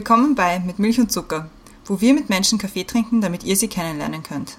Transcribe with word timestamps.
Willkommen 0.00 0.34
bei 0.34 0.60
Mit 0.60 0.78
Milch 0.78 0.98
und 0.98 1.12
Zucker, 1.12 1.50
wo 1.84 2.00
wir 2.00 2.14
mit 2.14 2.30
Menschen 2.30 2.58
Kaffee 2.58 2.84
trinken, 2.84 3.20
damit 3.20 3.44
ihr 3.44 3.54
sie 3.54 3.68
kennenlernen 3.68 4.22
könnt. 4.22 4.56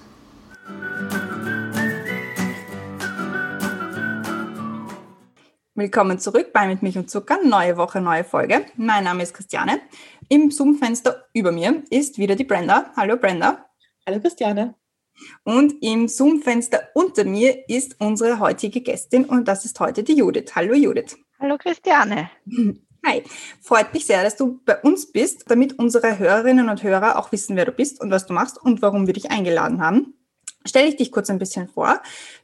Willkommen 5.74 6.20
zurück 6.20 6.52
bei 6.52 6.68
Mit 6.68 6.82
Milch 6.82 6.96
und 6.96 7.10
Zucker, 7.10 7.40
neue 7.44 7.76
Woche, 7.76 8.00
neue 8.00 8.22
Folge. 8.22 8.66
Mein 8.76 9.02
Name 9.02 9.24
ist 9.24 9.34
Christiane. 9.34 9.80
Im 10.28 10.52
Zoom-Fenster 10.52 11.24
über 11.34 11.50
mir 11.50 11.82
ist 11.90 12.18
wieder 12.18 12.36
die 12.36 12.44
Brenda. 12.44 12.92
Hallo 12.96 13.16
Brenda. 13.16 13.66
Hallo 14.06 14.20
Christiane. 14.20 14.76
Und 15.42 15.74
im 15.82 16.06
Zoom-Fenster 16.06 16.90
unter 16.94 17.24
mir 17.24 17.68
ist 17.68 17.96
unsere 17.98 18.38
heutige 18.38 18.80
Gästin 18.80 19.24
und 19.24 19.48
das 19.48 19.64
ist 19.64 19.80
heute 19.80 20.04
die 20.04 20.14
Judith. 20.14 20.52
Hallo 20.54 20.74
Judith. 20.74 21.16
Hallo 21.40 21.58
Christiane. 21.58 22.30
Hi, 23.04 23.24
freut 23.60 23.92
mich 23.92 24.06
sehr, 24.06 24.22
dass 24.22 24.36
du 24.36 24.60
bei 24.64 24.80
uns 24.80 25.10
bist, 25.10 25.50
damit 25.50 25.76
unsere 25.76 26.20
Hörerinnen 26.20 26.68
und 26.68 26.84
Hörer 26.84 27.18
auch 27.18 27.32
wissen, 27.32 27.56
wer 27.56 27.64
du 27.64 27.72
bist 27.72 28.00
und 28.00 28.12
was 28.12 28.26
du 28.26 28.32
machst 28.32 28.62
und 28.62 28.80
warum 28.80 29.08
wir 29.08 29.14
dich 29.14 29.32
eingeladen 29.32 29.82
haben. 29.82 30.14
Stell 30.64 30.88
ich 30.88 30.96
dich 30.96 31.10
kurz 31.10 31.28
ein 31.28 31.40
bisschen 31.40 31.68
vor. 31.68 32.00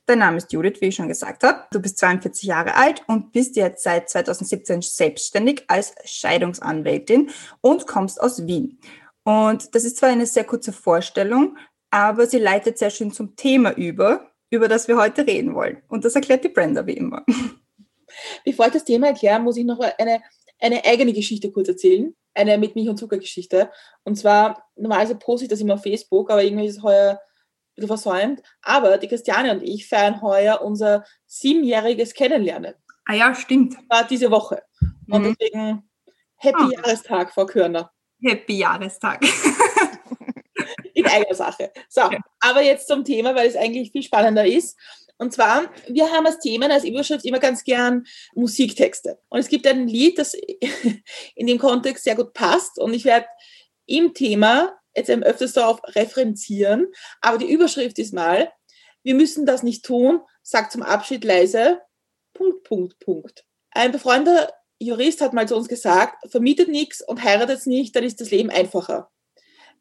Dein 0.06 0.18
Name 0.18 0.38
ist 0.38 0.52
Judith, 0.52 0.80
wie 0.80 0.86
ich 0.86 0.96
schon 0.96 1.06
gesagt 1.06 1.44
habe. 1.44 1.64
Du 1.70 1.80
bist 1.80 1.98
42 1.98 2.42
Jahre 2.48 2.74
alt 2.74 3.04
und 3.06 3.30
bist 3.30 3.54
jetzt 3.54 3.84
seit 3.84 4.10
2017 4.10 4.82
selbstständig 4.82 5.62
als 5.68 5.94
Scheidungsanwältin 6.04 7.30
und 7.60 7.86
kommst 7.86 8.20
aus 8.20 8.44
Wien. 8.48 8.80
Und 9.22 9.76
das 9.76 9.84
ist 9.84 9.98
zwar 9.98 10.08
eine 10.08 10.26
sehr 10.26 10.44
kurze 10.44 10.72
Vorstellung, 10.72 11.56
aber 11.92 12.26
sie 12.26 12.38
leitet 12.38 12.78
sehr 12.78 12.90
schön 12.90 13.12
zum 13.12 13.36
Thema 13.36 13.76
über, 13.76 14.32
über 14.50 14.66
das 14.66 14.88
wir 14.88 14.96
heute 14.96 15.24
reden 15.24 15.54
wollen. 15.54 15.82
Und 15.86 16.04
das 16.04 16.16
erklärt 16.16 16.42
die 16.42 16.48
Brenda 16.48 16.84
wie 16.84 16.96
immer. 16.96 17.24
Bevor 18.44 18.66
ich 18.66 18.72
das 18.72 18.84
Thema 18.84 19.08
erkläre, 19.08 19.38
muss 19.38 19.56
ich 19.56 19.64
noch 19.64 19.78
eine 19.98 20.20
eine 20.60 20.84
eigene 20.84 21.12
Geschichte 21.12 21.50
kurz 21.50 21.68
erzählen. 21.68 22.14
Eine 22.34 22.58
mit 22.58 22.74
Milch 22.74 22.88
und 22.88 22.98
Zucker 22.98 23.18
Geschichte. 23.18 23.70
Und 24.04 24.16
zwar, 24.16 24.64
normalerweise 24.76 25.16
poste 25.16 25.44
ich 25.44 25.50
das 25.50 25.60
immer 25.60 25.74
auf 25.74 25.82
Facebook, 25.82 26.30
aber 26.30 26.44
irgendwie 26.44 26.66
ist 26.66 26.78
es 26.78 26.82
heuer 26.82 27.12
ein 27.12 27.74
bisschen 27.74 27.88
versäumt. 27.88 28.42
Aber 28.62 28.98
die 28.98 29.08
Christiane 29.08 29.52
und 29.52 29.62
ich 29.62 29.88
feiern 29.88 30.22
heuer 30.22 30.60
unser 30.62 31.04
siebenjähriges 31.26 32.14
Kennenlernen. 32.14 32.74
Ah 33.06 33.14
ja, 33.14 33.34
stimmt. 33.34 33.76
War 33.88 34.06
diese 34.06 34.30
Woche. 34.30 34.62
Und 35.08 35.22
mhm. 35.22 35.36
deswegen 35.40 35.88
Happy 36.36 36.64
oh. 36.64 36.70
Jahrestag, 36.70 37.32
Frau 37.32 37.46
Körner. 37.46 37.90
Happy 38.22 38.58
Jahrestag. 38.58 39.20
In 40.94 41.06
eigener 41.06 41.34
Sache. 41.34 41.72
So, 41.88 42.02
ja. 42.02 42.18
aber 42.40 42.62
jetzt 42.62 42.88
zum 42.88 43.04
Thema, 43.04 43.34
weil 43.34 43.48
es 43.48 43.56
eigentlich 43.56 43.92
viel 43.92 44.02
spannender 44.02 44.46
ist. 44.46 44.76
Und 45.18 45.32
zwar, 45.32 45.70
wir 45.88 46.10
haben 46.12 46.26
als 46.26 46.38
Themen, 46.38 46.70
als 46.70 46.84
Überschrift 46.84 47.24
immer 47.24 47.40
ganz 47.40 47.64
gern 47.64 48.06
Musiktexte. 48.34 49.18
Und 49.28 49.40
es 49.40 49.48
gibt 49.48 49.66
ein 49.66 49.88
Lied, 49.88 50.18
das 50.18 50.34
in 51.34 51.46
dem 51.46 51.58
Kontext 51.58 52.04
sehr 52.04 52.14
gut 52.14 52.32
passt. 52.32 52.78
Und 52.78 52.94
ich 52.94 53.04
werde 53.04 53.26
im 53.86 54.14
Thema 54.14 54.78
jetzt 54.94 55.10
eben 55.10 55.24
öfters 55.24 55.52
darauf 55.54 55.80
referenzieren. 55.96 56.86
Aber 57.20 57.38
die 57.38 57.50
Überschrift 57.50 57.98
ist 57.98 58.14
mal, 58.14 58.52
wir 59.02 59.14
müssen 59.14 59.44
das 59.44 59.62
nicht 59.62 59.84
tun, 59.84 60.20
sagt 60.42 60.72
zum 60.72 60.82
Abschied 60.82 61.24
leise, 61.24 61.80
Punkt, 62.32 62.62
Punkt, 62.62 62.98
Punkt. 63.00 63.44
Ein 63.70 63.92
befreundeter 63.92 64.52
Jurist 64.78 65.20
hat 65.20 65.32
mal 65.32 65.48
zu 65.48 65.56
uns 65.56 65.68
gesagt, 65.68 66.30
vermietet 66.30 66.68
nichts 66.68 67.02
und 67.02 67.22
heiratet 67.22 67.66
nicht, 67.66 67.96
dann 67.96 68.04
ist 68.04 68.20
das 68.20 68.30
Leben 68.30 68.50
einfacher. 68.50 69.10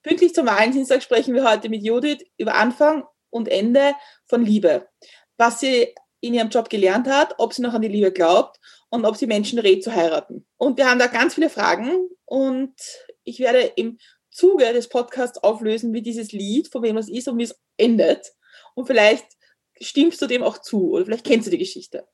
Pünktlich 0.02 0.34
zum 0.34 0.48
Valentinstag 0.48 1.04
sprechen 1.04 1.36
wir 1.36 1.50
heute 1.50 1.70
mit 1.70 1.84
Judith 1.84 2.26
über 2.38 2.56
Anfang 2.56 3.04
und 3.30 3.48
Ende 3.48 3.94
von 4.28 4.44
Liebe 4.44 4.88
was 5.38 5.60
sie 5.60 5.94
in 6.20 6.34
ihrem 6.34 6.50
Job 6.50 6.70
gelernt 6.70 7.08
hat, 7.08 7.36
ob 7.38 7.54
sie 7.54 7.62
noch 7.62 7.74
an 7.74 7.82
die 7.82 7.88
Liebe 7.88 8.12
glaubt 8.12 8.60
und 8.90 9.06
ob 9.06 9.16
sie 9.16 9.28
Menschen 9.28 9.60
rät 9.60 9.84
zu 9.84 9.94
heiraten. 9.94 10.46
Und 10.58 10.78
wir 10.78 10.90
haben 10.90 11.00
da 11.00 11.08
ganz 11.08 11.36
viele 11.36 11.50
Fragen 11.50 12.10
und 12.26 12.74
ich 13.24 13.40
werde 13.40 13.60
im 13.76 13.98
Zuge 14.32 14.74
des 14.74 14.90
Podcasts 14.90 15.42
auflösen, 15.44 15.94
wie 15.94 16.02
dieses 16.02 16.32
Lied, 16.32 16.68
von 16.68 16.84
wem 16.84 16.98
es 16.98 17.10
ist 17.10 17.28
und 17.28 17.38
wie 17.38 17.44
es 17.44 17.60
endet. 17.78 18.34
Und 18.76 18.88
vielleicht 18.88 19.26
stimmst 19.80 20.22
du 20.22 20.28
dem 20.28 20.44
auch 20.44 20.60
zu 20.60 20.92
oder 20.92 21.06
vielleicht 21.06 21.26
kennst 21.26 21.48
du 21.48 21.52
die 21.52 21.58
Geschichte. 21.58 22.08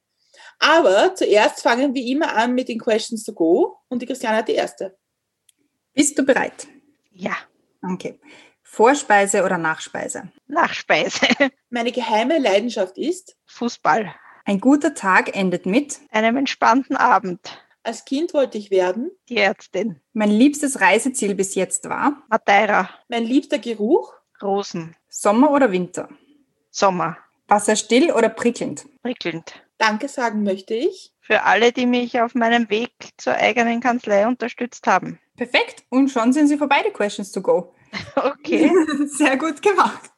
Aber 0.60 1.16
zuerst 1.16 1.62
fangen 1.62 1.94
wir 1.94 2.06
immer 2.06 2.36
an 2.36 2.54
mit 2.54 2.68
den 2.68 2.80
Questions 2.80 3.24
to 3.24 3.34
go 3.34 3.78
und 3.88 4.02
die 4.02 4.06
Christiane 4.06 4.38
hat 4.38 4.48
die 4.48 4.54
erste. 4.54 4.98
Bist 5.94 6.18
du 6.18 6.24
bereit? 6.24 6.68
Ja. 7.12 7.36
Okay. 7.82 8.20
Vorspeise 8.74 9.44
oder 9.44 9.60
Nachspeise? 9.60 10.32
Nachspeise. 10.48 11.28
Meine 11.70 11.92
geheime 11.92 12.40
Leidenschaft 12.40 12.98
ist 12.98 13.38
Fußball. 13.46 14.16
Ein 14.46 14.60
guter 14.60 14.96
Tag 14.96 15.36
endet 15.38 15.68
mit 15.68 16.00
einem 16.10 16.38
entspannten 16.38 16.96
Abend. 16.98 17.40
Als 17.84 18.04
Kind 18.04 18.34
wollte 18.34 18.58
ich 18.58 18.72
werden 18.72 19.12
die 19.30 19.38
Ärztin. 19.38 20.02
Mein 20.14 20.32
liebstes 20.32 20.82
Reiseziel 20.82 21.36
bis 21.36 21.54
jetzt 21.54 21.88
war 21.88 22.24
Madeira. 22.30 22.90
Mein 23.10 23.26
liebster 23.26 23.60
Geruch 23.60 24.12
Rosen. 24.42 24.96
Sommer 25.08 25.52
oder 25.52 25.72
Winter? 25.72 26.10
Sommer. 26.72 27.20
Wasser 27.48 27.76
still 27.76 28.12
oder 28.12 28.30
prickelnd? 28.30 28.88
Prickelnd. 29.04 29.54
Danke 29.78 30.08
sagen 30.08 30.42
möchte 30.42 30.74
ich. 30.74 31.14
Für 31.22 31.44
alle, 31.44 31.74
die 31.74 31.86
mich 31.86 32.22
auf 32.22 32.34
meinem 32.34 32.72
Weg 32.72 32.92
zur 33.18 33.36
eigenen 33.36 33.82
Kanzlei 33.82 34.26
unterstützt 34.26 34.88
haben. 34.88 35.20
Perfekt. 35.38 35.84
Und 35.90 36.10
schon 36.10 36.34
sind 36.34 36.48
Sie 36.48 36.58
vorbei, 36.58 36.84
die 36.84 36.92
Questions 36.92 37.32
to 37.32 37.42
go. 37.44 37.76
Okay. 38.16 38.72
Sehr 39.08 39.38
gut 39.38 39.62
gemacht. 39.62 40.12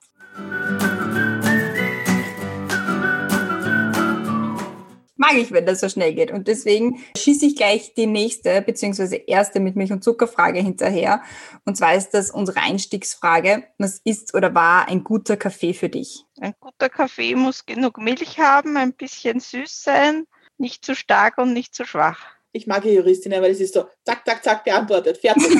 Mag 5.17 5.37
ich, 5.37 5.51
wenn 5.51 5.65
das 5.65 5.79
so 5.79 5.89
schnell 5.89 6.13
geht. 6.13 6.29
Und 6.31 6.47
deswegen 6.47 7.03
schieße 7.17 7.45
ich 7.45 7.55
gleich 7.55 7.93
die 7.93 8.05
nächste 8.05 8.61
beziehungsweise 8.61 9.15
erste 9.15 9.59
mit 9.59 9.75
Milch- 9.75 9.93
und 9.93 10.03
Zuckerfrage 10.03 10.59
hinterher. 10.59 11.23
Und 11.63 11.77
zwar 11.77 11.95
ist 11.95 12.09
das 12.09 12.29
unsere 12.29 12.59
Einstiegsfrage. 12.59 13.63
Was 13.79 14.01
ist 14.03 14.35
oder 14.35 14.53
war 14.53 14.87
ein 14.87 15.03
guter 15.03 15.37
Kaffee 15.37 15.73
für 15.73 15.89
dich? 15.89 16.25
Ein 16.39 16.53
guter 16.59 16.89
Kaffee 16.89 17.35
muss 17.35 17.65
genug 17.65 17.97
Milch 17.97 18.39
haben, 18.39 18.77
ein 18.77 18.93
bisschen 18.93 19.39
süß 19.39 19.83
sein, 19.83 20.27
nicht 20.57 20.85
zu 20.85 20.95
stark 20.95 21.37
und 21.37 21.53
nicht 21.53 21.73
zu 21.73 21.85
schwach. 21.85 22.19
Ich 22.51 22.67
mag 22.67 22.83
die 22.83 22.89
Juristin, 22.89 23.31
weil 23.31 23.51
es 23.51 23.59
ist 23.59 23.73
so, 23.73 23.87
zack, 24.05 24.25
zack, 24.25 24.43
zack, 24.43 24.63
beantwortet, 24.63 25.17
fertig. 25.17 25.57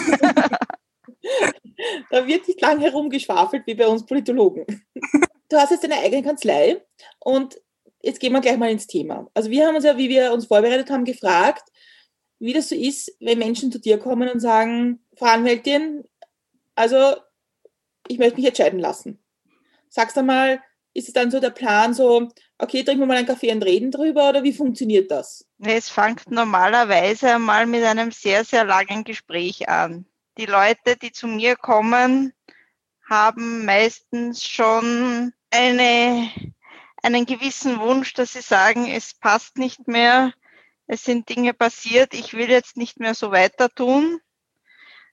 da 2.09 2.27
wird 2.27 2.47
nicht 2.47 2.61
lang 2.61 2.79
herumgeschwafelt 2.79 3.63
wie 3.65 3.75
bei 3.75 3.87
uns 3.87 4.05
Politologen. 4.05 4.65
Du 5.47 5.57
hast 5.57 5.69
jetzt 5.69 5.83
deine 5.83 5.99
eigene 5.99 6.23
Kanzlei 6.23 6.83
und 7.19 7.61
jetzt 8.01 8.19
gehen 8.19 8.33
wir 8.33 8.41
gleich 8.41 8.57
mal 8.57 8.71
ins 8.71 8.87
Thema. 8.87 9.29
Also 9.35 9.51
wir 9.51 9.67
haben 9.67 9.75
uns 9.75 9.85
ja, 9.85 9.95
wie 9.95 10.09
wir 10.09 10.33
uns 10.33 10.47
vorbereitet 10.47 10.89
haben, 10.89 11.05
gefragt, 11.05 11.69
wie 12.39 12.51
das 12.51 12.69
so 12.69 12.75
ist, 12.75 13.15
wenn 13.19 13.37
Menschen 13.37 13.71
zu 13.71 13.79
dir 13.79 13.99
kommen 13.99 14.27
und 14.27 14.39
sagen, 14.39 15.05
Frau 15.15 15.27
Anwältin, 15.27 16.03
also 16.73 17.15
ich 18.07 18.17
möchte 18.17 18.37
mich 18.37 18.47
entscheiden 18.47 18.79
lassen. 18.79 19.23
Sagst 19.87 20.17
du 20.17 20.23
mal, 20.23 20.61
ist 20.95 21.09
es 21.09 21.13
dann 21.13 21.29
so 21.29 21.39
der 21.39 21.51
Plan 21.51 21.93
so, 21.93 22.29
okay, 22.57 22.83
trinken 22.83 23.01
wir 23.01 23.07
mal 23.07 23.17
einen 23.17 23.27
Kaffee 23.27 23.51
und 23.51 23.63
reden 23.63 23.91
drüber 23.91 24.29
oder 24.29 24.43
wie 24.43 24.53
funktioniert 24.53 25.11
das? 25.11 25.47
Es 25.59 25.89
fängt 25.89 26.31
normalerweise 26.31 27.37
mal 27.37 27.67
mit 27.67 27.83
einem 27.83 28.11
sehr, 28.11 28.43
sehr 28.45 28.65
langen 28.65 29.03
Gespräch 29.03 29.69
an 29.69 30.07
die 30.37 30.45
Leute, 30.45 30.97
die 30.97 31.11
zu 31.11 31.27
mir 31.27 31.55
kommen, 31.55 32.33
haben 33.09 33.65
meistens 33.65 34.43
schon 34.45 35.33
eine, 35.51 36.31
einen 37.03 37.25
gewissen 37.25 37.79
Wunsch, 37.79 38.13
dass 38.13 38.33
sie 38.33 38.41
sagen, 38.41 38.87
es 38.87 39.13
passt 39.13 39.57
nicht 39.57 39.87
mehr, 39.87 40.33
es 40.87 41.03
sind 41.03 41.29
Dinge 41.29 41.53
passiert, 41.53 42.13
ich 42.13 42.33
will 42.33 42.49
jetzt 42.49 42.77
nicht 42.77 42.99
mehr 42.99 43.13
so 43.13 43.31
weiter 43.31 43.69
tun. 43.69 44.19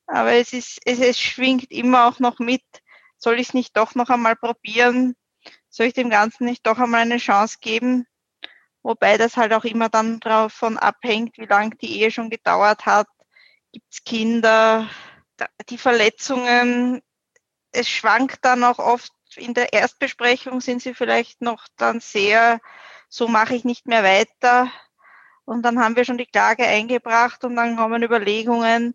Aber 0.06 0.32
es 0.32 0.52
ist, 0.52 0.80
es, 0.84 0.98
es 0.98 1.18
schwingt 1.18 1.70
immer 1.70 2.06
auch 2.06 2.18
noch 2.18 2.38
mit, 2.38 2.62
soll 3.16 3.38
ich 3.38 3.48
es 3.48 3.54
nicht 3.54 3.76
doch 3.76 3.94
noch 3.94 4.10
einmal 4.10 4.36
probieren? 4.36 5.14
Soll 5.68 5.86
ich 5.86 5.94
dem 5.94 6.10
Ganzen 6.10 6.44
nicht 6.44 6.66
doch 6.66 6.78
einmal 6.78 7.02
eine 7.02 7.18
Chance 7.18 7.58
geben? 7.60 8.06
Wobei 8.82 9.16
das 9.16 9.36
halt 9.36 9.52
auch 9.52 9.64
immer 9.64 9.88
dann 9.88 10.18
davon 10.20 10.76
abhängt, 10.76 11.38
wie 11.38 11.46
lange 11.46 11.76
die 11.76 12.00
Ehe 12.00 12.10
schon 12.10 12.30
gedauert 12.30 12.84
hat. 12.84 13.06
Gibt 13.70 13.86
es 13.90 14.04
Kinder? 14.04 14.90
Die 15.68 15.78
Verletzungen, 15.78 17.02
es 17.72 17.88
schwankt 17.88 18.44
dann 18.44 18.64
auch 18.64 18.78
oft 18.78 19.12
in 19.36 19.54
der 19.54 19.72
Erstbesprechung 19.72 20.60
sind 20.60 20.82
sie 20.82 20.94
vielleicht 20.94 21.40
noch 21.40 21.66
dann 21.76 22.00
sehr, 22.00 22.60
so 23.08 23.28
mache 23.28 23.54
ich 23.54 23.64
nicht 23.64 23.86
mehr 23.86 24.02
weiter. 24.02 24.70
Und 25.44 25.62
dann 25.62 25.78
haben 25.78 25.96
wir 25.96 26.04
schon 26.04 26.18
die 26.18 26.26
Klage 26.26 26.64
eingebracht 26.64 27.44
und 27.44 27.56
dann 27.56 27.76
kommen 27.76 28.02
Überlegungen, 28.02 28.94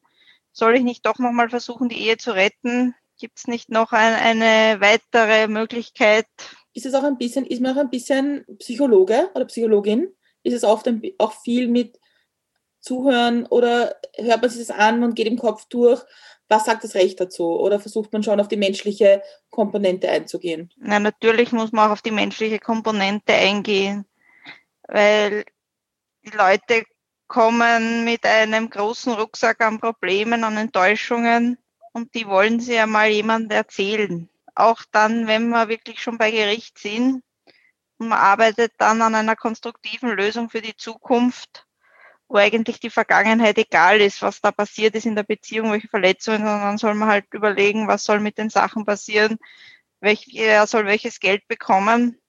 soll 0.52 0.76
ich 0.76 0.84
nicht 0.84 1.06
doch 1.06 1.20
nochmal 1.20 1.50
versuchen, 1.50 1.90
die 1.90 2.00
Ehe 2.00 2.18
zu 2.18 2.32
retten? 2.32 2.96
Gibt 3.20 3.40
es 3.40 3.48
nicht 3.48 3.70
noch 3.70 3.92
ein, 3.92 4.14
eine 4.14 4.80
weitere 4.80 5.48
Möglichkeit? 5.48 6.28
Ist 6.74 6.86
es 6.86 6.94
auch 6.94 7.04
ein 7.04 7.18
bisschen, 7.18 7.46
ist 7.46 7.62
man 7.62 7.76
auch 7.76 7.82
ein 7.82 7.90
bisschen 7.90 8.46
Psychologe 8.60 9.30
oder 9.34 9.46
Psychologin? 9.46 10.08
Ist 10.44 10.54
es 10.54 10.64
oft 10.64 10.88
ein, 10.88 11.02
auch 11.18 11.34
viel 11.42 11.68
mit 11.68 11.97
Zuhören 12.88 13.46
oder 13.46 13.96
hört 14.16 14.42
man 14.42 14.50
sich 14.50 14.66
das 14.66 14.76
an 14.76 15.04
und 15.04 15.16
geht 15.16 15.28
im 15.28 15.38
Kopf 15.38 15.66
durch? 15.66 16.02
Was 16.48 16.64
sagt 16.64 16.86
das 16.86 16.96
Recht 16.96 17.20
dazu? 17.20 17.60
Oder 17.60 17.80
versucht 17.80 18.14
man 18.14 18.24
schon 18.24 18.40
auf 18.40 18.48
die 18.48 18.56
menschliche 18.56 19.22
Komponente 19.50 20.10
einzugehen? 20.10 20.72
Na, 20.78 20.98
natürlich 20.98 21.52
muss 21.52 21.74
man 21.74 21.90
auch 21.90 21.94
auf 21.94 22.02
die 22.02 22.12
menschliche 22.12 22.60
Komponente 22.60 23.34
eingehen, 23.34 24.06
weil 24.88 25.44
die 26.24 26.38
Leute 26.38 26.86
kommen 27.28 28.06
mit 28.06 28.26
einem 28.26 28.70
großen 28.70 29.12
Rucksack 29.12 29.60
an 29.62 29.82
Problemen, 29.82 30.46
an 30.46 30.56
Enttäuschungen 30.56 31.58
und 31.92 32.16
die 32.16 32.26
wollen 32.26 32.62
sie 32.62 32.76
ja 32.76 32.88
mal 32.88 33.10
jemand 33.10 33.52
erzählen. 33.52 34.30
Auch 34.56 34.84
dann, 34.94 35.28
wenn 35.28 35.50
wir 35.50 35.68
wirklich 35.68 36.02
schon 36.02 36.18
bei 36.18 36.32
Gericht 36.32 36.80
sind 36.80 37.22
und 37.98 38.08
man 38.08 38.18
arbeitet 38.18 38.72
dann 38.78 39.02
an 39.02 39.14
einer 39.14 39.36
konstruktiven 39.36 40.12
Lösung 40.12 40.50
für 40.50 40.62
die 40.62 40.78
Zukunft, 40.78 41.67
wo 42.30 42.38
eigentlich 42.38 42.80
die 42.80 42.90
Vergangenheit 42.90 43.58
egal 43.58 44.02
ist, 44.02 44.22
was 44.22 44.42
da 44.42 44.52
passiert 44.52 44.96
ist 44.96 45.06
in 45.06 45.16
der 45.16 45.24
Beziehung, 45.24 45.72
welche 45.72 45.88
Verletzungen, 45.88 46.40
sondern 46.40 46.78
soll 46.78 46.94
man 46.94 47.10
halt 47.10 47.34
überlegen, 47.34 47.88
was 47.88 48.04
soll 48.04 48.20
mit 48.20 48.38
den 48.38 48.50
Sachen 48.50 48.86
passieren, 48.86 49.38
wer 50.02 50.68
soll 50.68 50.86
welches 50.86 51.20
Geld 51.20 51.48
bekommen. 51.48 52.20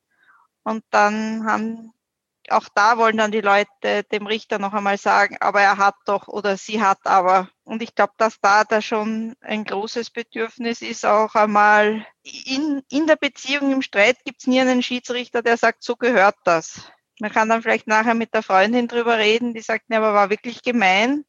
Und 0.62 0.84
dann 0.90 1.44
haben 1.46 1.92
auch 2.50 2.68
da 2.74 2.98
wollen 2.98 3.16
dann 3.16 3.32
die 3.32 3.40
Leute 3.40 4.04
dem 4.10 4.26
Richter 4.26 4.58
noch 4.58 4.72
einmal 4.72 4.98
sagen, 4.98 5.36
aber 5.40 5.60
er 5.60 5.78
hat 5.78 5.96
doch 6.06 6.28
oder 6.28 6.56
sie 6.56 6.82
hat 6.82 6.98
aber. 7.04 7.48
Und 7.64 7.82
ich 7.82 7.94
glaube, 7.94 8.14
dass 8.16 8.40
da 8.40 8.64
da 8.64 8.80
schon 8.80 9.36
ein 9.40 9.64
großes 9.64 10.10
Bedürfnis 10.10 10.82
ist, 10.82 11.04
auch 11.04 11.34
einmal 11.34 12.06
in, 12.22 12.82
in 12.90 13.06
der 13.06 13.16
Beziehung, 13.16 13.72
im 13.72 13.82
Streit 13.82 14.24
gibt 14.24 14.40
es 14.40 14.46
nie 14.46 14.60
einen 14.60 14.82
Schiedsrichter, 14.82 15.42
der 15.42 15.56
sagt, 15.56 15.82
so 15.82 15.96
gehört 15.96 16.36
das. 16.44 16.90
Man 17.20 17.32
kann 17.32 17.48
dann 17.48 17.62
vielleicht 17.62 17.86
nachher 17.86 18.14
mit 18.14 18.34
der 18.34 18.42
Freundin 18.42 18.88
drüber 18.88 19.18
reden, 19.18 19.54
die 19.54 19.60
sagt, 19.60 19.90
ne, 19.90 19.96
aber 19.96 20.14
war 20.14 20.30
wirklich 20.30 20.62
gemein. 20.62 21.24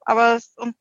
Aber 0.00 0.38
und 0.56 0.76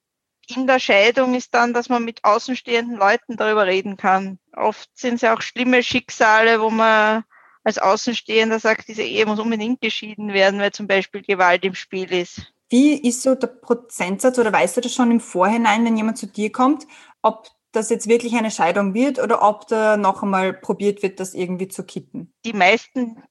in 0.47 0.67
der 0.67 0.79
Scheidung 0.79 1.35
ist 1.35 1.53
dann, 1.53 1.73
dass 1.73 1.89
man 1.89 2.03
mit 2.03 2.23
außenstehenden 2.23 2.97
Leuten 2.97 3.37
darüber 3.37 3.65
reden 3.65 3.97
kann. 3.97 4.39
Oft 4.55 4.89
sind 4.93 5.15
es 5.15 5.21
ja 5.21 5.33
auch 5.33 5.41
schlimme 5.41 5.83
Schicksale, 5.83 6.59
wo 6.59 6.69
man 6.69 7.23
als 7.63 7.77
Außenstehender 7.77 8.59
sagt, 8.59 8.87
diese 8.89 9.03
Ehe 9.03 9.25
muss 9.25 9.39
unbedingt 9.39 9.79
geschieden 9.81 10.33
werden, 10.33 10.59
weil 10.59 10.71
zum 10.71 10.87
Beispiel 10.87 11.21
Gewalt 11.21 11.63
im 11.63 11.75
Spiel 11.75 12.11
ist. 12.11 12.53
Wie 12.69 12.95
ist 12.95 13.21
so 13.21 13.35
der 13.35 13.47
Prozentsatz 13.47 14.37
oder 14.37 14.51
weißt 14.51 14.77
du 14.77 14.81
das 14.81 14.93
schon 14.93 15.11
im 15.11 15.19
Vorhinein, 15.19 15.85
wenn 15.85 15.95
jemand 15.95 16.17
zu 16.17 16.27
dir 16.27 16.51
kommt, 16.51 16.85
ob 17.21 17.47
das 17.71 17.89
jetzt 17.89 18.07
wirklich 18.07 18.35
eine 18.35 18.51
Scheidung 18.51 18.93
wird 18.93 19.19
oder 19.19 19.41
ob 19.41 19.67
da 19.67 19.97
noch 19.97 20.23
einmal 20.23 20.53
probiert 20.53 21.03
wird, 21.03 21.19
das 21.19 21.33
irgendwie 21.33 21.67
zu 21.67 21.83
kitten? 21.83 22.33
Die 22.45 22.53
meisten, 22.53 23.23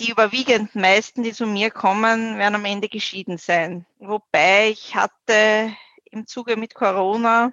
die 0.00 0.10
überwiegend 0.10 0.74
meisten, 0.74 1.22
die 1.22 1.32
zu 1.32 1.46
mir 1.46 1.70
kommen, 1.70 2.38
werden 2.38 2.56
am 2.56 2.64
Ende 2.64 2.88
geschieden 2.88 3.38
sein. 3.38 3.86
Wobei 3.98 4.70
ich 4.70 4.96
hatte 4.96 5.74
im 6.10 6.26
Zuge 6.26 6.56
mit 6.56 6.74
Corona 6.74 7.52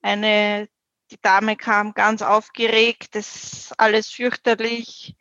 eine, 0.00 0.68
die 1.10 1.20
Dame 1.20 1.56
kam 1.56 1.92
ganz 1.92 2.22
aufgeregt, 2.22 3.14
das 3.14 3.36
ist 3.36 3.80
alles 3.80 4.08
fürchterlich 4.08 5.16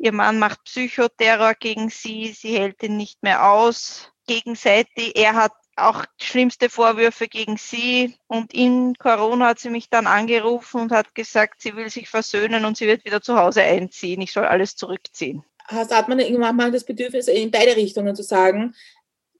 Ihr 0.00 0.12
Mann 0.12 0.38
macht 0.38 0.62
Psychoterror 0.62 1.54
gegen 1.54 1.90
sie, 1.90 2.28
sie 2.28 2.56
hält 2.56 2.82
ihn 2.84 2.96
nicht 2.96 3.22
mehr 3.24 3.50
aus. 3.50 4.12
Gegenseitig, 4.28 5.16
er 5.16 5.34
hat 5.34 5.52
auch 5.74 6.04
schlimmste 6.20 6.70
Vorwürfe 6.70 7.26
gegen 7.26 7.56
sie. 7.56 8.16
Und 8.28 8.54
in 8.54 8.94
Corona 8.94 9.48
hat 9.48 9.58
sie 9.58 9.70
mich 9.70 9.90
dann 9.90 10.06
angerufen 10.06 10.82
und 10.82 10.92
hat 10.92 11.16
gesagt, 11.16 11.60
sie 11.60 11.74
will 11.74 11.90
sich 11.90 12.08
versöhnen 12.08 12.64
und 12.64 12.76
sie 12.76 12.86
wird 12.86 13.04
wieder 13.04 13.20
zu 13.20 13.36
Hause 13.36 13.62
einziehen. 13.62 14.20
Ich 14.20 14.32
soll 14.32 14.44
alles 14.44 14.76
zurückziehen. 14.76 15.44
Hast, 15.68 15.94
hat 15.94 16.08
man 16.08 16.18
irgendwann 16.18 16.56
mal 16.56 16.72
das 16.72 16.84
Bedürfnis, 16.84 17.28
in 17.28 17.50
beide 17.50 17.76
Richtungen 17.76 18.16
zu 18.16 18.22
sagen, 18.22 18.74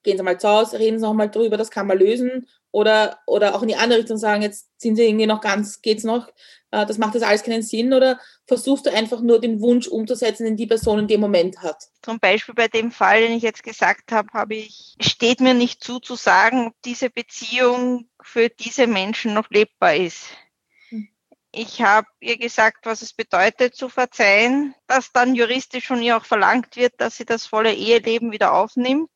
gehen 0.03 0.17
Sie 0.17 0.23
mal 0.23 0.39
zu 0.39 0.49
Hause, 0.49 0.79
reden 0.79 0.99
Sie 0.99 1.05
noch 1.05 1.15
mal 1.15 1.29
drüber, 1.29 1.57
das 1.57 1.71
kann 1.71 1.87
man 1.87 1.99
lösen. 1.99 2.47
Oder, 2.71 3.19
oder 3.27 3.55
auch 3.55 3.63
in 3.63 3.69
die 3.69 3.77
andere 3.77 4.01
Richtung 4.01 4.19
sagen, 4.19 4.43
jetzt 4.43 4.69
sind 4.77 4.97
Sie 4.97 5.07
irgendwie 5.07 5.27
noch 5.27 5.41
ganz, 5.41 5.81
geht's 5.81 6.05
noch, 6.05 6.29
äh, 6.71 6.85
das 6.85 6.99
macht 6.99 7.15
das 7.15 7.23
alles 7.23 7.43
keinen 7.43 7.63
Sinn. 7.63 7.93
Oder 7.93 8.21
versuchst 8.47 8.87
du 8.87 8.93
einfach 8.93 9.21
nur 9.21 9.41
den 9.41 9.61
Wunsch 9.61 9.89
umzusetzen, 9.89 10.45
den 10.45 10.57
die 10.57 10.67
Person 10.67 10.99
in 10.99 11.09
dem 11.09 11.21
Moment 11.21 11.63
hat? 11.63 11.85
Zum 12.03 12.21
Beispiel 12.21 12.55
bei 12.55 12.69
dem 12.69 12.91
Fall, 12.91 13.23
den 13.23 13.37
ich 13.37 13.43
jetzt 13.43 13.63
gesagt 13.63 14.13
habe, 14.13 14.29
habe 14.33 14.57
ich, 14.57 14.97
steht 15.01 15.41
mir 15.41 15.55
nicht 15.55 15.83
zu, 15.83 15.99
zu 15.99 16.15
sagen, 16.15 16.69
ob 16.69 16.75
diese 16.85 17.11
Beziehung 17.11 18.09
für 18.23 18.49
diese 18.49 18.87
Menschen 18.87 19.35
noch 19.35 19.49
lebbar 19.51 19.97
ist. 19.97 20.27
Ich 21.51 21.83
habe 21.83 22.07
ihr 22.21 22.37
gesagt, 22.37 22.87
was 22.87 23.03
es 23.03 23.15
bedeutet 23.15 23.75
zu 23.75 23.89
verzeihen, 23.89 24.75
dass 24.87 25.13
dann 25.13 25.35
juristisch 25.35 25.87
von 25.87 26.03
ihr 26.03 26.17
auch 26.17 26.25
verlangt 26.25 26.77
wird, 26.77 27.01
dass 27.01 27.17
sie 27.17 27.25
das 27.25 27.47
volle 27.47 27.73
Eheleben 27.75 28.33
wieder 28.33 28.53
aufnimmt 28.53 29.11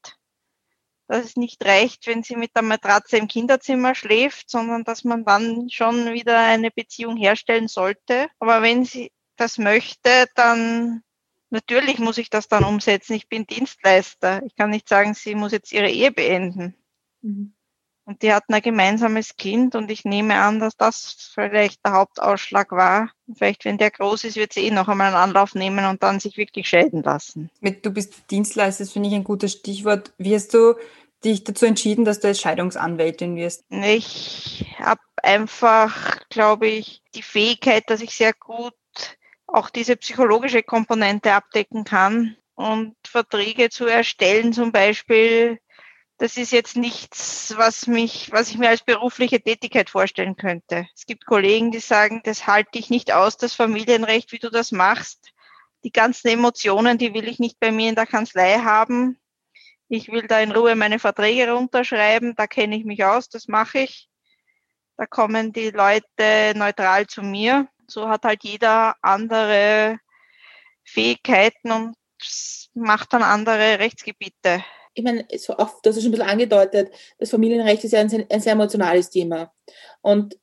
dass 1.13 1.27
es 1.27 1.37
nicht 1.37 1.63
reicht, 1.65 2.07
wenn 2.07 2.23
sie 2.23 2.37
mit 2.37 2.57
der 2.57 2.63
Matratze 2.63 3.19
im 3.19 3.29
Kinderzimmer 3.29 3.95
schläft, 3.95 4.49
sondern 4.49 4.83
dass 4.83 5.05
man 5.05 5.27
dann 5.27 5.69
schon 5.69 6.15
wieder 6.15 6.39
eine 6.39 6.71
Beziehung 6.71 7.19
herstellen 7.19 7.69
sollte. 7.69 8.29
Aber 8.39 8.63
wenn 8.63 8.87
sie 8.87 9.13
das 9.37 9.59
möchte, 9.59 10.27
dann 10.35 11.03
natürlich 11.51 11.99
muss 11.99 12.17
ich 12.17 12.31
das 12.31 12.49
dann 12.49 12.65
umsetzen. 12.65 13.13
Ich 13.13 13.29
bin 13.29 13.47
Dienstleister. 13.47 14.43
Ich 14.47 14.57
kann 14.57 14.71
nicht 14.71 14.89
sagen, 14.89 15.13
sie 15.13 15.35
muss 15.35 15.53
jetzt 15.53 15.71
ihre 15.73 15.91
Ehe 15.91 16.13
beenden. 16.13 16.75
Mhm. 17.21 17.55
Und 18.05 18.23
die 18.23 18.33
hatten 18.33 18.53
ein 18.53 18.63
gemeinsames 18.63 19.37
Kind 19.37 19.77
und 19.77 19.91
ich 19.91 20.05
nehme 20.05 20.35
an, 20.35 20.59
dass 20.59 20.77
das 20.77 21.31
vielleicht 21.35 21.85
der 21.87 21.93
Hauptausschlag 21.93 22.73
war. 22.73 23.11
Vielleicht, 23.33 23.65
wenn 23.65 23.79
der 23.79 23.93
groß 23.93 24.25
ist, 24.25 24.37
wird 24.37 24.53
sie 24.53 24.67
eh 24.67 24.71
noch 24.73 24.89
einmal 24.89 25.09
einen 25.09 25.17
Anlauf 25.17 25.55
nehmen 25.55 25.85
und 25.85 26.03
dann 26.03 26.19
sich 26.19 26.37
wirklich 26.37 26.69
scheiden 26.69 27.03
lassen. 27.03 27.49
Du 27.61 27.93
bist 27.93 28.31
Dienstleister, 28.31 28.85
das 28.85 28.93
finde 28.93 29.09
ich 29.09 29.15
ein 29.15 29.25
gutes 29.25 29.53
Stichwort. 29.53 30.13
Wie 30.19 30.35
hast 30.35 30.53
du 30.53 30.75
dich 31.25 31.45
dazu 31.45 31.65
entschieden, 31.65 32.05
dass 32.05 32.19
du 32.19 32.29
als 32.29 32.41
Scheidungsanwältin 32.41 33.37
wirst? 33.37 33.65
Ich 33.71 34.67
habe 34.79 35.01
einfach, 35.23 36.19
glaube 36.29 36.67
ich, 36.67 37.03
die 37.15 37.23
Fähigkeit, 37.23 37.85
dass 37.87 38.01
ich 38.01 38.17
sehr 38.17 38.33
gut 38.33 38.75
auch 39.47 39.71
diese 39.71 39.97
psychologische 39.97 40.63
Komponente 40.63 41.33
abdecken 41.33 41.85
kann 41.85 42.37
und 42.55 42.97
Verträge 43.07 43.71
zu 43.71 43.87
erstellen 43.87 44.53
zum 44.53 44.73
Beispiel. 44.73 45.59
Das 46.23 46.37
ist 46.37 46.53
jetzt 46.53 46.77
nichts, 46.77 47.53
was 47.57 47.89
mich, 47.89 48.31
was 48.31 48.49
ich 48.49 48.57
mir 48.57 48.69
als 48.69 48.85
berufliche 48.85 49.43
Tätigkeit 49.43 49.91
vorstellen 49.91 50.37
könnte. 50.37 50.87
Es 50.95 51.05
gibt 51.05 51.27
Kollegen, 51.27 51.73
die 51.73 51.81
sagen, 51.81 52.21
das 52.23 52.47
halte 52.47 52.79
ich 52.79 52.91
nicht 52.91 53.11
aus, 53.11 53.37
das 53.37 53.55
Familienrecht, 53.55 54.31
wie 54.31 54.39
du 54.39 54.49
das 54.49 54.71
machst. 54.71 55.33
Die 55.83 55.91
ganzen 55.91 56.29
Emotionen, 56.29 56.97
die 56.97 57.13
will 57.13 57.27
ich 57.27 57.41
nicht 57.41 57.59
bei 57.59 57.73
mir 57.73 57.89
in 57.89 57.97
der 57.97 58.07
Kanzlei 58.07 58.61
haben. 58.61 59.19
Ich 59.89 60.13
will 60.13 60.29
da 60.29 60.39
in 60.39 60.53
Ruhe 60.53 60.77
meine 60.77 61.01
Verträge 61.01 61.51
runterschreiben, 61.51 62.37
da 62.37 62.47
kenne 62.47 62.77
ich 62.77 62.85
mich 62.85 63.05
aus, 63.05 63.29
das 63.29 63.49
mache 63.49 63.81
ich. 63.81 64.09
Da 64.97 65.07
kommen 65.07 65.53
die 65.53 65.71
Leute 65.71 66.53
neutral 66.55 67.09
zu 67.09 67.23
mir. 67.23 67.67
So 67.89 68.09
hat 68.09 68.23
halt 68.23 68.45
jeder 68.45 68.95
andere 69.03 69.99
Fähigkeiten 70.85 71.73
und 71.73 71.97
macht 72.75 73.13
dann 73.13 73.25
andere 73.25 73.81
Rechtsgebiete. 73.81 74.63
Ich 74.95 75.05
meine, 75.05 75.27
so 75.39 75.57
oft, 75.57 75.85
das 75.85 75.97
ist 75.97 76.03
schon 76.03 76.11
ein 76.11 76.17
bisschen 76.17 76.31
angedeutet, 76.31 76.91
das 77.19 77.31
Familienrecht 77.31 77.83
ist 77.85 77.93
ja 77.93 78.01
ein, 78.01 78.27
ein 78.31 78.41
sehr 78.41 78.53
emotionales 78.53 79.11
Thema. 79.11 79.53
Und 80.03 80.39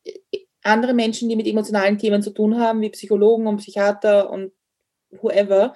andere 0.63 0.93
Menschen, 0.93 1.29
die 1.29 1.35
mit 1.35 1.47
emotionalen 1.47 1.97
Themen 1.97 2.21
zu 2.21 2.31
tun 2.31 2.59
haben, 2.59 2.81
wie 2.81 2.89
Psychologen 2.89 3.47
und 3.47 3.57
Psychiater 3.57 4.29
und 4.29 4.51
whoever, 5.11 5.75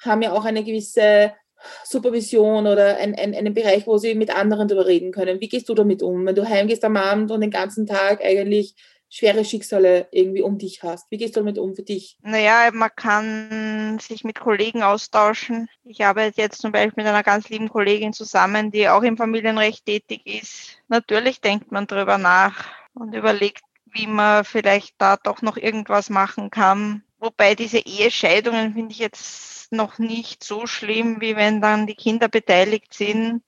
haben 0.00 0.22
ja 0.22 0.32
auch 0.32 0.44
eine 0.44 0.64
gewisse 0.64 1.32
Supervision 1.84 2.66
oder 2.66 2.96
ein, 2.98 3.14
ein, 3.14 3.34
einen 3.34 3.54
Bereich, 3.54 3.86
wo 3.86 3.96
sie 3.96 4.14
mit 4.14 4.34
anderen 4.34 4.68
darüber 4.68 4.86
reden 4.86 5.12
können. 5.12 5.40
Wie 5.40 5.48
gehst 5.48 5.68
du 5.68 5.74
damit 5.74 6.02
um, 6.02 6.26
wenn 6.26 6.34
du 6.34 6.48
heimgehst 6.48 6.84
am 6.84 6.96
Abend 6.96 7.30
und 7.30 7.40
den 7.40 7.50
ganzen 7.50 7.86
Tag 7.86 8.22
eigentlich 8.22 8.74
schwere 9.14 9.44
Schicksale 9.44 10.08
irgendwie 10.10 10.42
um 10.42 10.58
dich 10.58 10.82
hast? 10.82 11.08
Wie 11.10 11.18
gehst 11.18 11.36
du 11.36 11.40
damit 11.40 11.56
um 11.56 11.76
für 11.76 11.84
dich? 11.84 12.18
Naja, 12.22 12.70
man 12.72 12.90
kann 12.96 13.98
sich 14.00 14.24
mit 14.24 14.40
Kollegen 14.40 14.82
austauschen. 14.82 15.68
Ich 15.84 16.04
arbeite 16.04 16.42
jetzt 16.42 16.60
zum 16.60 16.72
Beispiel 16.72 17.04
mit 17.04 17.06
einer 17.06 17.22
ganz 17.22 17.48
lieben 17.48 17.68
Kollegin 17.68 18.12
zusammen, 18.12 18.72
die 18.72 18.88
auch 18.88 19.04
im 19.04 19.16
Familienrecht 19.16 19.86
tätig 19.86 20.26
ist. 20.26 20.78
Natürlich 20.88 21.40
denkt 21.40 21.70
man 21.70 21.86
darüber 21.86 22.18
nach 22.18 22.64
und 22.94 23.14
überlegt, 23.14 23.62
wie 23.86 24.08
man 24.08 24.44
vielleicht 24.44 24.96
da 24.98 25.16
doch 25.16 25.42
noch 25.42 25.56
irgendwas 25.56 26.10
machen 26.10 26.50
kann. 26.50 27.04
Wobei 27.20 27.54
diese 27.54 27.78
Ehescheidungen 27.78 28.74
finde 28.74 28.90
ich 28.90 28.98
jetzt 28.98 29.70
noch 29.70 30.00
nicht 30.00 30.42
so 30.42 30.66
schlimm, 30.66 31.20
wie 31.20 31.36
wenn 31.36 31.60
dann 31.60 31.86
die 31.86 31.94
Kinder 31.94 32.26
beteiligt 32.26 32.92
sind 32.92 33.42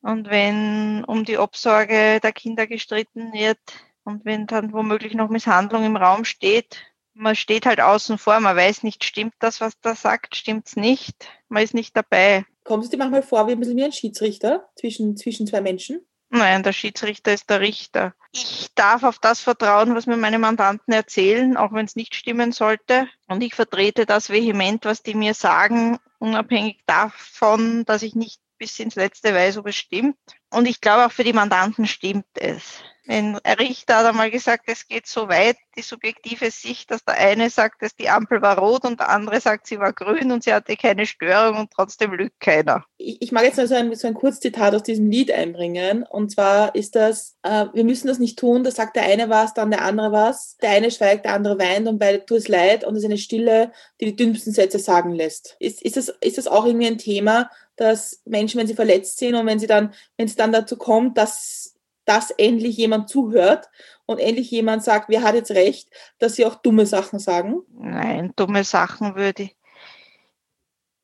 und 0.00 0.28
wenn 0.28 1.04
um 1.04 1.24
die 1.24 1.38
Obsorge 1.38 2.18
der 2.20 2.32
Kinder 2.32 2.66
gestritten 2.66 3.32
wird 3.32 3.60
und 4.04 4.24
wenn 4.24 4.46
dann 4.46 4.72
womöglich 4.72 5.14
noch 5.14 5.28
Misshandlung 5.28 5.84
im 5.84 5.96
Raum 5.96 6.24
steht. 6.24 6.84
Man 7.14 7.36
steht 7.36 7.66
halt 7.66 7.80
außen 7.80 8.16
vor, 8.16 8.40
man 8.40 8.56
weiß 8.56 8.82
nicht, 8.84 9.04
stimmt 9.04 9.34
das, 9.38 9.60
was 9.60 9.78
da 9.80 9.94
sagt, 9.94 10.34
stimmt 10.34 10.66
es 10.66 10.76
nicht, 10.76 11.28
man 11.48 11.62
ist 11.62 11.74
nicht 11.74 11.94
dabei. 11.94 12.46
Kommst 12.64 12.88
du 12.88 12.96
dir 12.96 13.02
manchmal 13.02 13.22
vor 13.22 13.46
wie 13.46 13.52
ein 13.52 13.60
bisschen 13.60 13.76
wie 13.76 13.84
ein 13.84 13.92
Schiedsrichter 13.92 14.68
zwischen, 14.76 15.16
zwischen 15.16 15.46
zwei 15.46 15.60
Menschen? 15.60 16.06
Nein, 16.34 16.62
der 16.62 16.72
Schiedsrichter 16.72 17.34
ist 17.34 17.50
der 17.50 17.60
Richter. 17.60 18.14
Ich 18.32 18.68
darf 18.74 19.02
auf 19.02 19.18
das 19.18 19.40
vertrauen, 19.40 19.94
was 19.94 20.06
mir 20.06 20.16
meine 20.16 20.38
Mandanten 20.38 20.94
erzählen, 20.94 21.58
auch 21.58 21.74
wenn 21.74 21.84
es 21.84 21.94
nicht 21.94 22.14
stimmen 22.14 22.52
sollte. 22.52 23.06
Und 23.28 23.42
ich 23.42 23.54
vertrete 23.54 24.06
das 24.06 24.30
vehement, 24.30 24.86
was 24.86 25.02
die 25.02 25.14
mir 25.14 25.34
sagen, 25.34 25.98
unabhängig 26.18 26.80
davon, 26.86 27.84
dass 27.84 28.02
ich 28.02 28.14
nicht 28.14 28.40
bis 28.56 28.78
ins 28.78 28.94
Letzte 28.94 29.34
weiß, 29.34 29.58
ob 29.58 29.66
es 29.66 29.76
stimmt. 29.76 30.16
Und 30.50 30.66
ich 30.66 30.80
glaube, 30.80 31.04
auch 31.04 31.12
für 31.12 31.24
die 31.24 31.34
Mandanten 31.34 31.86
stimmt 31.86 32.24
es. 32.34 32.80
Ein 33.08 33.36
Richter 33.58 33.96
hat 33.96 34.06
einmal 34.06 34.30
gesagt, 34.30 34.64
es 34.66 34.86
geht 34.86 35.06
so 35.06 35.28
weit, 35.28 35.56
die 35.76 35.82
subjektive 35.82 36.50
Sicht, 36.50 36.90
dass 36.90 37.04
der 37.04 37.16
eine 37.16 37.50
sagt, 37.50 37.82
dass 37.82 37.96
die 37.96 38.08
Ampel 38.08 38.42
war 38.42 38.58
rot 38.58 38.84
und 38.84 39.00
der 39.00 39.08
andere 39.08 39.40
sagt, 39.40 39.66
sie 39.66 39.78
war 39.78 39.92
grün 39.92 40.30
und 40.30 40.44
sie 40.44 40.52
hatte 40.52 40.76
keine 40.76 41.06
Störung 41.06 41.58
und 41.58 41.70
trotzdem 41.72 42.12
lügt 42.12 42.38
keiner. 42.38 42.84
Ich, 42.98 43.20
ich 43.20 43.32
mag 43.32 43.44
jetzt 43.44 43.56
mal 43.56 43.66
so 43.66 43.74
ein, 43.74 43.94
so 43.94 44.06
ein 44.06 44.14
Kurzzitat 44.14 44.74
aus 44.74 44.82
diesem 44.82 45.10
Lied 45.10 45.32
einbringen. 45.32 46.04
Und 46.04 46.30
zwar 46.30 46.74
ist 46.74 46.94
das, 46.94 47.36
äh, 47.42 47.66
wir 47.72 47.84
müssen 47.84 48.06
das 48.06 48.18
nicht 48.18 48.38
tun, 48.38 48.62
da 48.62 48.70
sagt 48.70 48.94
der 48.94 49.04
eine 49.04 49.28
was, 49.28 49.54
dann 49.54 49.70
der 49.70 49.82
andere 49.82 50.12
was. 50.12 50.56
Der 50.58 50.70
eine 50.70 50.90
schweigt, 50.90 51.24
der 51.24 51.34
andere 51.34 51.58
weint 51.58 51.88
und 51.88 51.98
beide 51.98 52.24
tut 52.24 52.38
es 52.38 52.48
leid 52.48 52.84
und 52.84 52.94
es 52.94 53.00
ist 53.00 53.06
eine 53.06 53.18
Stille, 53.18 53.72
die 54.00 54.06
die 54.06 54.16
dümmsten 54.16 54.52
Sätze 54.52 54.78
sagen 54.78 55.12
lässt. 55.12 55.56
Ist, 55.58 55.82
ist, 55.82 55.96
das, 55.96 56.08
ist 56.20 56.38
das 56.38 56.46
auch 56.46 56.66
irgendwie 56.66 56.86
ein 56.86 56.98
Thema, 56.98 57.50
dass 57.76 58.20
Menschen, 58.24 58.60
wenn 58.60 58.66
sie 58.66 58.74
verletzt 58.74 59.18
sind 59.18 59.34
und 59.34 59.46
wenn 59.46 59.58
sie 59.58 59.66
dann, 59.66 59.94
wenn 60.16 60.26
es 60.26 60.36
dann 60.36 60.52
dazu 60.52 60.76
kommt, 60.76 61.18
dass 61.18 61.71
dass 62.04 62.30
endlich 62.30 62.76
jemand 62.76 63.08
zuhört 63.08 63.68
und 64.06 64.18
endlich 64.18 64.50
jemand 64.50 64.82
sagt, 64.82 65.08
wer 65.08 65.22
hat 65.22 65.34
jetzt 65.34 65.52
recht, 65.52 65.88
dass 66.18 66.34
sie 66.34 66.46
auch 66.46 66.56
dumme 66.56 66.86
Sachen 66.86 67.18
sagen? 67.18 67.62
Nein, 67.68 68.32
dumme 68.36 68.64
Sachen 68.64 69.14
würde 69.14 69.44
ich. 69.44 69.56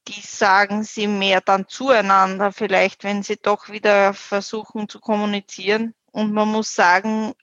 Die 0.08 0.20
sagen 0.20 0.84
sie 0.84 1.06
mehr 1.06 1.40
dann 1.42 1.68
zueinander, 1.68 2.50
vielleicht, 2.52 3.04
wenn 3.04 3.22
sie 3.22 3.36
doch 3.36 3.68
wieder 3.68 4.14
versuchen 4.14 4.88
zu 4.88 5.00
kommunizieren. 5.00 5.94
Und 6.12 6.32
man 6.32 6.48
muss 6.48 6.74
sagen, 6.74 7.34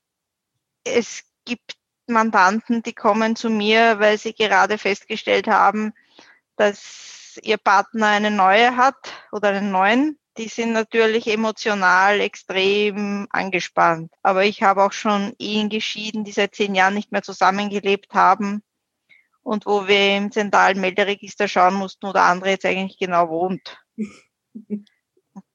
es 0.83 1.23
gibt 1.45 1.75
Mandanten, 2.07 2.83
die 2.83 2.93
kommen 2.93 3.35
zu 3.35 3.49
mir, 3.49 3.99
weil 3.99 4.17
sie 4.17 4.33
gerade 4.33 4.77
festgestellt 4.77 5.47
haben, 5.47 5.93
dass 6.55 7.39
ihr 7.43 7.57
Partner 7.57 8.07
eine 8.07 8.31
neue 8.31 8.75
hat 8.77 9.13
oder 9.31 9.49
einen 9.49 9.71
neuen 9.71 10.17
die 10.37 10.49
sind 10.49 10.73
natürlich 10.73 11.27
emotional 11.27 12.19
extrem 12.19 13.27
angespannt. 13.29 14.11
Aber 14.21 14.43
ich 14.43 14.63
habe 14.63 14.83
auch 14.83 14.91
schon 14.91 15.33
Ehen 15.39 15.69
geschieden, 15.69 16.23
die 16.23 16.31
seit 16.31 16.55
zehn 16.55 16.75
Jahren 16.75 16.93
nicht 16.93 17.11
mehr 17.11 17.23
zusammengelebt 17.23 18.13
haben 18.13 18.61
und 19.43 19.65
wo 19.65 19.87
wir 19.87 20.17
im 20.17 20.31
zentralen 20.31 20.81
Melderegister 20.81 21.47
schauen 21.47 21.75
mussten, 21.75 22.07
wo 22.07 22.13
der 22.13 22.23
andere 22.23 22.49
jetzt 22.49 22.65
eigentlich 22.65 22.97
genau 22.97 23.29
wohnt. 23.29 23.77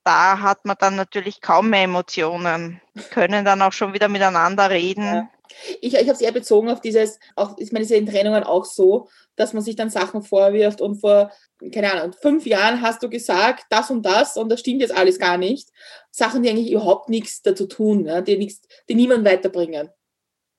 da 0.04 0.40
hat 0.40 0.64
man 0.64 0.76
dann 0.78 0.96
natürlich 0.96 1.40
kaum 1.40 1.70
mehr 1.70 1.84
Emotionen, 1.84 2.80
können 3.10 3.44
dann 3.44 3.62
auch 3.62 3.72
schon 3.72 3.92
wieder 3.92 4.08
miteinander 4.08 4.70
reden. 4.70 5.04
Ja. 5.04 5.30
Ich, 5.80 5.94
ich 5.94 6.00
habe 6.00 6.12
es 6.12 6.20
eher 6.20 6.32
bezogen 6.32 6.70
auf 6.70 6.80
dieses, 6.80 7.18
auch, 7.36 7.56
ich 7.58 7.72
meine, 7.72 7.84
es 7.84 7.90
ist 7.90 7.96
in 7.96 8.06
Trennungen 8.06 8.44
auch 8.44 8.64
so, 8.64 9.08
dass 9.36 9.52
man 9.52 9.62
sich 9.62 9.76
dann 9.76 9.90
Sachen 9.90 10.22
vorwirft 10.22 10.80
und 10.80 10.96
vor, 10.96 11.30
keine 11.72 11.92
Ahnung, 11.92 12.14
fünf 12.20 12.46
Jahren 12.46 12.82
hast 12.82 13.02
du 13.02 13.08
gesagt, 13.08 13.64
das 13.70 13.90
und 13.90 14.04
das 14.04 14.36
und 14.36 14.48
das 14.48 14.60
stimmt 14.60 14.80
jetzt 14.80 14.96
alles 14.96 15.18
gar 15.18 15.38
nicht. 15.38 15.68
Sachen, 16.10 16.42
die 16.42 16.50
eigentlich 16.50 16.70
überhaupt 16.70 17.08
nichts 17.08 17.42
dazu 17.42 17.66
tun, 17.66 18.06
ja, 18.06 18.20
die, 18.20 18.38
nichts, 18.38 18.62
die 18.88 18.94
niemand 18.94 19.24
weiterbringen, 19.24 19.90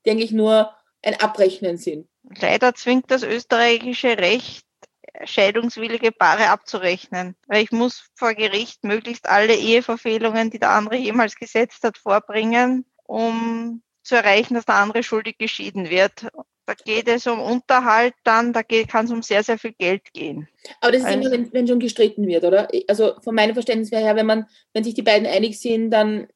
die 0.05 0.11
eigentlich 0.11 0.31
nur 0.31 0.71
ein 1.01 1.19
Abrechnen 1.19 1.77
sind. 1.77 2.07
Leider 2.39 2.75
zwingt 2.75 3.09
das 3.09 3.23
österreichische 3.23 4.17
Recht 4.17 4.65
scheidungswillige 5.25 6.11
Paare 6.11 6.49
abzurechnen. 6.49 7.35
Weil 7.47 7.63
ich 7.63 7.71
muss 7.71 8.09
vor 8.15 8.33
Gericht 8.33 8.83
möglichst 8.83 9.27
alle 9.27 9.55
Eheverfehlungen, 9.55 10.49
die 10.49 10.59
der 10.59 10.71
andere 10.71 10.97
jemals 10.97 11.35
gesetzt 11.35 11.83
hat, 11.83 11.97
vorbringen, 11.97 12.85
um 13.03 13.81
zu 14.03 14.15
erreichen, 14.15 14.53
dass 14.53 14.65
der 14.65 14.75
andere 14.75 15.03
schuldig 15.03 15.37
geschieden 15.37 15.89
wird. 15.89 16.27
Da 16.65 16.73
geht 16.85 17.07
es 17.07 17.27
um 17.27 17.39
Unterhalt 17.39 18.13
dann, 18.23 18.53
da 18.53 18.63
kann 18.63 19.05
es 19.05 19.11
um 19.11 19.21
sehr, 19.21 19.43
sehr 19.43 19.57
viel 19.57 19.73
Geld 19.73 20.13
gehen. 20.13 20.47
Aber 20.79 20.91
das 20.91 21.01
ist 21.01 21.07
also, 21.07 21.19
immer, 21.19 21.31
wenn, 21.31 21.53
wenn, 21.53 21.67
schon 21.67 21.79
gestritten 21.79 22.27
wird, 22.27 22.43
oder? 22.43 22.67
Also 22.87 23.19
von 23.21 23.35
meinem 23.35 23.53
Verständnis 23.53 23.91
her, 23.91 24.15
wenn 24.15 24.27
man, 24.27 24.47
wenn 24.73 24.83
sich 24.83 24.93
die 24.93 25.01
beiden 25.01 25.27
einig 25.27 25.59
sind, 25.59 25.91
dann 25.91 26.27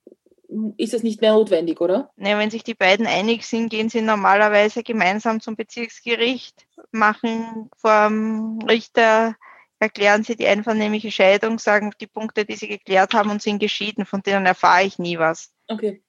ist 0.77 0.93
das 0.93 1.03
nicht 1.03 1.21
mehr 1.21 1.33
notwendig, 1.33 1.81
oder? 1.81 2.11
Ne, 2.17 2.37
wenn 2.37 2.51
sich 2.51 2.63
die 2.63 2.73
beiden 2.73 3.07
einig 3.07 3.45
sind, 3.45 3.69
gehen 3.69 3.89
sie 3.89 4.01
normalerweise 4.01 4.83
gemeinsam 4.83 5.41
zum 5.41 5.55
Bezirksgericht, 5.55 6.67
machen 6.91 7.69
vor 7.77 8.07
dem 8.07 8.59
Richter, 8.67 9.35
erklären 9.79 10.23
sie 10.23 10.35
die 10.35 10.47
einvernehmliche 10.47 11.11
Scheidung, 11.11 11.59
sagen 11.59 11.91
die 11.99 12.07
Punkte, 12.07 12.45
die 12.45 12.55
sie 12.55 12.67
geklärt 12.67 13.13
haben 13.13 13.29
und 13.29 13.41
sind 13.41 13.59
geschieden, 13.59 14.05
von 14.05 14.21
denen 14.21 14.45
erfahre 14.45 14.83
ich 14.83 14.99
nie 14.99 15.17
was. 15.17 15.51
Okay. 15.67 16.01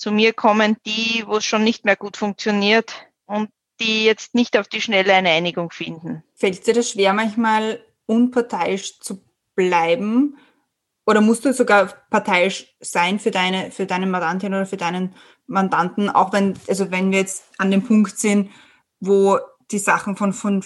Zu 0.00 0.12
mir 0.12 0.32
kommen 0.32 0.78
die, 0.86 1.24
wo 1.26 1.36
es 1.36 1.44
schon 1.44 1.62
nicht 1.62 1.84
mehr 1.84 1.94
gut 1.94 2.16
funktioniert 2.16 3.06
und 3.26 3.50
die 3.80 4.06
jetzt 4.06 4.34
nicht 4.34 4.56
auf 4.56 4.66
die 4.66 4.80
Schnelle 4.80 5.12
eine 5.12 5.28
Einigung 5.28 5.70
finden. 5.70 6.24
Fällt 6.34 6.66
dir 6.66 6.72
das 6.72 6.88
schwer, 6.88 7.12
manchmal 7.12 7.84
unparteiisch 8.06 8.98
zu 9.00 9.22
bleiben? 9.54 10.38
Oder 11.04 11.20
musst 11.20 11.44
du 11.44 11.52
sogar 11.52 11.92
parteiisch 12.08 12.74
sein 12.80 13.18
für 13.18 13.30
deine, 13.30 13.72
für 13.72 13.84
deine 13.84 14.06
Mandantin 14.06 14.54
oder 14.54 14.64
für 14.64 14.78
deinen 14.78 15.14
Mandanten, 15.46 16.08
auch 16.08 16.32
wenn, 16.32 16.54
also 16.66 16.90
wenn 16.90 17.10
wir 17.10 17.18
jetzt 17.18 17.44
an 17.58 17.70
dem 17.70 17.84
Punkt 17.84 18.18
sind, 18.18 18.50
wo 19.00 19.38
die 19.70 19.78
Sachen 19.78 20.16
von, 20.16 20.32
von 20.32 20.64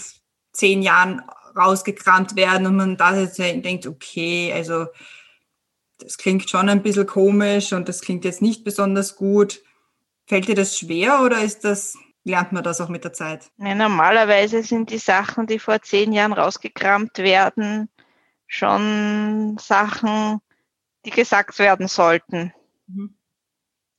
zehn 0.52 0.80
Jahren 0.80 1.22
rausgekramt 1.56 2.36
werden 2.36 2.68
und 2.68 2.76
man 2.76 2.96
da 2.96 3.18
jetzt 3.18 3.40
denkt, 3.40 3.88
okay, 3.88 4.52
also 4.54 4.86
das 6.04 6.18
klingt 6.18 6.50
schon 6.50 6.68
ein 6.68 6.82
bisschen 6.82 7.06
komisch 7.06 7.72
und 7.72 7.88
das 7.88 8.02
klingt 8.02 8.26
jetzt 8.26 8.42
nicht 8.42 8.62
besonders 8.62 9.16
gut. 9.16 9.62
Fällt 10.26 10.48
dir 10.48 10.54
das 10.54 10.78
schwer 10.78 11.22
oder 11.22 11.42
ist 11.42 11.64
das, 11.64 11.96
lernt 12.24 12.52
man 12.52 12.62
das 12.62 12.82
auch 12.82 12.90
mit 12.90 13.04
der 13.04 13.14
Zeit? 13.14 13.50
Ja, 13.56 13.74
normalerweise 13.74 14.62
sind 14.62 14.90
die 14.90 14.98
Sachen, 14.98 15.46
die 15.46 15.58
vor 15.58 15.80
zehn 15.80 16.12
Jahren 16.12 16.34
rausgekramt 16.34 17.16
werden, 17.18 17.88
schon 18.46 19.56
Sachen, 19.58 20.40
die 21.06 21.10
gesagt 21.10 21.58
werden 21.58 21.88
sollten. 21.88 22.52
Mhm. 22.86 23.16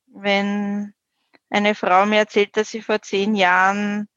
Wenn 0.08 0.94
eine 1.50 1.74
Frau 1.74 2.06
mir 2.06 2.20
erzählt, 2.20 2.56
dass 2.56 2.70
sie 2.70 2.84
vor 2.84 3.02
zehn 3.02 3.34
Jahren 3.34 4.08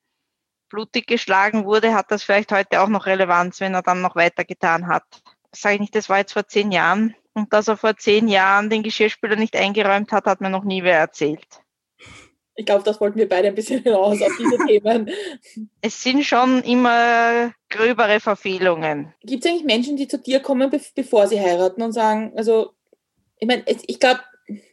blutig 0.68 1.06
geschlagen 1.06 1.64
wurde, 1.64 1.94
hat 1.94 2.10
das 2.10 2.22
vielleicht 2.22 2.52
heute 2.52 2.82
auch 2.82 2.88
noch 2.88 3.06
Relevanz, 3.06 3.60
wenn 3.60 3.72
er 3.72 3.82
dann 3.82 4.02
noch 4.02 4.14
weitergetan 4.14 4.88
hat. 4.88 5.04
Sage 5.54 5.76
ich 5.76 5.80
nicht, 5.80 5.94
das 5.94 6.10
war 6.10 6.18
jetzt 6.18 6.34
vor 6.34 6.46
zehn 6.46 6.70
Jahren. 6.70 7.14
Und 7.38 7.52
dass 7.52 7.68
er 7.68 7.76
vor 7.76 7.96
zehn 7.96 8.26
Jahren 8.26 8.68
den 8.68 8.82
Geschirrspüler 8.82 9.36
nicht 9.36 9.54
eingeräumt 9.54 10.10
hat, 10.10 10.26
hat 10.26 10.40
mir 10.40 10.50
noch 10.50 10.64
nie 10.64 10.82
wer 10.82 10.98
erzählt. 10.98 11.46
Ich 12.56 12.66
glaube, 12.66 12.82
das 12.82 13.00
wollten 13.00 13.20
wir 13.20 13.28
beide 13.28 13.46
ein 13.46 13.54
bisschen 13.54 13.84
hinaus 13.84 14.20
auf 14.20 14.32
diese 14.36 14.58
Themen. 14.66 15.08
Es 15.80 16.02
sind 16.02 16.24
schon 16.24 16.60
immer 16.64 17.52
gröbere 17.70 18.18
Verfehlungen. 18.18 19.14
Gibt 19.22 19.44
es 19.44 19.50
eigentlich 19.50 19.64
Menschen, 19.64 19.96
die 19.96 20.08
zu 20.08 20.18
dir 20.18 20.40
kommen, 20.40 20.68
bevor 20.96 21.28
sie 21.28 21.40
heiraten 21.40 21.82
und 21.82 21.92
sagen, 21.92 22.32
also, 22.36 22.72
ich 23.38 23.46
meine, 23.46 23.62
ich 23.66 24.00
glaube, 24.00 24.20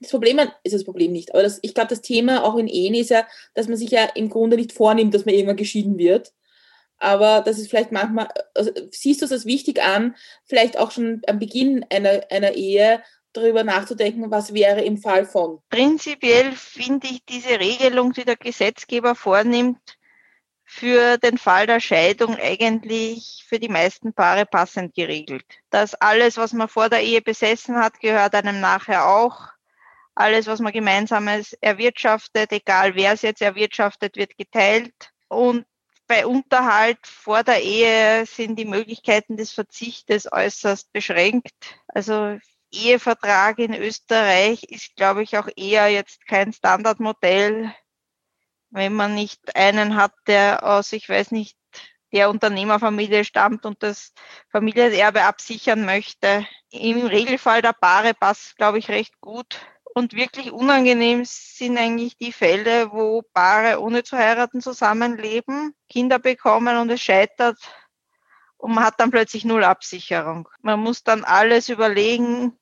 das 0.01 0.09
Problem 0.09 0.39
ist 0.63 0.73
das 0.73 0.83
Problem 0.83 1.11
nicht, 1.11 1.31
aber 1.33 1.43
das, 1.43 1.59
ich 1.61 1.75
glaube, 1.75 1.89
das 1.89 2.01
Thema 2.01 2.43
auch 2.43 2.55
in 2.55 2.67
Ehen 2.67 2.95
ist 2.95 3.11
ja, 3.11 3.27
dass 3.53 3.67
man 3.67 3.77
sich 3.77 3.91
ja 3.91 4.05
im 4.15 4.29
Grunde 4.29 4.55
nicht 4.55 4.71
vornimmt, 4.71 5.13
dass 5.13 5.25
man 5.25 5.35
irgendwann 5.35 5.57
geschieden 5.57 5.99
wird. 5.99 6.33
Aber 6.97 7.41
das 7.41 7.59
ist 7.59 7.69
vielleicht 7.69 7.91
manchmal, 7.91 8.29
also 8.53 8.71
siehst 8.91 9.21
du 9.21 9.25
es 9.25 9.31
als 9.31 9.45
wichtig 9.45 9.81
an, 9.81 10.15
vielleicht 10.45 10.77
auch 10.77 10.91
schon 10.91 11.21
am 11.27 11.39
Beginn 11.39 11.85
einer, 11.89 12.21
einer 12.29 12.53
Ehe 12.53 13.03
darüber 13.33 13.63
nachzudenken, 13.63 14.31
was 14.31 14.53
wäre 14.53 14.81
im 14.81 14.97
Fall 14.97 15.25
von. 15.25 15.59
Prinzipiell 15.69 16.53
finde 16.53 17.07
ich 17.07 17.25
diese 17.25 17.59
Regelung, 17.59 18.13
die 18.13 18.23
der 18.23 18.37
Gesetzgeber 18.37 19.13
vornimmt, 19.13 19.79
für 20.67 21.17
den 21.17 21.37
Fall 21.37 21.67
der 21.67 21.79
Scheidung 21.79 22.35
eigentlich 22.35 23.45
für 23.47 23.59
die 23.59 23.69
meisten 23.69 24.13
Paare 24.13 24.45
passend 24.45 24.95
geregelt. 24.95 25.45
Dass 25.69 25.93
alles, 25.95 26.37
was 26.37 26.53
man 26.53 26.67
vor 26.67 26.89
der 26.89 27.01
Ehe 27.01 27.21
besessen 27.21 27.77
hat, 27.77 27.99
gehört 27.99 28.33
einem 28.33 28.59
nachher 28.59 29.07
auch 29.07 29.37
alles, 30.15 30.47
was 30.47 30.59
man 30.59 30.73
gemeinsames 30.73 31.53
erwirtschaftet, 31.61 32.51
egal 32.51 32.95
wer 32.95 33.13
es 33.13 33.21
jetzt 33.21 33.41
erwirtschaftet, 33.41 34.15
wird 34.15 34.37
geteilt. 34.37 34.93
Und 35.27 35.65
bei 36.07 36.25
Unterhalt 36.25 37.05
vor 37.05 37.43
der 37.43 37.61
Ehe 37.61 38.25
sind 38.25 38.57
die 38.57 38.65
Möglichkeiten 38.65 39.37
des 39.37 39.51
Verzichtes 39.51 40.31
äußerst 40.31 40.91
beschränkt. 40.93 41.53
Also 41.87 42.37
Ehevertrag 42.71 43.59
in 43.59 43.73
Österreich 43.73 44.63
ist, 44.63 44.95
glaube 44.95 45.23
ich, 45.23 45.37
auch 45.37 45.47
eher 45.55 45.87
jetzt 45.87 46.25
kein 46.27 46.53
Standardmodell, 46.53 47.73
wenn 48.69 48.93
man 48.93 49.15
nicht 49.15 49.55
einen 49.55 49.95
hat, 49.95 50.13
der 50.27 50.63
aus, 50.63 50.91
ich 50.91 51.07
weiß 51.07 51.31
nicht, 51.31 51.57
der 52.11 52.29
Unternehmerfamilie 52.29 53.25
stammt 53.25 53.65
und 53.65 53.83
das 53.83 54.13
Familienerbe 54.49 55.23
absichern 55.23 55.85
möchte. 55.85 56.47
Im 56.69 57.05
Regelfall 57.05 57.61
der 57.61 57.73
Paare 57.73 58.13
passt, 58.13 58.55
glaube 58.57 58.79
ich, 58.79 58.89
recht 58.89 59.19
gut. 59.19 59.59
Und 59.97 60.13
wirklich 60.13 60.51
unangenehm 60.51 61.23
sind 61.23 61.77
eigentlich 61.77 62.17
die 62.17 62.33
Fälle, 62.33 62.91
wo 62.91 63.21
Paare 63.33 63.79
ohne 63.79 64.03
zu 64.03 64.17
heiraten 64.17 64.59
zusammenleben, 64.59 65.73
Kinder 65.87 66.19
bekommen 66.19 66.77
und 66.77 66.89
es 66.89 67.01
scheitert 67.01 67.57
und 68.57 68.73
man 68.73 68.83
hat 68.83 68.99
dann 68.99 69.11
plötzlich 69.11 69.45
null 69.45 69.63
Absicherung. 69.63 70.49
Man 70.61 70.79
muss 70.79 71.03
dann 71.03 71.23
alles 71.23 71.69
überlegen. 71.69 72.57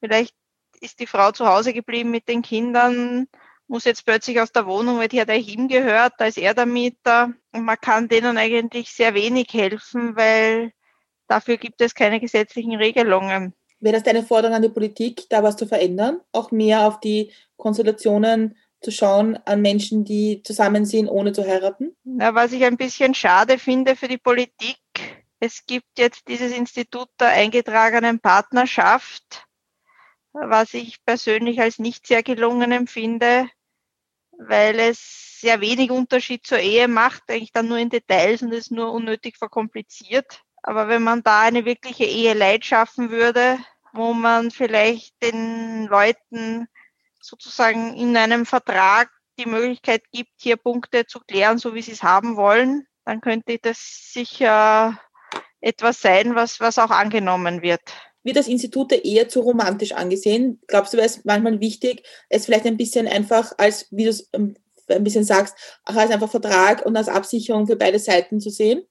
Vielleicht 0.00 0.34
ist 0.80 1.00
die 1.00 1.06
Frau 1.06 1.32
zu 1.32 1.46
Hause 1.46 1.72
geblieben 1.72 2.10
mit 2.10 2.28
den 2.28 2.42
Kindern, 2.42 3.26
muss 3.66 3.84
jetzt 3.84 4.04
plötzlich 4.04 4.40
aus 4.40 4.52
der 4.52 4.66
Wohnung, 4.66 4.98
weil 4.98 5.08
die 5.08 5.20
hat 5.20 5.30
eigentlich 5.30 5.56
ihm 5.56 5.68
gehört, 5.68 6.14
da 6.18 6.26
ist 6.26 6.36
er 6.36 6.54
der 6.54 6.66
Mieter. 6.66 7.32
Und 7.52 7.64
man 7.64 7.80
kann 7.80 8.08
denen 8.08 8.36
eigentlich 8.36 8.92
sehr 8.92 9.14
wenig 9.14 9.48
helfen, 9.52 10.14
weil 10.14 10.72
dafür 11.26 11.56
gibt 11.56 11.80
es 11.80 11.94
keine 11.94 12.20
gesetzlichen 12.20 12.76
Regelungen. 12.76 13.54
Wäre 13.84 13.94
das 13.94 14.02
deine 14.02 14.24
Forderung 14.24 14.56
an 14.56 14.62
die 14.62 14.68
Politik, 14.70 15.28
da 15.28 15.42
was 15.42 15.56
zu 15.56 15.66
verändern? 15.66 16.20
Auch 16.32 16.50
mehr 16.50 16.86
auf 16.86 17.00
die 17.00 17.32
Konstellationen 17.56 18.56
zu 18.80 18.90
schauen 18.90 19.36
an 19.44 19.62
Menschen, 19.62 20.04
die 20.04 20.42
zusammen 20.42 20.84
sind, 20.84 21.08
ohne 21.08 21.32
zu 21.32 21.46
heiraten? 21.46 21.94
Ja, 22.04 22.34
was 22.34 22.52
ich 22.52 22.64
ein 22.64 22.76
bisschen 22.76 23.14
schade 23.14 23.58
finde 23.58 23.94
für 23.94 24.08
die 24.08 24.18
Politik, 24.18 24.78
es 25.38 25.66
gibt 25.66 25.98
jetzt 25.98 26.28
dieses 26.28 26.56
Institut 26.56 27.08
der 27.20 27.28
eingetragenen 27.28 28.20
Partnerschaft, 28.20 29.46
was 30.32 30.74
ich 30.74 31.04
persönlich 31.04 31.60
als 31.60 31.78
nicht 31.78 32.06
sehr 32.06 32.22
gelungen 32.22 32.72
empfinde, 32.72 33.48
weil 34.38 34.78
es 34.78 35.38
sehr 35.40 35.60
wenig 35.60 35.90
Unterschied 35.90 36.46
zur 36.46 36.58
Ehe 36.58 36.88
macht, 36.88 37.22
eigentlich 37.28 37.52
dann 37.52 37.68
nur 37.68 37.78
in 37.78 37.90
Details 37.90 38.42
und 38.42 38.52
es 38.52 38.70
nur 38.70 38.92
unnötig 38.92 39.36
verkompliziert. 39.36 40.42
Aber 40.62 40.88
wenn 40.88 41.02
man 41.02 41.22
da 41.22 41.42
eine 41.42 41.66
wirkliche 41.66 42.04
Eheleid 42.04 42.64
schaffen 42.64 43.10
würde, 43.10 43.58
wo 43.94 44.12
man 44.12 44.50
vielleicht 44.50 45.14
den 45.22 45.86
Leuten 45.86 46.66
sozusagen 47.20 47.94
in 47.96 48.16
einem 48.16 48.44
Vertrag 48.44 49.10
die 49.38 49.46
Möglichkeit 49.46 50.02
gibt, 50.12 50.32
hier 50.40 50.56
Punkte 50.56 51.06
zu 51.06 51.20
klären, 51.20 51.58
so 51.58 51.74
wie 51.74 51.82
sie 51.82 51.92
es 51.92 52.02
haben 52.02 52.36
wollen, 52.36 52.86
dann 53.04 53.20
könnte 53.20 53.58
das 53.60 54.10
sicher 54.12 54.98
etwas 55.60 56.00
sein, 56.00 56.34
was, 56.34 56.60
was 56.60 56.78
auch 56.78 56.90
angenommen 56.90 57.62
wird. 57.62 57.80
Wird 58.22 58.36
das 58.36 58.48
Institut 58.48 58.92
eher 58.92 59.28
zu 59.28 59.40
romantisch 59.40 59.92
angesehen? 59.92 60.60
Glaubst 60.66 60.92
du, 60.92 60.96
wäre 60.96 61.06
es 61.06 61.24
manchmal 61.24 61.60
wichtig, 61.60 62.04
es 62.28 62.46
vielleicht 62.46 62.66
ein 62.66 62.76
bisschen 62.76 63.06
einfach 63.06 63.52
als, 63.58 63.86
wie 63.90 64.04
du 64.04 64.10
es 64.10 64.28
ähm, 64.32 64.54
ein 64.88 65.04
bisschen 65.04 65.24
sagst, 65.24 65.56
auch 65.84 65.94
als 65.94 66.10
einfach 66.10 66.30
Vertrag 66.30 66.84
und 66.84 66.96
als 66.96 67.08
Absicherung 67.08 67.66
für 67.66 67.76
beide 67.76 67.98
Seiten 67.98 68.40
zu 68.40 68.50
sehen? 68.50 68.82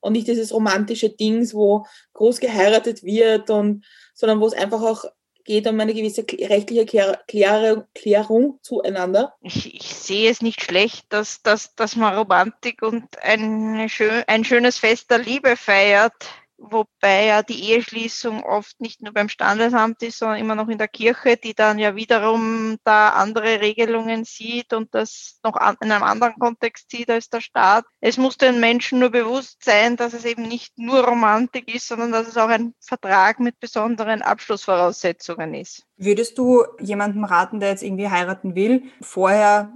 Und 0.00 0.14
nicht 0.14 0.28
dieses 0.28 0.52
romantische 0.52 1.10
Dings, 1.10 1.54
wo 1.54 1.84
groß 2.14 2.40
geheiratet 2.40 3.02
wird 3.02 3.50
und, 3.50 3.84
sondern 4.20 4.40
wo 4.40 4.46
es 4.46 4.52
einfach 4.52 4.82
auch 4.82 5.04
geht 5.44 5.66
um 5.66 5.80
eine 5.80 5.94
gewisse 5.94 6.24
rechtliche 6.48 6.84
Klärung, 7.26 7.84
Klärung 7.94 8.58
zueinander. 8.62 9.34
Ich, 9.40 9.74
ich, 9.74 9.94
sehe 9.94 10.30
es 10.30 10.42
nicht 10.42 10.62
schlecht, 10.62 11.06
dass, 11.08 11.42
dass, 11.42 11.74
dass 11.74 11.96
man 11.96 12.14
Romantik 12.14 12.82
und 12.82 13.04
eine 13.22 13.88
schön, 13.88 14.22
ein 14.26 14.44
schönes 14.44 14.78
Fest 14.78 15.10
der 15.10 15.18
Liebe 15.18 15.56
feiert 15.56 16.12
wobei 16.60 17.26
ja 17.26 17.42
die 17.42 17.70
Eheschließung 17.70 18.42
oft 18.42 18.80
nicht 18.80 19.02
nur 19.02 19.12
beim 19.12 19.28
Standesamt 19.28 20.02
ist, 20.02 20.18
sondern 20.18 20.38
immer 20.38 20.54
noch 20.54 20.68
in 20.68 20.78
der 20.78 20.88
Kirche, 20.88 21.36
die 21.36 21.54
dann 21.54 21.78
ja 21.78 21.96
wiederum 21.96 22.76
da 22.84 23.10
andere 23.10 23.60
Regelungen 23.60 24.24
sieht 24.24 24.72
und 24.72 24.94
das 24.94 25.40
noch 25.42 25.56
in 25.80 25.90
einem 25.90 26.02
anderen 26.02 26.34
Kontext 26.38 26.90
sieht 26.90 27.10
als 27.10 27.30
der 27.30 27.40
Staat. 27.40 27.84
Es 28.00 28.18
muss 28.18 28.36
den 28.36 28.60
Menschen 28.60 28.98
nur 28.98 29.10
bewusst 29.10 29.64
sein, 29.64 29.96
dass 29.96 30.12
es 30.12 30.24
eben 30.24 30.42
nicht 30.42 30.78
nur 30.78 31.04
Romantik 31.04 31.74
ist, 31.74 31.88
sondern 31.88 32.12
dass 32.12 32.28
es 32.28 32.36
auch 32.36 32.48
ein 32.48 32.74
Vertrag 32.80 33.40
mit 33.40 33.58
besonderen 33.58 34.22
Abschlussvoraussetzungen 34.22 35.54
ist. 35.54 35.86
Würdest 35.96 36.36
du 36.38 36.64
jemandem 36.78 37.24
raten, 37.24 37.60
der 37.60 37.70
jetzt 37.70 37.82
irgendwie 37.82 38.08
heiraten 38.08 38.54
will, 38.54 38.84
vorher 39.00 39.72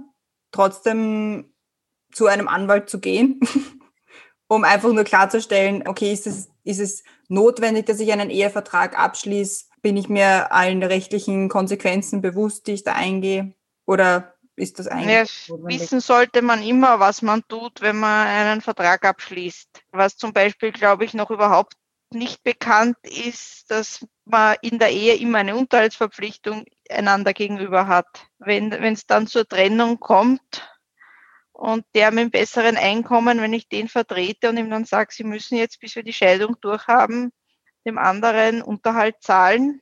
trotzdem 0.51 1.51
zu 2.11 2.27
einem 2.27 2.47
Anwalt 2.47 2.89
zu 2.89 2.99
gehen? 2.99 3.39
um 4.47 4.63
einfach 4.63 4.91
nur 4.91 5.03
klarzustellen, 5.03 5.87
okay, 5.87 6.13
ist 6.13 6.27
es, 6.27 6.49
ist 6.65 6.79
es 6.79 7.03
notwendig, 7.29 7.85
dass 7.85 7.99
ich 7.99 8.11
einen 8.11 8.29
Ehevertrag 8.29 8.97
abschließe? 8.97 9.65
Bin 9.81 9.95
ich 9.95 10.09
mir 10.09 10.51
allen 10.51 10.83
rechtlichen 10.83 11.47
Konsequenzen 11.47 12.21
bewusst, 12.21 12.67
die 12.67 12.73
ich 12.73 12.83
da 12.83 12.93
eingehe? 12.93 13.53
Oder 13.85 14.35
ist 14.55 14.79
das 14.79 14.87
eigentlich? 14.87 15.47
Ja, 15.47 15.55
wissen 15.63 15.99
sollte 16.01 16.41
man 16.41 16.63
immer, 16.63 16.99
was 16.99 17.21
man 17.21 17.43
tut, 17.47 17.81
wenn 17.81 17.99
man 17.99 18.27
einen 18.27 18.61
Vertrag 18.61 19.05
abschließt. 19.05 19.69
Was 19.91 20.17
zum 20.17 20.33
Beispiel, 20.33 20.71
glaube 20.71 21.05
ich, 21.05 21.13
noch 21.13 21.29
überhaupt 21.29 21.73
nicht 22.11 22.43
bekannt 22.43 22.97
ist, 23.03 23.69
dass 23.69 24.05
man 24.25 24.55
in 24.61 24.79
der 24.79 24.89
Ehe 24.89 25.15
immer 25.15 25.39
eine 25.39 25.55
Unterhaltsverpflichtung 25.55 26.65
einander 26.89 27.33
gegenüber 27.33 27.87
hat. 27.87 28.27
Wenn 28.39 28.71
es 28.71 29.05
dann 29.05 29.27
zur 29.27 29.47
Trennung 29.47 29.99
kommt, 29.99 30.67
und 31.55 31.85
der 31.95 32.11
mit 32.11 32.21
einem 32.21 32.31
besseren 32.31 32.75
Einkommen, 32.75 33.39
wenn 33.39 33.53
ich 33.53 33.69
den 33.69 33.87
vertrete 33.87 34.49
und 34.49 34.57
ihm 34.57 34.69
dann 34.69 34.85
sage, 34.85 35.13
Sie 35.13 35.23
müssen 35.23 35.57
jetzt, 35.57 35.79
bis 35.79 35.95
wir 35.95 36.03
die 36.03 36.13
Scheidung 36.13 36.57
durchhaben, 36.61 37.31
dem 37.85 37.97
anderen 37.97 38.61
Unterhalt 38.61 39.15
zahlen, 39.21 39.81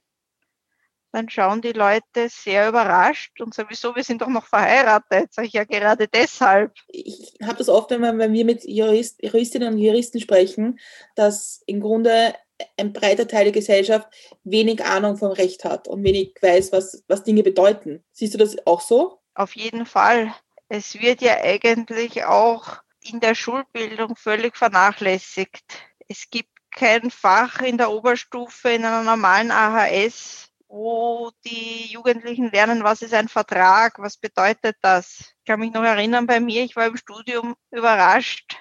dann 1.12 1.30
schauen 1.30 1.62
die 1.62 1.72
Leute 1.72 2.28
sehr 2.28 2.70
überrascht 2.70 3.40
und 3.40 3.54
sagen, 3.54 3.70
wieso, 3.72 3.96
wir 3.96 4.04
sind 4.04 4.22
doch 4.22 4.28
noch 4.28 4.48
verheiratet. 4.48 5.32
Sag 5.32 5.46
ich 5.46 5.54
ja 5.54 5.64
gerade 5.64 6.08
deshalb. 6.08 6.74
Ich 6.88 7.36
habe 7.44 7.58
das 7.58 7.70
oft, 7.70 7.92
wenn, 7.92 8.02
wir 8.02 8.46
mit 8.46 8.64
Jurist, 8.66 9.22
Juristinnen 9.22 9.76
und 9.76 9.80
Juristen 9.80 10.20
sprechen, 10.20 10.80
dass 11.16 11.62
im 11.68 11.82
Grunde 11.82 12.34
ein 12.78 12.94
breiter 12.94 13.28
Teil 13.28 13.46
der 13.46 13.54
Gesellschaft 13.54 14.08
wenig 14.44 14.84
Ahnung 14.84 15.18
vom 15.18 15.32
Recht 15.32 15.66
hat 15.66 15.88
und 15.88 16.04
wenig 16.04 16.36
weiß, 16.42 16.72
was, 16.72 17.04
was 17.08 17.24
Dinge 17.24 17.44
bedeuten. 17.44 18.04
Siehst 18.12 18.34
du 18.34 18.40
das 18.40 18.56
auch 18.66 18.82
so? 18.82 19.20
Auf 19.36 19.56
jeden 19.56 19.86
Fall 19.86 20.34
es 20.70 21.00
wird 21.00 21.22
ja 21.22 21.36
eigentlich 21.42 22.26
auch 22.26 22.78
in 23.02 23.20
der 23.20 23.36
Schulbildung 23.36 24.16
völlig 24.16 24.58
vernachlässigt. 24.58 25.64
Es 26.08 26.30
gibt 26.30 26.50
kein 26.72 27.12
Fach 27.12 27.62
in 27.62 27.78
der 27.78 27.92
Oberstufe, 27.92 28.70
in 28.70 28.86
einer 28.86 29.04
normalen 29.04 29.52
AHS, 29.52 30.50
wo 30.68 31.32
die 31.46 31.86
Jugendlichen 31.92 32.50
lernen, 32.50 32.84
was 32.84 33.04
ist 33.04 33.14
ein 33.14 33.28
Vertrag, 33.28 34.00
was 34.00 34.18
bedeutet 34.18 34.78
das. 34.82 35.20
Ich 35.20 35.46
kann 35.46 35.60
mich 35.60 35.72
noch 35.72 35.84
erinnern, 35.84 36.26
bei 36.26 36.40
mir, 36.40 36.64
ich 36.64 36.76
war 36.76 36.88
im 36.88 36.98
Studium 36.98 37.56
überrascht, 37.70 38.58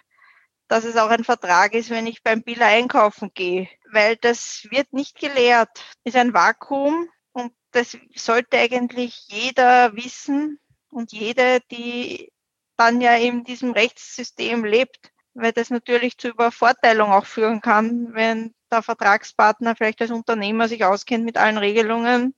dass 0.68 0.84
es 0.84 0.96
auch 0.96 1.08
ein 1.08 1.24
Vertrag 1.24 1.74
ist, 1.74 1.90
wenn 1.90 2.06
ich 2.06 2.22
beim 2.22 2.42
Billa 2.42 2.66
einkaufen 2.66 3.30
gehe, 3.32 3.68
weil 3.90 4.16
das 4.16 4.66
wird 4.70 4.92
nicht 4.92 5.18
gelehrt. 5.18 5.84
Ist 6.04 6.16
ein 6.16 6.34
Vakuum 6.34 7.08
und 7.32 7.52
das 7.70 7.96
sollte 8.14 8.58
eigentlich 8.58 9.26
jeder 9.28 9.94
wissen, 9.96 10.60
und 10.92 11.12
jede, 11.12 11.60
die 11.70 12.32
dann 12.76 13.00
ja 13.00 13.14
in 13.14 13.44
diesem 13.44 13.72
Rechtssystem 13.72 14.64
lebt, 14.64 15.10
weil 15.34 15.52
das 15.52 15.70
natürlich 15.70 16.18
zu 16.18 16.28
Übervorteilung 16.28 17.10
auch 17.10 17.26
führen 17.26 17.60
kann, 17.60 18.12
wenn 18.12 18.54
der 18.70 18.82
Vertragspartner 18.82 19.74
vielleicht 19.76 20.00
als 20.02 20.10
Unternehmer 20.10 20.68
sich 20.68 20.84
auskennt 20.84 21.24
mit 21.24 21.38
allen 21.38 21.58
Regelungen 21.58 22.34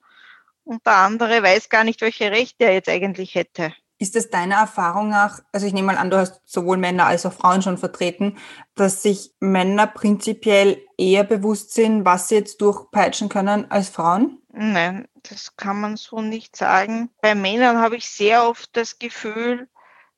und 0.65 0.87
der 0.87 0.97
andere 0.97 1.43
weiß 1.43 1.69
gar 1.69 1.85
nicht, 1.85 2.01
welche 2.01 2.31
Rechte 2.31 2.65
er 2.65 2.73
jetzt 2.73 2.89
eigentlich 2.89 3.35
hätte. 3.35 3.75
Ist 3.99 4.17
es 4.17 4.29
deiner 4.29 4.57
Erfahrung 4.57 5.09
nach, 5.09 5.41
also 5.53 5.67
ich 5.67 5.73
nehme 5.73 5.87
mal 5.87 5.99
an, 5.99 6.11
du 6.11 6.19
hast 6.19 6.41
sowohl 6.45 6.79
Männer 6.79 7.07
als 7.07 7.25
auch 7.27 7.33
Frauen 7.33 7.63
schon 7.63 7.79
vertreten, 7.79 8.39
dass 8.75 9.03
sich 9.03 9.33
Männer 9.41 9.87
prinzipiell 9.87 10.83
eher 10.99 11.25
bewusst 11.25 11.73
sind, 11.75 12.05
was 12.05 12.29
sie 12.29 12.35
jetzt 12.35 12.61
durchpeitschen 12.61 13.29
können 13.29 13.71
als 13.71 13.89
Frauen? 13.89 14.43
Nein, 14.53 15.07
das 15.29 15.57
kann 15.57 15.81
man 15.81 15.97
so 15.97 16.21
nicht 16.21 16.57
sagen. 16.57 17.11
Bei 17.21 17.35
Männern 17.35 17.79
habe 17.79 17.97
ich 17.97 18.09
sehr 18.09 18.47
oft 18.49 18.71
das 18.77 18.99
Gefühl, 18.99 19.69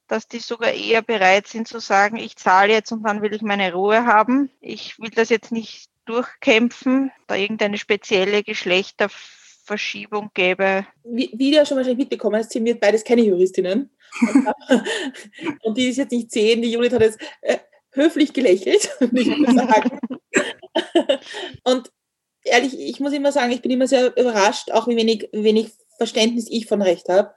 dass 0.09 0.29
die 0.29 0.39
sogar 0.39 0.73
eher 0.73 1.03
bereit 1.03 1.47
sind 1.49 1.67
zu 1.67 1.81
sagen, 1.81 2.17
ich 2.17 2.37
zahle 2.37 2.73
jetzt 2.73 2.93
und 2.93 3.03
dann 3.03 3.23
will 3.23 3.35
ich 3.35 3.43
meine 3.43 3.73
Ruhe 3.73 4.07
haben. 4.07 4.51
Ich 4.61 4.99
will 4.99 5.11
das 5.11 5.31
jetzt 5.31 5.53
nicht 5.53 5.91
durchkämpfen, 6.05 7.11
da 7.27 7.35
irgendeine 7.35 7.79
spezielle 7.79 8.43
Geschlechterverschiebung 8.45 10.31
gäbe. 10.35 10.87
Wie, 11.05 11.31
wie 11.35 11.51
du 11.51 11.57
ja 11.57 11.67
schon 11.67 11.77
wahrscheinlich 11.77 11.99
mitbekommen 11.99 12.37
hast, 12.37 12.53
sind 12.53 12.65
wir 12.65 12.79
beides 12.79 13.03
keine 13.05 13.23
Juristinnen. 13.23 13.91
und 15.63 15.77
die 15.77 15.89
ist 15.89 15.97
jetzt 15.97 16.13
nicht 16.13 16.31
sehen, 16.31 16.63
die 16.63 16.71
Judith 16.71 16.93
hat 16.93 17.03
jetzt 17.03 17.21
äh, 17.43 17.59
höflich 17.91 18.33
gelächelt, 18.33 18.89
nicht 19.13 19.31
sagen. 19.53 19.99
und 21.65 21.91
ehrlich, 22.47 22.79
ich 22.79 23.01
muss 23.01 23.13
immer 23.13 23.33
sagen, 23.33 23.53
ich 23.53 23.63
bin 23.63 23.71
immer 23.71 23.87
sehr 23.87 24.17
überrascht, 24.17 24.71
auch 24.73 24.89
wie 24.89 24.97
wenig, 24.97 25.29
wenig 25.33 25.73
Verständnis 25.97 26.47
ich 26.51 26.67
von 26.67 26.83
Recht 26.83 27.09
habe. 27.09 27.35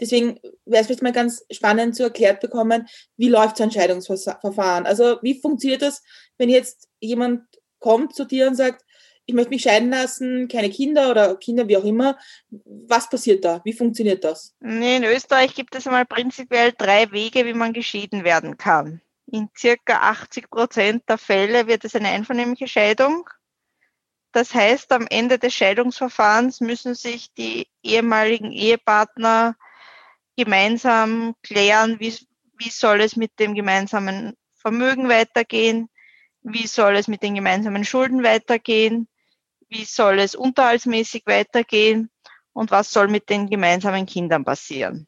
Deswegen 0.00 0.40
wäre 0.64 0.80
es 0.80 0.86
vielleicht 0.86 1.02
mal 1.02 1.12
ganz 1.12 1.44
spannend 1.50 1.94
zu 1.94 2.02
erklärt 2.02 2.40
bekommen, 2.40 2.88
wie 3.16 3.28
läuft 3.28 3.56
so 3.56 3.64
ein 3.64 3.70
Scheidungsverfahren? 3.70 4.86
Also 4.86 5.18
wie 5.22 5.40
funktioniert 5.40 5.82
das, 5.82 6.02
wenn 6.36 6.48
jetzt 6.48 6.88
jemand 7.00 7.42
kommt 7.78 8.14
zu 8.14 8.24
dir 8.24 8.48
und 8.48 8.56
sagt, 8.56 8.84
ich 9.28 9.34
möchte 9.34 9.50
mich 9.50 9.62
scheiden 9.62 9.90
lassen, 9.90 10.48
keine 10.48 10.70
Kinder 10.70 11.10
oder 11.10 11.36
Kinder, 11.36 11.68
wie 11.68 11.76
auch 11.76 11.84
immer. 11.84 12.16
Was 12.64 13.10
passiert 13.10 13.44
da? 13.44 13.60
Wie 13.62 13.74
funktioniert 13.74 14.24
das? 14.24 14.56
In 14.60 15.04
Österreich 15.04 15.54
gibt 15.54 15.74
es 15.74 15.86
einmal 15.86 16.06
prinzipiell 16.06 16.72
drei 16.76 17.12
Wege, 17.12 17.44
wie 17.44 17.52
man 17.52 17.74
geschieden 17.74 18.24
werden 18.24 18.56
kann. 18.56 19.02
In 19.30 19.50
circa 19.54 19.98
80 20.00 20.48
Prozent 20.48 21.02
der 21.10 21.18
Fälle 21.18 21.66
wird 21.66 21.84
es 21.84 21.94
eine 21.94 22.08
einvernehmliche 22.08 22.68
Scheidung. 22.68 23.28
Das 24.32 24.54
heißt, 24.54 24.92
am 24.92 25.06
Ende 25.08 25.38
des 25.38 25.54
Scheidungsverfahrens 25.54 26.60
müssen 26.60 26.94
sich 26.94 27.32
die 27.34 27.66
ehemaligen 27.82 28.52
Ehepartner 28.52 29.56
gemeinsam 30.36 31.34
klären, 31.42 31.98
wie, 31.98 32.14
wie 32.58 32.70
soll 32.70 33.00
es 33.00 33.16
mit 33.16 33.38
dem 33.38 33.54
gemeinsamen 33.54 34.34
Vermögen 34.54 35.08
weitergehen, 35.08 35.88
wie 36.42 36.66
soll 36.66 36.96
es 36.96 37.08
mit 37.08 37.22
den 37.22 37.34
gemeinsamen 37.34 37.84
Schulden 37.84 38.22
weitergehen, 38.22 39.08
wie 39.68 39.84
soll 39.84 40.18
es 40.18 40.34
unterhaltsmäßig 40.34 41.24
weitergehen 41.26 42.10
und 42.52 42.70
was 42.70 42.90
soll 42.90 43.08
mit 43.08 43.28
den 43.30 43.48
gemeinsamen 43.48 44.06
Kindern 44.06 44.44
passieren. 44.44 45.06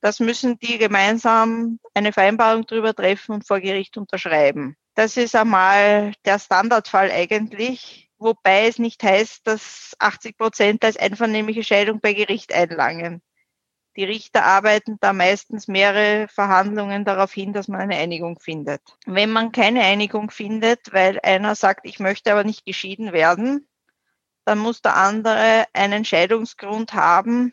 Das 0.00 0.20
müssen 0.20 0.58
die 0.58 0.78
gemeinsam 0.78 1.80
eine 1.94 2.12
Vereinbarung 2.12 2.64
darüber 2.66 2.94
treffen 2.94 3.32
und 3.32 3.46
vor 3.46 3.60
Gericht 3.60 3.96
unterschreiben. 3.96 4.76
Das 4.94 5.16
ist 5.16 5.34
einmal 5.34 6.12
der 6.24 6.38
Standardfall 6.38 7.10
eigentlich 7.10 8.07
wobei 8.18 8.66
es 8.66 8.78
nicht 8.78 9.02
heißt, 9.02 9.46
dass 9.46 9.94
80 9.98 10.36
Prozent 10.36 10.84
als 10.84 10.96
einvernehmliche 10.96 11.64
Scheidung 11.64 12.00
bei 12.00 12.12
Gericht 12.12 12.52
einlangen. 12.52 13.22
Die 13.96 14.04
Richter 14.04 14.44
arbeiten 14.44 14.98
da 15.00 15.12
meistens 15.12 15.66
mehrere 15.66 16.28
Verhandlungen 16.28 17.04
darauf 17.04 17.32
hin, 17.32 17.52
dass 17.52 17.66
man 17.66 17.80
eine 17.80 17.96
Einigung 17.96 18.38
findet. 18.38 18.80
Wenn 19.06 19.30
man 19.30 19.50
keine 19.50 19.82
Einigung 19.82 20.30
findet, 20.30 20.92
weil 20.92 21.18
einer 21.22 21.56
sagt, 21.56 21.84
ich 21.84 21.98
möchte 21.98 22.30
aber 22.30 22.44
nicht 22.44 22.64
geschieden 22.64 23.12
werden, 23.12 23.66
dann 24.44 24.58
muss 24.60 24.82
der 24.82 24.96
andere 24.96 25.66
einen 25.72 26.04
Scheidungsgrund 26.04 26.94
haben, 26.94 27.52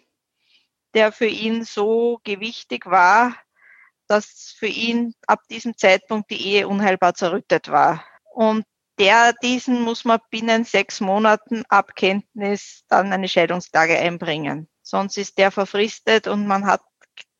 der 0.93 1.11
für 1.11 1.25
ihn 1.25 1.63
so 1.63 2.19
gewichtig 2.23 2.85
war, 2.85 3.35
dass 4.07 4.55
für 4.57 4.67
ihn 4.67 5.15
ab 5.25 5.41
diesem 5.49 5.75
Zeitpunkt 5.77 6.29
die 6.29 6.41
Ehe 6.41 6.67
unheilbar 6.67 7.15
zerrüttet 7.15 7.69
war. 7.69 8.05
Und 8.31 8.65
der, 8.99 9.33
diesen 9.33 9.81
muss 9.81 10.05
man 10.05 10.19
binnen 10.29 10.63
sechs 10.63 11.01
Monaten 11.01 11.63
Abkenntnis 11.69 12.83
dann 12.87 13.11
eine 13.11 13.27
Scheidungsklage 13.27 13.97
einbringen. 13.97 14.67
Sonst 14.81 15.17
ist 15.17 15.37
der 15.37 15.51
verfristet 15.51 16.27
und 16.27 16.47
man 16.47 16.65
hat 16.65 16.81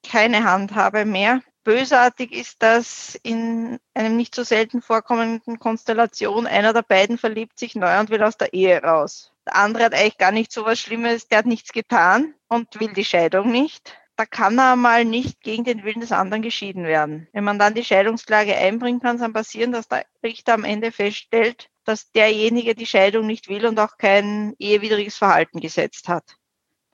keine 0.04 0.44
Handhabe 0.44 1.06
mehr. 1.06 1.42
Bösartig 1.64 2.32
ist 2.32 2.62
das 2.62 3.16
in 3.24 3.80
einem 3.96 4.18
nicht 4.18 4.36
so 4.36 4.44
selten 4.44 4.82
vorkommenden 4.82 5.58
Konstellation. 5.58 6.46
Einer 6.46 6.74
der 6.74 6.84
beiden 6.84 7.18
verliebt 7.18 7.58
sich 7.58 7.76
neu 7.76 8.00
und 8.00 8.12
will 8.12 8.22
aus 8.22 8.38
der 8.38 8.54
Ehe 8.54 8.82
raus. 8.82 9.32
Der 9.48 9.56
andere 9.56 9.86
hat 9.86 9.94
eigentlich 9.94 10.18
gar 10.18 10.32
nicht 10.32 10.52
so 10.52 10.66
was 10.66 10.80
Schlimmes, 10.80 11.28
der 11.28 11.40
hat 11.40 11.46
nichts 11.46 11.72
getan 11.72 12.36
und 12.48 12.80
will 12.80 12.94
die 12.94 13.06
Scheidung 13.06 13.52
nicht. 13.52 13.96
Da 14.18 14.26
kann 14.26 14.58
er 14.58 14.76
mal 14.76 15.04
nicht 15.04 15.42
gegen 15.42 15.66
den 15.66 15.84
Willen 15.84 16.00
des 16.00 16.12
anderen 16.12 16.42
geschieden 16.42 16.86
werden. 16.86 17.28
Wenn 17.34 17.44
man 17.44 17.60
dann 17.60 17.74
die 17.74 17.84
Scheidungsklage 17.84 18.56
einbringen 18.56 19.02
kann, 19.02 19.20
kann 19.20 19.34
passieren, 19.34 19.72
dass 19.72 19.90
der 19.90 20.06
Richter 20.24 20.54
am 20.54 20.64
Ende 20.64 20.92
feststellt, 20.92 21.70
dass 21.84 22.12
derjenige 22.12 22.76
die 22.76 22.86
Scheidung 22.86 23.28
nicht 23.28 23.50
will 23.50 23.66
und 23.66 23.80
auch 23.80 23.98
kein 23.98 24.56
ehewidriges 24.58 25.18
Verhalten 25.18 25.60
gesetzt 25.60 26.08
hat 26.08 26.38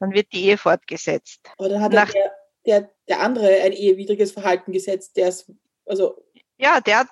dann 0.02 0.14
wird 0.14 0.34
die 0.34 0.46
Ehe 0.46 0.58
fortgesetzt. 0.58 1.42
Aber 1.58 1.70
dann 1.70 1.82
hat 1.82 1.94
Nach, 1.94 2.12
der, 2.12 2.36
der, 2.66 2.92
der 3.08 3.20
andere 3.22 3.62
ein 3.62 3.72
ehewidriges 3.72 4.32
Verhalten 4.32 4.72
gesetzt, 4.72 5.16
der 5.16 5.30
ist, 5.30 5.50
also. 5.86 6.26
Ja, 6.58 6.82
der, 6.82 7.08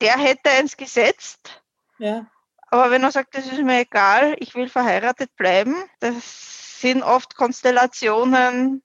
der 0.00 0.18
hätte 0.18 0.50
eins 0.50 0.76
gesetzt. 0.76 1.62
Ja. 1.98 2.26
Aber 2.72 2.90
wenn 2.90 3.04
er 3.04 3.12
sagt, 3.12 3.34
das 3.36 3.46
ist 3.46 3.62
mir 3.62 3.80
egal, 3.80 4.36
ich 4.40 4.54
will 4.54 4.68
verheiratet 4.68 5.34
bleiben, 5.36 5.76
das 6.00 6.69
sind 6.80 7.02
oft 7.02 7.36
Konstellationen, 7.36 8.82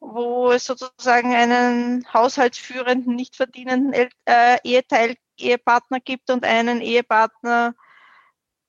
wo 0.00 0.52
es 0.52 0.64
sozusagen 0.64 1.34
einen 1.34 2.06
haushaltsführenden, 2.12 3.14
nicht 3.14 3.36
verdienenden 3.36 3.92
äh, 4.24 4.58
Eheteil, 4.62 5.16
Ehepartner 5.36 6.00
gibt 6.00 6.30
und 6.30 6.44
einen 6.44 6.80
Ehepartner, 6.80 7.74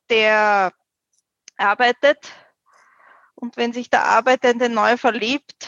der 0.09 0.73
arbeitet 1.57 2.31
und 3.35 3.55
wenn 3.57 3.73
sich 3.73 3.89
der 3.89 4.05
Arbeitende 4.05 4.69
neu 4.69 4.97
verliebt 4.97 5.67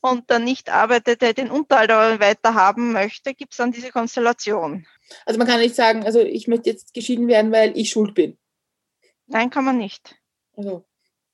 und 0.00 0.28
der 0.28 0.38
Nicht-Arbeitende 0.38 1.32
den 1.32 1.50
Unterhalt 1.50 2.20
weiter 2.20 2.54
haben 2.54 2.92
möchte, 2.92 3.34
gibt 3.34 3.52
es 3.52 3.56
dann 3.56 3.72
diese 3.72 3.90
Konstellation. 3.90 4.86
Also 5.24 5.38
man 5.38 5.46
kann 5.46 5.60
nicht 5.60 5.74
sagen, 5.74 6.04
also 6.04 6.20
ich 6.20 6.46
möchte 6.48 6.70
jetzt 6.70 6.92
geschieden 6.92 7.28
werden, 7.28 7.50
weil 7.50 7.76
ich 7.78 7.90
schuld 7.90 8.14
bin. 8.14 8.36
Nein, 9.26 9.48
kann 9.48 9.64
man 9.64 9.78
nicht. 9.78 10.16
Also, 10.56 10.84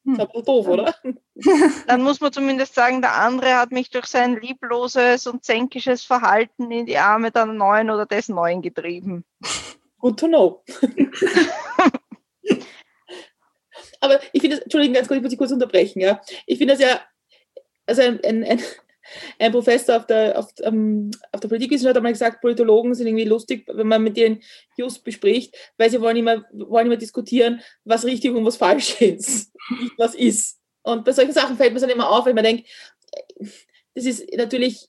hm. 0.05 0.15
ist 0.15 0.21
aber 0.21 0.43
doof, 0.43 0.67
oder? 0.69 0.95
Dann 1.87 2.03
muss 2.03 2.21
man 2.21 2.33
zumindest 2.33 2.75
sagen, 2.75 3.03
der 3.03 3.15
andere 3.15 3.57
hat 3.57 3.71
mich 3.71 3.91
durch 3.91 4.07
sein 4.07 4.41
liebloses 4.41 5.27
und 5.27 5.45
zänkisches 5.45 6.05
Verhalten 6.05 6.71
in 6.71 6.87
die 6.87 6.99
Arme 6.99 7.31
der 7.31 7.47
Neuen 7.47 7.91
oder 7.91 8.07
des 8.07 8.29
Neuen 8.29 8.63
getrieben. 8.63 9.25
Good 9.99 10.19
to 10.19 10.27
know. 10.29 10.65
aber 14.01 14.21
ich 14.33 14.41
finde 14.41 14.57
das, 14.57 14.65
Entschuldigung, 14.65 14.95
ganz 14.95 15.09
kurz, 15.09 15.17
ich 15.19 15.23
muss 15.23 15.31
dich 15.31 15.39
kurz 15.39 15.53
unterbrechen, 15.53 16.01
ja. 16.01 16.21
Ich 16.47 16.59
finde 16.59 16.75
das 16.75 16.83
ja, 16.83 17.01
also 17.87 18.03
ein, 18.03 18.25
ein, 18.25 18.45
ein, 18.45 18.63
ein 19.39 19.53
Professor 19.53 19.97
auf 19.97 20.07
der, 20.07 20.39
auf, 20.39 20.47
um, 20.61 20.67
ähm, 20.67 21.11
auf 21.33 21.41
der 21.41 21.49
Politikwissenschaft 21.49 21.97
hat 21.97 22.03
mal 22.03 22.13
gesagt, 22.13 22.41
Politologen 22.41 22.95
sind 22.95 23.07
irgendwie 23.07 23.25
lustig, 23.25 23.65
wenn 23.67 23.87
man 23.87 24.03
mit 24.03 24.17
denen 24.17 24.43
just 24.77 25.05
bespricht, 25.05 25.57
weil 25.77 25.91
sie 25.91 26.01
wollen 26.01 26.17
immer, 26.17 26.45
wollen 26.53 26.87
immer 26.87 26.97
diskutieren, 26.97 27.61
was 27.85 28.05
richtig 28.05 28.35
und 28.35 28.45
was 28.45 28.57
falsch 28.57 29.01
ist, 29.01 29.53
was 29.97 30.15
ist. 30.15 30.59
Und 30.83 31.05
bei 31.05 31.13
solchen 31.13 31.33
Sachen 31.33 31.57
fällt 31.57 31.75
mir 31.75 31.81
dann 31.81 31.91
immer 31.91 32.11
auf, 32.11 32.27
wenn 32.27 32.35
man 32.35 32.45
denkt, 32.45 32.69
das 33.95 34.05
ist 34.07 34.25
natürlich, 34.35 34.89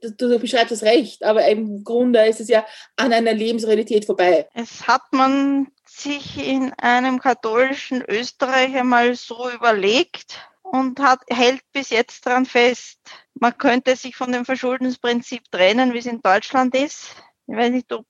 du 0.00 0.38
beschreibst 0.38 0.72
das 0.72 0.82
recht, 0.82 1.22
aber 1.22 1.46
im 1.48 1.84
Grunde 1.84 2.26
ist 2.26 2.40
es 2.40 2.48
ja 2.48 2.64
an 2.96 3.12
einer 3.12 3.34
Lebensrealität 3.34 4.04
vorbei. 4.04 4.48
Es 4.54 4.86
hat 4.86 5.02
man 5.12 5.68
sich 5.84 6.46
in 6.46 6.72
einem 6.74 7.18
katholischen 7.18 8.02
Österreich 8.06 8.74
einmal 8.74 9.14
so 9.14 9.50
überlegt 9.50 10.38
und 10.72 11.00
hat, 11.00 11.20
hält 11.28 11.62
bis 11.72 11.90
jetzt 11.90 12.26
daran 12.26 12.46
fest. 12.46 12.98
Man 13.34 13.56
könnte 13.56 13.96
sich 13.96 14.16
von 14.16 14.32
dem 14.32 14.44
Verschuldensprinzip 14.44 15.42
trennen, 15.50 15.92
wie 15.92 15.98
es 15.98 16.06
in 16.06 16.20
Deutschland 16.20 16.74
ist. 16.74 17.14
Ich 17.46 17.56
weiß 17.56 17.70
nicht, 17.70 17.92
ob 17.92 18.04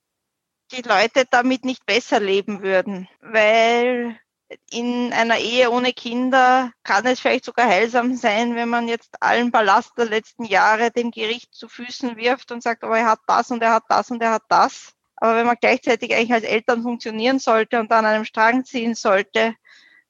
die 0.72 0.82
Leute 0.82 1.24
damit 1.30 1.64
nicht 1.64 1.86
besser 1.86 2.20
leben 2.20 2.62
würden, 2.62 3.08
weil 3.20 4.18
in 4.70 5.12
einer 5.12 5.38
Ehe 5.38 5.70
ohne 5.70 5.92
Kinder 5.92 6.72
kann 6.82 7.06
es 7.06 7.20
vielleicht 7.20 7.44
sogar 7.44 7.66
heilsam 7.68 8.16
sein, 8.16 8.54
wenn 8.54 8.68
man 8.68 8.88
jetzt 8.88 9.10
allen 9.20 9.50
Ballast 9.50 9.92
der 9.98 10.06
letzten 10.06 10.44
Jahre 10.44 10.90
dem 10.90 11.10
Gericht 11.10 11.54
zu 11.54 11.68
Füßen 11.68 12.16
wirft 12.16 12.50
und 12.50 12.62
sagt, 12.62 12.82
aber 12.82 12.98
er 12.98 13.06
hat 13.06 13.20
das 13.26 13.50
und 13.50 13.62
er 13.62 13.72
hat 13.72 13.84
das 13.88 14.10
und 14.10 14.22
er 14.22 14.32
hat 14.32 14.44
das. 14.48 14.92
Aber 15.16 15.36
wenn 15.36 15.46
man 15.46 15.56
gleichzeitig 15.60 16.14
eigentlich 16.14 16.32
als 16.32 16.44
Eltern 16.44 16.82
funktionieren 16.82 17.38
sollte 17.38 17.80
und 17.80 17.92
an 17.92 18.06
einem 18.06 18.24
Strang 18.24 18.64
ziehen 18.64 18.94
sollte, 18.94 19.54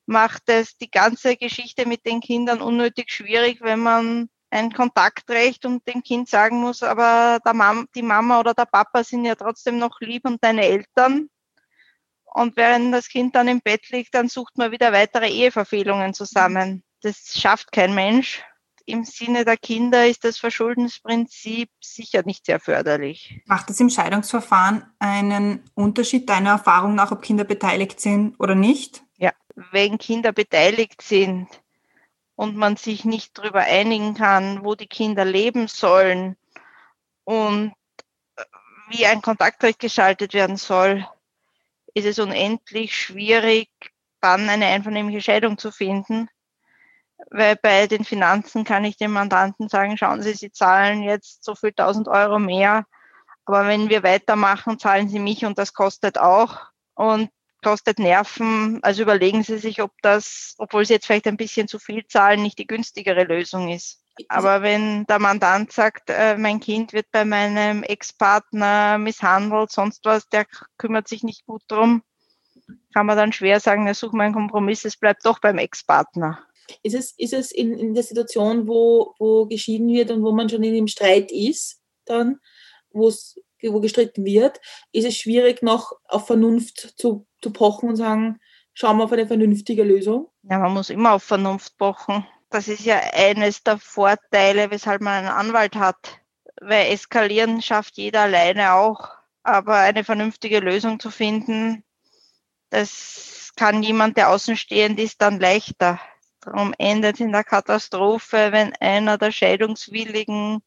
macht 0.09 0.45
es 0.47 0.77
die 0.79 0.91
ganze 0.91 1.37
Geschichte 1.37 1.87
mit 1.87 2.07
den 2.07 2.21
Kindern 2.21 2.63
unnötig 2.63 3.11
schwierig, 3.11 3.61
wenn 3.61 3.81
man 3.81 4.29
ein 4.51 4.73
Kontaktrecht 4.73 5.67
und 5.67 5.87
dem 5.87 6.03
Kind 6.03 6.29
sagen 6.29 6.61
muss, 6.61 6.83
aber 6.83 7.41
Mam 7.53 7.87
die 7.95 8.03
Mama 8.03 8.41
oder 8.41 8.55
der 8.55 8.65
Papa 8.65 9.05
sind 9.05 9.27
ja 9.27 9.35
trotzdem 9.35 9.79
noch 9.79 10.01
lieb 10.01 10.25
und 10.25 10.43
deine 10.43 10.65
Eltern. 10.65 11.29
Und 12.25 12.57
während 12.57 12.95
das 12.95 13.09
Kind 13.09 13.35
dann 13.35 13.49
im 13.49 13.61
Bett 13.61 13.91
liegt, 13.91 14.15
dann 14.15 14.29
sucht 14.29 14.57
man 14.57 14.73
wieder 14.73 14.93
weitere 14.93 15.29
Eheverfehlungen 15.29 16.15
zusammen. 16.15 16.83
Das 17.03 17.39
schafft 17.39 17.71
kein 17.71 17.95
Mensch 17.95 18.43
im 18.89 19.05
Sinne 19.05 19.45
der 19.45 19.59
Kinder 19.59 20.07
ist 20.07 20.25
das 20.25 20.39
Verschuldensprinzip 20.39 21.69
sicher 21.81 22.23
nicht 22.25 22.47
sehr 22.47 22.59
förderlich. 22.59 23.41
Macht 23.45 23.69
es 23.69 23.81
im 23.81 23.91
Scheidungsverfahren 23.91 24.85
einen 24.99 25.63
Unterschied 25.75 26.29
deiner 26.29 26.51
Erfahrung 26.51 26.95
nach, 26.95 27.13
ob 27.13 27.21
Kinder 27.21 27.45
beteiligt 27.45 28.01
sind 28.01 28.35
oder 28.41 28.55
nicht? 28.55 29.03
Wenn 29.73 29.99
Kinder 29.99 30.33
beteiligt 30.33 31.03
sind 31.03 31.49
und 32.37 32.57
man 32.57 32.77
sich 32.77 33.05
nicht 33.05 33.37
darüber 33.37 33.61
einigen 33.61 34.15
kann, 34.15 34.65
wo 34.65 34.77
die 34.77 34.87
Kinder 34.87 35.25
leben 35.25 35.67
sollen 35.67 36.37
und 37.25 37.73
wie 38.89 39.05
ein 39.05 39.21
Kontaktrecht 39.21 39.81
geschaltet 39.81 40.33
werden 40.33 40.57
soll, 40.57 41.07
ist 41.95 42.07
es 42.07 42.19
unendlich 42.21 42.95
schwierig, 42.95 43.69
dann 44.21 44.49
eine 44.49 44.67
einvernehmliche 44.67 45.21
Scheidung 45.21 45.59
zu 45.59 45.73
finden. 45.73 46.29
Weil 47.31 47.57
bei 47.57 47.89
den 47.89 48.05
Finanzen 48.05 48.63
kann 48.65 48.85
ich 48.85 48.97
dem 48.97 49.11
Mandanten 49.11 49.69
sagen, 49.69 49.99
schauen 49.99 50.23
Sie, 50.23 50.35
Sie 50.35 50.53
zahlen 50.53 51.03
jetzt 51.03 51.45
so 51.45 51.57
viel 51.57 51.71
1000 51.71 52.07
Euro 52.07 52.39
mehr, 52.39 52.85
aber 53.45 53.67
wenn 53.67 53.89
wir 53.89 54.05
weitermachen, 54.05 54.79
zahlen 54.79 55.09
Sie 55.09 55.19
mich 55.19 55.45
und 55.45 55.59
das 55.59 55.75
kostet 55.75 56.17
auch. 56.19 56.61
Und 56.95 57.31
kostet 57.63 57.99
Nerven. 57.99 58.79
Also 58.83 59.03
überlegen 59.03 59.43
Sie 59.43 59.59
sich, 59.59 59.83
ob 59.83 59.93
das, 60.03 60.55
obwohl 60.59 60.85
Sie 60.85 60.95
jetzt 60.95 61.07
vielleicht 61.07 61.27
ein 61.27 61.37
bisschen 61.37 61.69
zu 61.69 61.79
viel 61.79 62.07
zahlen, 62.07 62.43
nicht 62.43 62.59
die 62.59 62.67
günstigere 62.67 63.25
Lösung 63.25 63.69
ist. 63.69 64.01
Aber 64.29 64.63
wenn 64.63 65.05
der 65.07 65.19
Mandant 65.21 65.73
sagt, 65.73 66.11
äh, 66.11 66.37
mein 66.37 66.61
Kind 66.61 66.93
wird 66.93 67.07
bei 67.13 67.25
meinem 67.25 67.83
Ex-Partner 67.85 68.99
misshandelt, 68.99 69.71
sonst 69.71 70.05
was, 70.05 70.29
der 70.29 70.47
kümmert 70.77 71.07
sich 71.07 71.23
nicht 71.23 71.47
gut 71.47 71.63
drum, 71.69 72.03
kann 72.93 73.07
man 73.07 73.17
dann 73.17 73.33
schwer 73.33 73.61
sagen, 73.61 73.87
er 73.87 73.95
sucht 73.95 74.15
mal 74.15 74.25
einen 74.25 74.35
Kompromiss, 74.35 74.85
es 74.85 74.97
bleibt 74.97 75.25
doch 75.25 75.41
beim 75.41 75.59
Ex-Partner. 75.59 76.45
Ist 76.83 76.95
es, 76.95 77.13
ist 77.17 77.33
es 77.33 77.53
in, 77.53 77.79
in 77.79 77.95
der 77.95 78.03
Situation, 78.03 78.67
wo, 78.67 79.15
wo 79.19 79.47
geschieden 79.47 79.89
wird 79.89 80.11
und 80.11 80.23
wo 80.23 80.33
man 80.33 80.49
schon 80.49 80.63
in 80.63 80.75
dem 80.75 80.89
Streit 80.89 81.31
ist, 81.31 81.81
dann, 82.05 82.41
wo 82.91 83.13
wo 83.63 83.81
gestritten 83.81 84.25
wird, 84.25 84.61
ist 84.93 85.05
es 85.05 85.17
schwierig, 85.17 85.63
noch 85.63 85.93
auf 86.05 86.27
Vernunft 86.27 86.95
zu, 86.97 87.27
zu 87.41 87.53
pochen 87.53 87.91
und 87.91 87.97
sagen, 87.97 88.41
schauen 88.75 88.99
wir 88.99 89.05
auf 89.05 89.13
eine 89.13 89.27
vernünftige 89.27 89.83
Lösung? 89.83 90.29
Ja, 90.43 90.59
man 90.59 90.73
muss 90.73 90.91
immer 90.91 91.13
auf 91.13 91.23
Vernunft 91.23 91.77
pochen. 91.79 92.27
Das 92.51 92.69
ist 92.69 92.85
ja 92.85 92.99
eines 93.13 93.63
der 93.63 93.79
Vorteile, 93.79 94.71
weshalb 94.71 95.03
man 95.03 95.15
einen 95.15 95.29
Anwalt 95.29 95.77
hat. 95.77 96.21
Weil 96.61 96.93
eskalieren 96.93 97.63
schafft 97.63 97.97
jeder 97.99 98.23
alleine 98.23 98.75
auch. 98.75 99.11
Aber 99.43 99.77
eine 99.77 100.05
vernünftige 100.05 100.61
Lösung 100.61 101.01
zu 101.01 101.11
finden, 101.11 101.85
das 102.71 103.53
kann 103.57 103.83
jemand, 103.83 104.17
der 104.17 104.31
außenstehend 104.31 105.01
ist, 105.01 105.23
dann 105.23 105.41
leichter. 105.41 106.01
Darum 106.41 106.75
endet 106.79 107.21
in 107.21 107.33
der 107.33 107.45
Katastrophe, 107.45 108.53
wenn 108.53 108.75
einer 108.77 109.19
der 109.19 109.33
Scheidungswilligen 109.33 110.63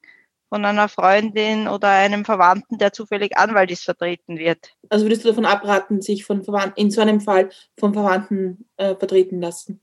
von 0.52 0.66
einer 0.66 0.90
Freundin 0.90 1.70
oder 1.70 1.88
einem 1.88 2.26
Verwandten, 2.26 2.78
der 2.78 2.92
zufällig 2.92 3.38
Anwalt 3.38 3.72
ist, 3.72 3.86
vertreten 3.86 4.38
wird. 4.38 4.76
Also 4.90 5.06
würdest 5.06 5.24
du 5.24 5.30
davon 5.30 5.46
abraten, 5.46 6.02
sich 6.02 6.26
von 6.26 6.44
Verwandten, 6.44 6.78
in 6.78 6.92
so 6.92 7.00
einem 7.00 7.22
Fall 7.22 7.50
von 7.80 7.94
Verwandten 7.94 8.68
äh, 8.76 8.94
vertreten 8.96 9.40
lassen? 9.40 9.80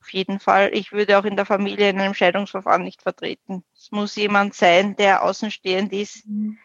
Auf 0.00 0.12
jeden 0.12 0.38
Fall. 0.38 0.70
Ich 0.72 0.92
würde 0.92 1.18
auch 1.18 1.24
in 1.24 1.34
der 1.34 1.46
Familie 1.46 1.90
in 1.90 2.00
einem 2.00 2.14
Scheidungsverfahren 2.14 2.84
nicht 2.84 3.02
vertreten. 3.02 3.64
Es 3.74 3.90
muss 3.90 4.14
jemand 4.14 4.54
sein, 4.54 4.94
der 4.94 5.24
außenstehend 5.24 5.92
ist. 5.92 6.28
Mhm. 6.28 6.58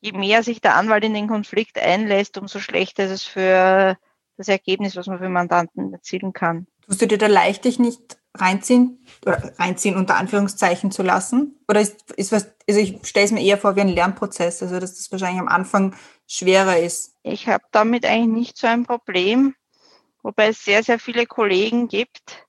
Je 0.00 0.10
mehr 0.10 0.42
sich 0.42 0.60
der 0.60 0.74
Anwalt 0.74 1.04
in 1.04 1.14
den 1.14 1.28
Konflikt 1.28 1.78
einlässt, 1.78 2.36
umso 2.36 2.58
schlechter 2.58 3.04
ist 3.04 3.12
es 3.12 3.22
für 3.22 3.96
das 4.36 4.48
Ergebnis, 4.48 4.96
was 4.96 5.06
man 5.06 5.20
für 5.20 5.28
Mandanten 5.28 5.92
erzielen 5.92 6.32
kann. 6.32 6.66
Tust 6.84 7.00
du 7.00 7.06
dir 7.06 7.18
da 7.18 7.28
leicht 7.28 7.64
dich 7.64 7.78
nicht 7.78 8.18
reinziehen 8.36 9.04
oder 9.24 9.52
reinziehen 9.58 9.96
unter 9.96 10.16
Anführungszeichen 10.16 10.90
zu 10.90 11.02
lassen? 11.02 11.58
Oder 11.68 11.80
ist, 11.80 12.12
ist 12.12 12.32
was, 12.32 12.48
also 12.68 12.80
ich 12.80 12.98
stelle 13.04 13.26
es 13.26 13.32
mir 13.32 13.42
eher 13.42 13.58
vor 13.58 13.76
wie 13.76 13.80
ein 13.80 13.88
Lernprozess, 13.88 14.62
also 14.62 14.80
dass 14.80 14.96
das 14.96 15.12
wahrscheinlich 15.12 15.40
am 15.40 15.48
Anfang 15.48 15.94
schwerer 16.26 16.78
ist. 16.78 17.16
Ich 17.22 17.48
habe 17.48 17.64
damit 17.70 18.04
eigentlich 18.04 18.38
nicht 18.38 18.58
so 18.58 18.66
ein 18.66 18.84
Problem, 18.84 19.54
wobei 20.22 20.48
es 20.48 20.64
sehr, 20.64 20.82
sehr 20.82 20.98
viele 20.98 21.26
Kollegen 21.26 21.88
gibt, 21.88 22.46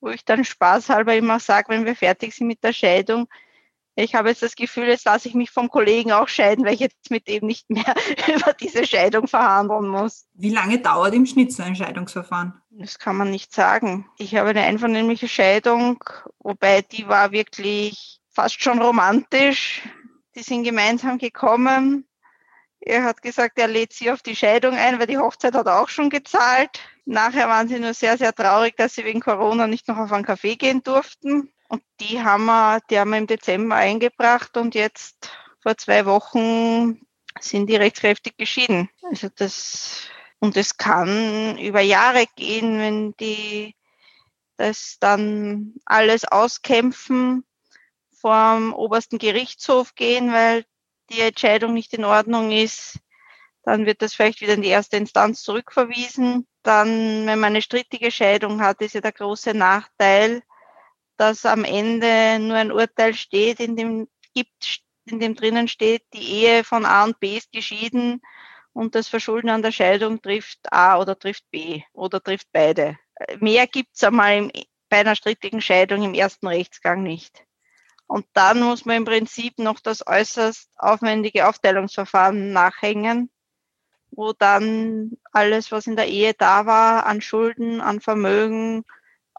wo 0.00 0.08
ich 0.08 0.24
dann 0.24 0.44
spaßhalber 0.44 1.14
immer 1.14 1.38
sage, 1.38 1.68
wenn 1.68 1.84
wir 1.84 1.94
fertig 1.94 2.34
sind 2.34 2.46
mit 2.46 2.64
der 2.64 2.72
Scheidung, 2.72 3.28
ich 3.96 4.14
habe 4.14 4.28
jetzt 4.28 4.42
das 4.42 4.54
Gefühl, 4.54 4.88
jetzt 4.88 5.04
lasse 5.04 5.28
ich 5.28 5.34
mich 5.34 5.50
vom 5.50 5.68
Kollegen 5.68 6.12
auch 6.12 6.28
scheiden, 6.28 6.64
weil 6.64 6.74
ich 6.74 6.80
jetzt 6.80 7.10
mit 7.10 7.28
ihm 7.28 7.46
nicht 7.46 7.68
mehr 7.70 7.94
über 8.34 8.52
diese 8.52 8.86
Scheidung 8.86 9.26
verhandeln 9.26 9.88
muss. 9.88 10.26
Wie 10.34 10.50
lange 10.50 10.78
dauert 10.78 11.14
im 11.14 11.26
Schnitt 11.26 11.52
so 11.52 11.62
ein 11.62 11.76
Scheidungsverfahren? 11.76 12.54
Das 12.70 12.98
kann 12.98 13.16
man 13.16 13.30
nicht 13.30 13.52
sagen. 13.52 14.08
Ich 14.18 14.36
habe 14.36 14.50
eine 14.50 14.62
einvernehmliche 14.62 15.28
Scheidung, 15.28 16.02
wobei 16.38 16.82
die 16.82 17.08
war 17.08 17.32
wirklich 17.32 18.20
fast 18.30 18.62
schon 18.62 18.80
romantisch. 18.80 19.82
Die 20.36 20.42
sind 20.42 20.64
gemeinsam 20.64 21.18
gekommen. 21.18 22.06
Er 22.80 23.04
hat 23.04 23.20
gesagt, 23.20 23.58
er 23.58 23.68
lädt 23.68 23.92
sie 23.92 24.10
auf 24.10 24.22
die 24.22 24.36
Scheidung 24.36 24.74
ein, 24.74 24.98
weil 24.98 25.06
die 25.06 25.18
Hochzeit 25.18 25.54
hat 25.54 25.66
er 25.66 25.80
auch 25.80 25.90
schon 25.90 26.08
gezahlt. 26.08 26.80
Nachher 27.04 27.48
waren 27.48 27.68
sie 27.68 27.78
nur 27.78 27.92
sehr, 27.92 28.16
sehr 28.16 28.32
traurig, 28.32 28.76
dass 28.76 28.94
sie 28.94 29.04
wegen 29.04 29.20
Corona 29.20 29.66
nicht 29.66 29.88
noch 29.88 29.98
auf 29.98 30.12
einen 30.12 30.24
Kaffee 30.24 30.56
gehen 30.56 30.82
durften. 30.82 31.52
Und 31.70 31.84
die 32.00 32.20
haben 32.20 32.46
wir, 32.46 32.80
die 32.90 32.98
haben 32.98 33.10
wir 33.10 33.18
im 33.18 33.28
Dezember 33.28 33.76
eingebracht 33.76 34.56
und 34.56 34.74
jetzt 34.74 35.30
vor 35.62 35.76
zwei 35.76 36.04
Wochen 36.04 37.00
sind 37.38 37.68
die 37.68 37.76
rechtskräftig 37.76 38.36
geschieden. 38.36 38.90
Also 39.02 39.28
das, 39.36 40.08
und 40.40 40.56
es 40.56 40.76
kann 40.76 41.56
über 41.58 41.80
Jahre 41.80 42.26
gehen, 42.34 42.80
wenn 42.80 43.14
die 43.20 43.76
das 44.56 44.96
dann 44.98 45.74
alles 45.86 46.24
auskämpfen, 46.24 47.44
vom 48.20 48.74
obersten 48.74 49.18
Gerichtshof 49.18 49.94
gehen, 49.94 50.32
weil 50.32 50.64
die 51.08 51.20
Entscheidung 51.20 51.72
nicht 51.72 51.94
in 51.94 52.04
Ordnung 52.04 52.50
ist. 52.50 52.98
Dann 53.62 53.86
wird 53.86 54.02
das 54.02 54.12
vielleicht 54.12 54.40
wieder 54.40 54.54
in 54.54 54.62
die 54.62 54.68
erste 54.68 54.96
Instanz 54.96 55.42
zurückverwiesen. 55.42 56.48
Dann, 56.64 57.26
wenn 57.26 57.38
man 57.38 57.52
eine 57.52 57.62
strittige 57.62 58.10
Scheidung 58.10 58.60
hat, 58.60 58.80
ist 58.80 58.94
ja 58.94 59.00
der 59.00 59.12
große 59.12 59.54
Nachteil, 59.54 60.42
dass 61.20 61.44
am 61.44 61.64
Ende 61.64 62.38
nur 62.40 62.56
ein 62.56 62.72
Urteil 62.72 63.12
steht, 63.12 63.60
in 63.60 63.76
dem 63.76 64.08
gibt, 64.32 64.80
in 65.04 65.20
dem 65.20 65.34
drinnen 65.34 65.68
steht, 65.68 66.02
die 66.14 66.22
Ehe 66.22 66.64
von 66.64 66.86
A 66.86 67.04
und 67.04 67.20
B 67.20 67.36
ist 67.36 67.52
geschieden 67.52 68.22
und 68.72 68.94
das 68.94 69.08
Verschulden 69.08 69.50
an 69.50 69.60
der 69.60 69.70
Scheidung 69.70 70.22
trifft 70.22 70.72
A 70.72 70.98
oder 70.98 71.18
trifft 71.18 71.44
B 71.50 71.82
oder 71.92 72.22
trifft 72.22 72.48
beide. 72.52 72.96
Mehr 73.38 73.66
gibt's 73.66 74.02
einmal 74.02 74.38
im, 74.38 74.50
bei 74.88 75.00
einer 75.00 75.14
strittigen 75.14 75.60
Scheidung 75.60 76.02
im 76.02 76.14
ersten 76.14 76.46
Rechtsgang 76.46 77.02
nicht. 77.02 77.44
Und 78.06 78.24
dann 78.32 78.62
muss 78.62 78.86
man 78.86 78.96
im 78.96 79.04
Prinzip 79.04 79.58
noch 79.58 79.78
das 79.78 80.06
äußerst 80.06 80.70
aufwendige 80.78 81.46
Aufteilungsverfahren 81.46 82.52
nachhängen, 82.54 83.30
wo 84.10 84.32
dann 84.32 85.18
alles, 85.32 85.70
was 85.70 85.86
in 85.86 85.96
der 85.96 86.08
Ehe 86.08 86.32
da 86.32 86.64
war, 86.64 87.04
an 87.04 87.20
Schulden, 87.20 87.82
an 87.82 88.00
Vermögen, 88.00 88.86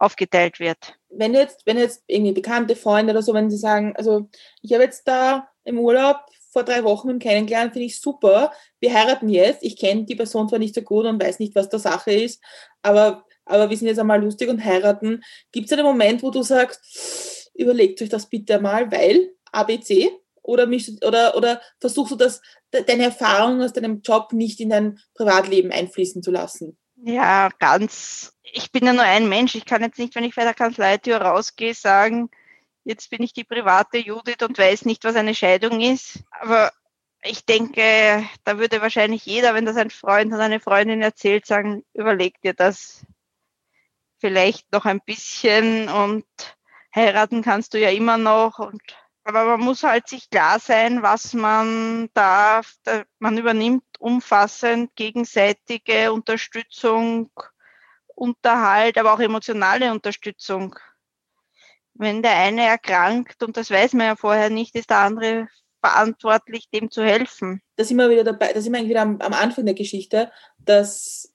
aufgeteilt 0.02 0.60
wird. 0.60 0.96
Wenn 1.10 1.34
jetzt, 1.34 1.66
wenn 1.66 1.78
jetzt 1.78 2.04
irgendwie 2.08 2.34
bekannte 2.34 2.76
Freunde 2.76 3.12
oder 3.12 3.22
so, 3.22 3.34
wenn 3.34 3.50
sie 3.50 3.58
sagen, 3.58 3.94
also 3.96 4.30
ich 4.62 4.74
habe 4.74 4.84
jetzt 4.84 5.08
da 5.08 5.48
im 5.64 5.78
Urlaub 5.78 6.18
vor 6.52 6.64
drei 6.64 6.84
Wochen 6.84 7.20
kennengelernt, 7.20 7.74
finde 7.74 7.86
ich 7.86 8.02
super. 8.02 8.52
Wir 8.80 8.94
heiraten 8.94 9.30
jetzt. 9.30 9.64
Ich 9.64 9.78
kenne 9.78 10.06
die 10.06 10.16
Person 10.16 10.50
zwar 10.50 10.60
nicht 10.60 10.76
so 10.76 10.82
gut 10.82 11.06
und 11.06 11.22
weiß 11.22 11.40
nicht, 11.40 11.56
was 11.56 11.70
der 11.70 11.80
Sache 11.80 12.12
ist, 12.12 12.44
aber, 12.82 13.26
aber 13.46 13.70
wir 13.70 13.78
sind 13.78 13.88
jetzt 13.88 14.00
einmal 14.00 14.22
lustig 14.22 14.50
und 14.50 14.64
heiraten. 14.64 15.24
Gibt 15.52 15.68
es 15.68 15.74
einen 15.74 15.86
Moment, 15.86 16.24
wo 16.24 16.32
du 16.32 16.42
sagst, 16.44 17.52
überlegt 17.54 18.02
euch 18.02 18.10
das 18.10 18.28
bitte 18.28 18.60
mal, 18.60 18.92
weil 18.92 19.32
ABC? 19.52 20.10
Oder, 20.44 20.68
oder, 21.06 21.38
oder 21.38 21.62
versuchst 21.80 22.14
du 22.14 22.16
das, 22.16 22.42
deine 22.72 23.04
Erfahrungen 23.04 23.62
aus 23.62 23.74
deinem 23.74 24.02
Job 24.02 24.34
nicht 24.34 24.60
in 24.60 24.72
dein 24.72 25.00
Privatleben 25.14 25.72
einfließen 25.72 26.24
zu 26.24 26.32
lassen? 26.32 26.78
Ja, 27.04 27.50
ganz. 27.60 28.34
Ich 28.44 28.72
bin 28.72 28.86
ja 28.86 28.94
nur 28.94 29.04
ein 29.04 29.28
Mensch. 29.28 29.56
Ich 29.56 29.66
kann 29.66 29.82
jetzt 29.82 29.98
nicht, 29.98 30.14
wenn 30.16 30.24
ich 30.24 30.36
bei 30.36 30.44
der 30.44 30.54
Kanzleitür 30.54 31.18
rausgehe, 31.18 31.74
sagen, 31.74 32.30
jetzt 32.84 33.10
bin 33.10 33.24
ich 33.24 33.34
die 33.34 33.44
private 33.44 33.98
Judith 33.98 34.44
und 34.44 34.58
weiß 34.58 34.86
nicht, 34.86 35.04
was 35.04 35.16
eine 35.16 35.34
Scheidung 35.34 35.82
ist. 35.82 36.24
Aber 36.32 36.72
ich 37.24 37.46
denke, 37.46 38.24
da 38.44 38.60
würde 38.60 38.82
wahrscheinlich 38.82 39.26
jeder, 39.26 39.54
wenn 39.56 39.66
das 39.66 39.78
ein 39.78 39.90
Freund 39.90 40.34
oder 40.34 40.44
eine 40.44 40.60
Freundin 40.60 41.02
erzählt, 41.02 41.46
sagen, 41.48 41.84
überleg 41.94 42.40
dir 42.42 42.54
das 42.54 43.06
vielleicht 44.20 44.72
noch 44.72 44.86
ein 44.86 45.02
bisschen 45.02 45.90
und 45.90 46.26
heiraten 46.96 47.42
kannst 47.42 47.74
du 47.74 47.80
ja 47.80 47.90
immer 47.90 48.18
noch 48.18 48.60
und 48.60 48.82
aber 49.24 49.46
man 49.46 49.62
muss 49.62 49.84
halt 49.84 50.08
sich 50.08 50.30
klar 50.30 50.60
sein, 50.60 51.04
was 51.04 51.34
man 51.34 52.10
darf. 52.14 52.76
Man 53.20 53.38
übernimmt 53.38 53.84
umfassend 54.00 54.96
gegenseitige 54.96 56.12
Unterstützung, 56.12 57.32
Unterhalt, 58.16 58.98
aber 58.98 59.14
auch 59.14 59.20
emotionale 59.20 59.92
Unterstützung. 59.92 60.76
Wenn 61.94 62.22
der 62.22 62.36
eine 62.36 62.66
erkrankt, 62.66 63.44
und 63.44 63.58
das 63.58 63.70
weiß 63.70 63.94
man 63.94 64.08
ja 64.08 64.16
vorher 64.16 64.50
nicht, 64.50 64.76
ist 64.76 64.90
der 64.90 65.00
andere 65.00 65.48
verantwortlich, 65.82 66.70
dem 66.70 66.92
zu 66.92 67.04
helfen. 67.04 67.62
Da 67.76 67.84
sind 67.84 67.98
wir 67.98 68.10
wieder 68.10 68.24
dabei, 68.24 68.54
da 68.54 68.62
sind 68.62 68.74
wir 68.74 68.80
eigentlich 68.80 68.92
wieder 68.92 69.02
am, 69.02 69.20
am 69.20 69.34
Anfang 69.34 69.66
der 69.66 69.74
Geschichte, 69.74 70.32
dass 70.60 71.34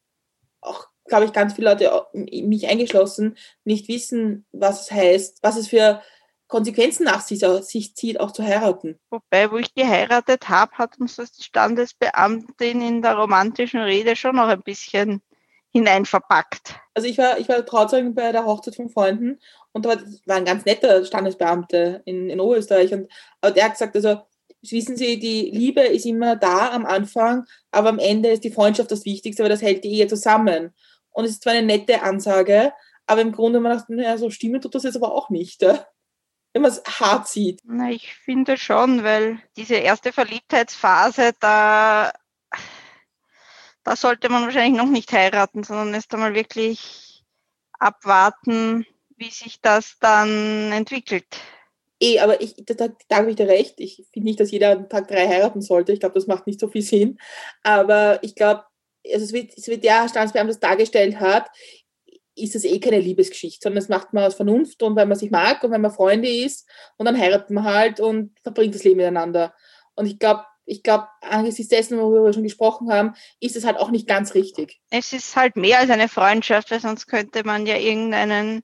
auch, 0.61 0.87
glaube 1.07 1.25
ich, 1.25 1.33
ganz 1.33 1.55
viele 1.55 1.71
Leute, 1.71 2.07
mich 2.13 2.69
eingeschlossen, 2.69 3.37
nicht 3.65 3.89
wissen, 3.89 4.47
was 4.53 4.83
es 4.83 4.91
heißt, 4.93 5.39
was 5.43 5.57
es 5.57 5.69
für 5.69 6.03
Konsequenzen 6.49 7.05
nach 7.05 7.21
sich, 7.21 7.45
sich 7.63 7.95
zieht, 7.97 8.21
auch 8.21 8.31
zu 8.31 8.43
heiraten. 8.43 8.99
Wobei, 9.11 9.51
wo 9.51 9.57
ich 9.57 9.75
geheiratet 9.75 10.49
habe, 10.49 10.73
hat 10.79 10.99
uns 10.99 11.17
das 11.17 11.33
die 11.33 11.43
Standesbeamtin 11.43 12.81
in 12.81 13.03
der 13.03 13.17
romantischen 13.17 13.81
Rede 13.81 14.15
schon 14.15 14.37
noch 14.37 14.49
ein 14.49 14.63
bisschen 14.63 15.23
hineinverpackt. 15.71 16.75
Also 16.95 17.09
ich 17.09 17.19
war, 17.19 17.39
ich 17.39 17.49
war 17.49 17.65
Trauzeugin 17.65 18.15
bei 18.15 18.33
der 18.33 18.47
Hochzeit 18.47 18.77
von 18.77 18.89
Freunden 18.89 19.39
und 19.73 19.85
da 19.85 19.97
war 20.25 20.37
ein 20.37 20.45
ganz 20.45 20.65
netter 20.65 21.05
Standesbeamter 21.05 22.01
in, 22.07 22.31
in 22.31 22.41
Oberösterreich 22.41 22.95
und 22.95 23.11
aber 23.41 23.53
der 23.53 23.65
hat 23.65 23.73
gesagt, 23.73 23.97
also 23.97 24.23
wissen 24.63 24.97
Sie, 24.97 25.19
die 25.19 25.51
Liebe 25.51 25.83
ist 25.83 26.07
immer 26.07 26.37
da 26.37 26.71
am 26.73 26.87
Anfang, 26.87 27.45
aber 27.71 27.91
am 27.91 27.99
Ende 27.99 28.31
ist 28.31 28.45
die 28.45 28.51
Freundschaft 28.51 28.91
das 28.91 29.05
Wichtigste, 29.05 29.43
weil 29.43 29.51
das 29.51 29.63
hält 29.63 29.85
die 29.85 29.93
Ehe 29.93 30.07
zusammen. 30.07 30.73
Und 31.11 31.25
es 31.25 31.33
ist 31.33 31.43
zwar 31.43 31.53
eine 31.53 31.67
nette 31.67 32.03
Ansage, 32.03 32.73
aber 33.07 33.21
im 33.21 33.33
Grunde 33.33 33.61
man 33.61 33.77
dachte, 33.77 33.95
naja, 33.95 34.17
so 34.19 34.31
stimmen 34.31 34.61
tut 34.61 34.75
das 34.75 34.83
jetzt 34.83 34.97
aber 34.97 35.13
auch 35.15 35.31
nicht. 35.31 35.63
Ja? 35.63 35.87
Wenn 36.57 36.63
man 36.63 36.71
es 36.71 36.83
hart 37.01 37.29
sieht? 37.29 37.61
Na, 37.65 37.91
ich 37.91 38.15
finde 38.15 38.57
schon, 38.57 39.05
weil 39.05 39.39
diese 39.59 39.75
erste 39.75 40.11
Verliebtheitsphase, 40.11 41.33
da, 41.39 42.13
da 43.85 43.95
sollte 43.95 44.31
man 44.31 44.45
wahrscheinlich 44.45 44.81
noch 44.81 44.89
nicht 44.89 45.13
heiraten, 45.13 45.65
sondern 45.65 45.93
erst 45.93 46.15
einmal 46.15 46.35
wirklich 46.35 47.23
abwarten, 47.79 48.87
wie 49.19 49.29
sich 49.29 49.61
das 49.61 49.99
dann 50.01 50.73
entwickelt. 50.73 51.27
Eh, 52.01 52.21
aber 52.21 52.41
ich, 52.41 52.55
da, 52.57 52.73
da, 52.73 52.89
da 53.07 53.17
habe 53.17 53.29
ich 53.29 53.37
dir 53.37 53.49
recht. 53.49 53.75
Ich 53.77 54.07
finde 54.15 54.27
nicht, 54.27 54.41
dass 54.41 54.51
jeder 54.51 54.71
an 54.71 54.89
Tag 54.89 55.09
drei 55.09 55.29
heiraten 55.29 55.61
sollte. 55.61 55.93
Ich 55.93 56.01
glaube, 56.01 56.15
das 56.15 56.27
macht 56.27 56.47
nicht 56.47 56.61
so 56.61 56.69
viel 56.69 56.81
Sinn. 56.81 57.19
Aber 57.65 58.19
ich 58.23 58.35
glaube, 58.35 58.65
also 59.05 59.27
es 59.27 59.35
wird, 59.35 59.53
es 59.59 59.69
wird 59.69 59.85
der 59.85 60.09
Standesbeamte 60.09 60.55
das 60.55 60.61
dargestellt 60.61 61.21
hat, 61.21 61.51
ist 62.37 62.55
es 62.55 62.65
eh 62.65 62.79
keine 62.79 63.01
Liebesgeschichte, 63.01 63.61
sondern 63.63 63.81
das 63.81 63.89
macht 63.89 64.13
man 64.13 64.25
aus 64.25 64.35
Vernunft 64.35 64.83
und 64.83 64.95
weil 64.95 65.07
man 65.07 65.19
sich 65.19 65.31
mag 65.31 65.65
und 65.65 65.71
wenn 65.71 65.81
man 65.81 65.91
Freunde 65.91 66.29
ist 66.29 66.69
und 66.97 67.07
dann 67.07 67.19
heiratet 67.19 67.51
man 67.51 67.65
halt 67.65 67.99
und 67.99 68.39
verbringt 68.43 68.75
das 68.75 68.85
Leben 68.85 68.99
miteinander. 68.99 69.55
Und 69.95 70.07
ich 70.07 70.19
glaube, 70.19 70.45
ich 70.67 70.83
glaube, 70.83 71.09
angesichts 71.23 71.71
dessen, 71.71 71.99
worüber 71.99 72.25
wir 72.25 72.33
schon 72.33 72.43
gesprochen 72.43 72.93
haben, 72.93 73.15
ist 73.41 73.57
es 73.57 73.65
halt 73.65 73.79
auch 73.79 73.91
nicht 73.91 74.09
ganz 74.09 74.35
richtig. 74.35 74.81
Es 74.91 75.13
ist 75.13 75.37
halt 75.37 75.57
mehr 75.57 75.79
als 75.79 75.91
eine 75.91 76.09
Freundschaft, 76.09 76.71
weil 76.71 76.81
sonst 76.81 77.07
könnte 77.07 77.45
man 77.45 77.67
ja 77.67 77.77
irgendeinen 77.77 78.63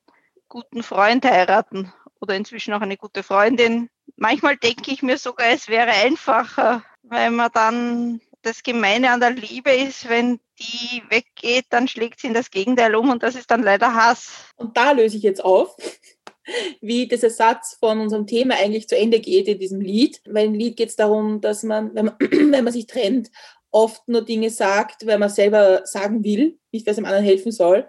guten 0.49 0.83
Freund 0.83 1.25
heiraten 1.25 1.93
oder 2.21 2.35
inzwischen 2.35 2.75
auch 2.75 2.81
eine 2.81 2.97
gute 2.97 3.23
Freundin. 3.23 3.89
Manchmal 4.17 4.57
denke 4.57 4.91
ich 4.91 5.03
mir 5.03 5.17
sogar, 5.17 5.49
es 5.49 5.69
wäre 5.69 5.91
einfacher, 5.91 6.85
weil 7.03 7.31
man 7.31 7.51
dann 7.55 8.21
das 8.43 8.63
Gemeine 8.63 9.11
an 9.11 9.21
der 9.21 9.31
Liebe 9.31 9.73
ist, 9.73 10.09
wenn 10.09 10.41
die 10.59 11.03
weggeht, 11.09 11.67
dann 11.71 11.89
schlägt 11.89 12.21
sie 12.21 12.29
in 12.29 12.35
das 12.35 12.51
Gegenteil 12.51 12.95
um 12.95 13.11
und 13.11 13.23
das 13.23 13.35
ist 13.35 13.51
dann 13.51 13.63
leider 13.63 13.95
Hass. 13.95 14.47
Und 14.57 14.77
da 14.77 14.93
löse 14.93 15.17
ich 15.17 15.23
jetzt 15.23 15.45
auf. 15.45 15.77
wie 16.81 17.07
dieser 17.07 17.31
Satz 17.31 17.77
von 17.79 18.01
unserem 18.01 18.27
Thema 18.27 18.57
eigentlich 18.57 18.89
zu 18.89 18.97
Ende 18.97 19.21
geht 19.21 19.49
in 19.49 19.59
diesem 19.59 19.81
Lied. 19.81 20.21
Weil 20.27 20.47
im 20.47 20.55
Lied 20.55 20.77
geht 20.77 20.89
es 20.91 20.97
darum, 20.97 21.41
dass 21.41 21.63
man 21.63 21.95
wenn, 21.95 22.07
man, 22.07 22.17
wenn 22.21 22.65
man 22.65 22.73
sich 22.73 22.87
trennt, 22.87 23.31
oft 23.71 24.07
nur 24.09 24.25
Dinge 24.25 24.51
sagt, 24.51 25.07
weil 25.07 25.19
man 25.19 25.31
selber 25.31 25.83
sagen 25.85 26.25
will, 26.25 26.59
nicht 26.73 26.87
weil 26.87 26.93
es 26.93 26.97
dem 26.97 27.05
anderen 27.05 27.25
helfen 27.25 27.53
soll. 27.53 27.87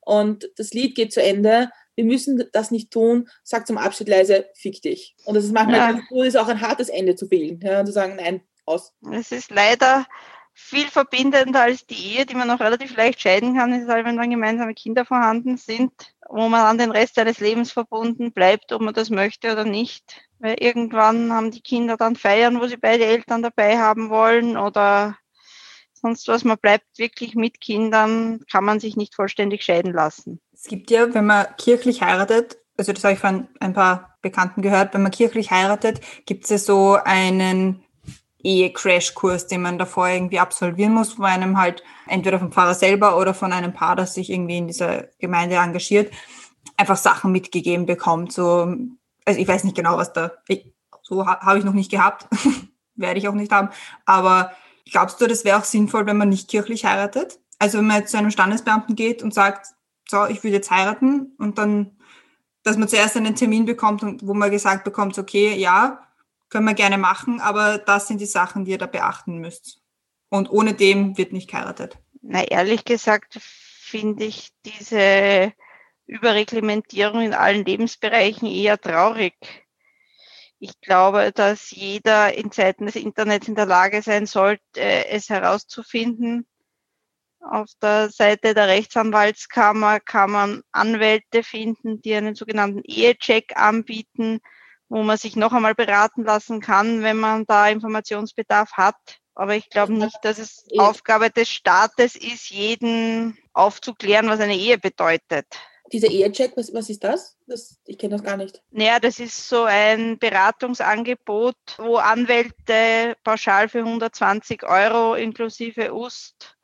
Und 0.00 0.50
das 0.56 0.72
Lied 0.72 0.94
geht 0.94 1.12
zu 1.12 1.22
Ende. 1.22 1.70
Wir 1.96 2.04
müssen 2.04 2.44
das 2.52 2.70
nicht 2.70 2.90
tun. 2.90 3.28
Sag 3.42 3.66
zum 3.66 3.78
Abschied 3.78 4.08
leise, 4.08 4.46
fick 4.54 4.82
dich. 4.82 5.16
Und 5.24 5.34
das 5.34 5.44
ist 5.44 5.52
manchmal 5.52 5.78
ja. 5.78 5.92
ganz 5.92 6.08
gut, 6.08 6.26
ist 6.26 6.36
auch 6.36 6.48
ein 6.48 6.60
hartes 6.60 6.88
Ende 6.88 7.16
zu 7.16 7.30
wählen. 7.30 7.58
Ja, 7.62 7.80
und 7.80 7.86
zu 7.86 7.92
sagen, 7.92 8.16
nein, 8.16 8.42
aus. 8.66 8.92
Es 9.10 9.32
ist 9.32 9.50
leider 9.50 10.06
viel 10.54 10.86
verbindender 10.86 11.62
als 11.62 11.84
die 11.86 12.14
Ehe, 12.14 12.26
die 12.26 12.36
man 12.36 12.46
noch 12.46 12.60
relativ 12.60 12.96
leicht 12.96 13.20
scheiden 13.20 13.56
kann, 13.56 13.72
ist 13.72 13.88
halt, 13.88 14.06
wenn 14.06 14.16
dann 14.16 14.30
gemeinsame 14.30 14.74
Kinder 14.74 15.04
vorhanden 15.04 15.56
sind, 15.56 15.92
wo 16.28 16.48
man 16.48 16.60
an 16.62 16.78
den 16.78 16.92
Rest 16.92 17.16
seines 17.16 17.40
Lebens 17.40 17.72
verbunden 17.72 18.32
bleibt, 18.32 18.72
ob 18.72 18.80
man 18.80 18.94
das 18.94 19.10
möchte 19.10 19.50
oder 19.52 19.64
nicht. 19.64 20.20
Weil 20.38 20.56
irgendwann 20.60 21.32
haben 21.32 21.50
die 21.50 21.60
Kinder 21.60 21.96
dann 21.96 22.14
Feiern, 22.14 22.60
wo 22.60 22.66
sie 22.68 22.76
beide 22.76 23.04
Eltern 23.04 23.42
dabei 23.42 23.78
haben 23.78 24.10
wollen 24.10 24.56
oder 24.56 25.16
sonst 25.92 26.28
was. 26.28 26.44
Man 26.44 26.58
bleibt 26.58 26.86
wirklich 26.98 27.34
mit 27.34 27.60
Kindern, 27.60 28.40
kann 28.50 28.64
man 28.64 28.78
sich 28.78 28.96
nicht 28.96 29.14
vollständig 29.14 29.64
scheiden 29.64 29.92
lassen. 29.92 30.40
Es 30.52 30.64
gibt 30.64 30.90
ja, 30.90 31.12
wenn 31.12 31.26
man 31.26 31.46
kirchlich 31.56 32.02
heiratet, 32.02 32.58
also 32.76 32.92
das 32.92 33.02
habe 33.02 33.14
ich 33.14 33.20
von 33.20 33.48
ein 33.60 33.72
paar 33.72 34.16
Bekannten 34.22 34.62
gehört, 34.62 34.94
wenn 34.94 35.02
man 35.02 35.12
kirchlich 35.12 35.50
heiratet, 35.50 36.00
gibt 36.26 36.44
es 36.44 36.50
ja 36.50 36.58
so 36.58 36.98
einen 37.02 37.83
Ehe-Crash-Kurs, 38.44 39.46
den 39.46 39.62
man 39.62 39.78
davor 39.78 40.08
irgendwie 40.08 40.38
absolvieren 40.38 40.92
muss, 40.92 41.18
wo 41.18 41.24
einem 41.24 41.58
halt 41.58 41.82
entweder 42.06 42.38
vom 42.38 42.52
Pfarrer 42.52 42.74
selber 42.74 43.18
oder 43.18 43.34
von 43.34 43.52
einem 43.52 43.72
Paar, 43.72 43.96
das 43.96 44.14
sich 44.14 44.30
irgendwie 44.30 44.58
in 44.58 44.68
dieser 44.68 45.08
Gemeinde 45.18 45.56
engagiert, 45.56 46.12
einfach 46.76 46.96
Sachen 46.96 47.32
mitgegeben 47.32 47.86
bekommt. 47.86 48.32
So, 48.32 48.76
also 49.24 49.40
ich 49.40 49.48
weiß 49.48 49.64
nicht 49.64 49.76
genau, 49.76 49.96
was 49.96 50.12
da, 50.12 50.32
ich, 50.46 50.72
so 51.02 51.26
ha, 51.26 51.40
habe 51.40 51.58
ich 51.58 51.64
noch 51.64 51.72
nicht 51.72 51.90
gehabt, 51.90 52.26
werde 52.94 53.18
ich 53.18 53.28
auch 53.28 53.34
nicht 53.34 53.50
haben. 53.50 53.70
Aber 54.04 54.52
glaubst 54.90 55.20
du, 55.20 55.26
das 55.26 55.44
wäre 55.44 55.58
auch 55.58 55.64
sinnvoll, 55.64 56.06
wenn 56.06 56.18
man 56.18 56.28
nicht 56.28 56.48
kirchlich 56.48 56.84
heiratet? 56.84 57.40
Also 57.58 57.78
wenn 57.78 57.86
man 57.86 58.00
jetzt 58.00 58.10
zu 58.10 58.18
einem 58.18 58.30
Standesbeamten 58.30 58.94
geht 58.94 59.22
und 59.22 59.32
sagt, 59.32 59.68
so, 60.08 60.26
ich 60.26 60.44
würde 60.44 60.56
jetzt 60.56 60.70
heiraten 60.70 61.34
und 61.38 61.56
dann, 61.56 61.98
dass 62.62 62.76
man 62.76 62.88
zuerst 62.88 63.16
einen 63.16 63.36
Termin 63.36 63.64
bekommt 63.64 64.02
und 64.02 64.26
wo 64.26 64.34
man 64.34 64.50
gesagt 64.50 64.84
bekommt, 64.84 65.18
okay, 65.18 65.54
ja, 65.54 66.00
können 66.54 66.66
wir 66.66 66.74
gerne 66.74 66.98
machen, 66.98 67.40
aber 67.40 67.78
das 67.78 68.06
sind 68.06 68.20
die 68.20 68.26
Sachen, 68.26 68.64
die 68.64 68.70
ihr 68.70 68.78
da 68.78 68.86
beachten 68.86 69.38
müsst. 69.38 69.82
Und 70.28 70.48
ohne 70.52 70.72
dem 70.72 71.18
wird 71.18 71.32
nicht 71.32 71.50
geheiratet. 71.50 71.98
Na, 72.22 72.44
ehrlich 72.44 72.84
gesagt 72.84 73.40
finde 73.40 74.26
ich 74.26 74.50
diese 74.64 75.52
Überreglementierung 76.06 77.22
in 77.22 77.34
allen 77.34 77.64
Lebensbereichen 77.64 78.46
eher 78.46 78.80
traurig. 78.80 79.34
Ich 80.60 80.80
glaube, 80.80 81.32
dass 81.32 81.72
jeder 81.72 82.32
in 82.38 82.52
Zeiten 82.52 82.86
des 82.86 82.94
Internets 82.94 83.48
in 83.48 83.56
der 83.56 83.66
Lage 83.66 84.00
sein 84.00 84.26
sollte, 84.26 84.62
es 84.76 85.30
herauszufinden. 85.30 86.46
Auf 87.40 87.68
der 87.82 88.10
Seite 88.10 88.54
der 88.54 88.68
Rechtsanwaltskammer 88.68 89.98
kann 89.98 90.30
man 90.30 90.62
Anwälte 90.70 91.42
finden, 91.42 92.00
die 92.00 92.14
einen 92.14 92.36
sogenannten 92.36 92.82
Ehecheck 92.84 93.56
anbieten, 93.56 94.38
wo 94.88 95.02
man 95.02 95.16
sich 95.16 95.36
noch 95.36 95.52
einmal 95.52 95.74
beraten 95.74 96.24
lassen 96.24 96.60
kann, 96.60 97.02
wenn 97.02 97.16
man 97.16 97.46
da 97.46 97.68
Informationsbedarf 97.68 98.72
hat. 98.72 98.96
Aber 99.34 99.56
ich 99.56 99.68
glaube 99.68 99.92
nicht, 99.92 100.18
dass 100.22 100.38
es 100.38 100.64
Aufgabe 100.78 101.30
des 101.30 101.48
Staates 101.48 102.14
ist, 102.14 102.50
jeden 102.50 103.36
aufzuklären, 103.52 104.28
was 104.28 104.40
eine 104.40 104.56
Ehe 104.56 104.78
bedeutet. 104.78 105.46
Dieser 105.92 106.08
Ehecheck, 106.08 106.56
was, 106.56 106.72
was 106.72 106.88
ist 106.88 107.04
das? 107.04 107.36
das 107.46 107.78
ich 107.84 107.98
kenne 107.98 108.16
das 108.16 108.22
gar 108.22 108.36
nicht. 108.36 108.62
Naja, 108.70 109.00
das 109.00 109.20
ist 109.20 109.48
so 109.48 109.64
ein 109.64 110.18
Beratungsangebot, 110.18 111.56
wo 111.76 111.96
Anwälte 111.96 113.16
pauschal 113.22 113.68
für 113.68 113.80
120 113.80 114.62
Euro 114.62 115.14
inklusive 115.14 115.92
UST 115.92 116.56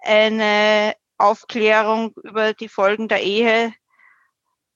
eine 0.00 0.94
Aufklärung 1.18 2.12
über 2.22 2.54
die 2.54 2.68
Folgen 2.68 3.08
der 3.08 3.22
Ehe 3.22 3.72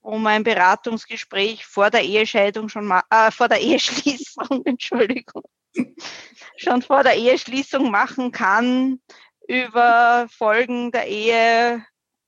um 0.01 0.25
ein 0.27 0.43
Beratungsgespräch 0.43 1.65
vor 1.65 1.89
der 1.89 2.03
Ehescheidung 2.03 2.69
schon 2.69 2.85
mal, 2.85 3.03
äh, 3.09 3.31
vor 3.31 3.47
der 3.47 3.61
Eheschließung, 3.61 4.65
Entschuldigung, 4.65 5.43
schon 6.57 6.81
vor 6.81 7.03
der 7.03 7.15
Eheschließung 7.15 7.89
machen 7.89 8.31
kann 8.31 8.99
über 9.47 10.27
Folgen 10.29 10.91
der 10.91 11.07
Ehe, 11.07 11.85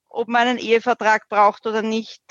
ob 0.08 0.28
man 0.28 0.48
einen 0.48 0.58
Ehevertrag 0.58 1.28
braucht 1.28 1.66
oder 1.66 1.82
nicht, 1.82 2.22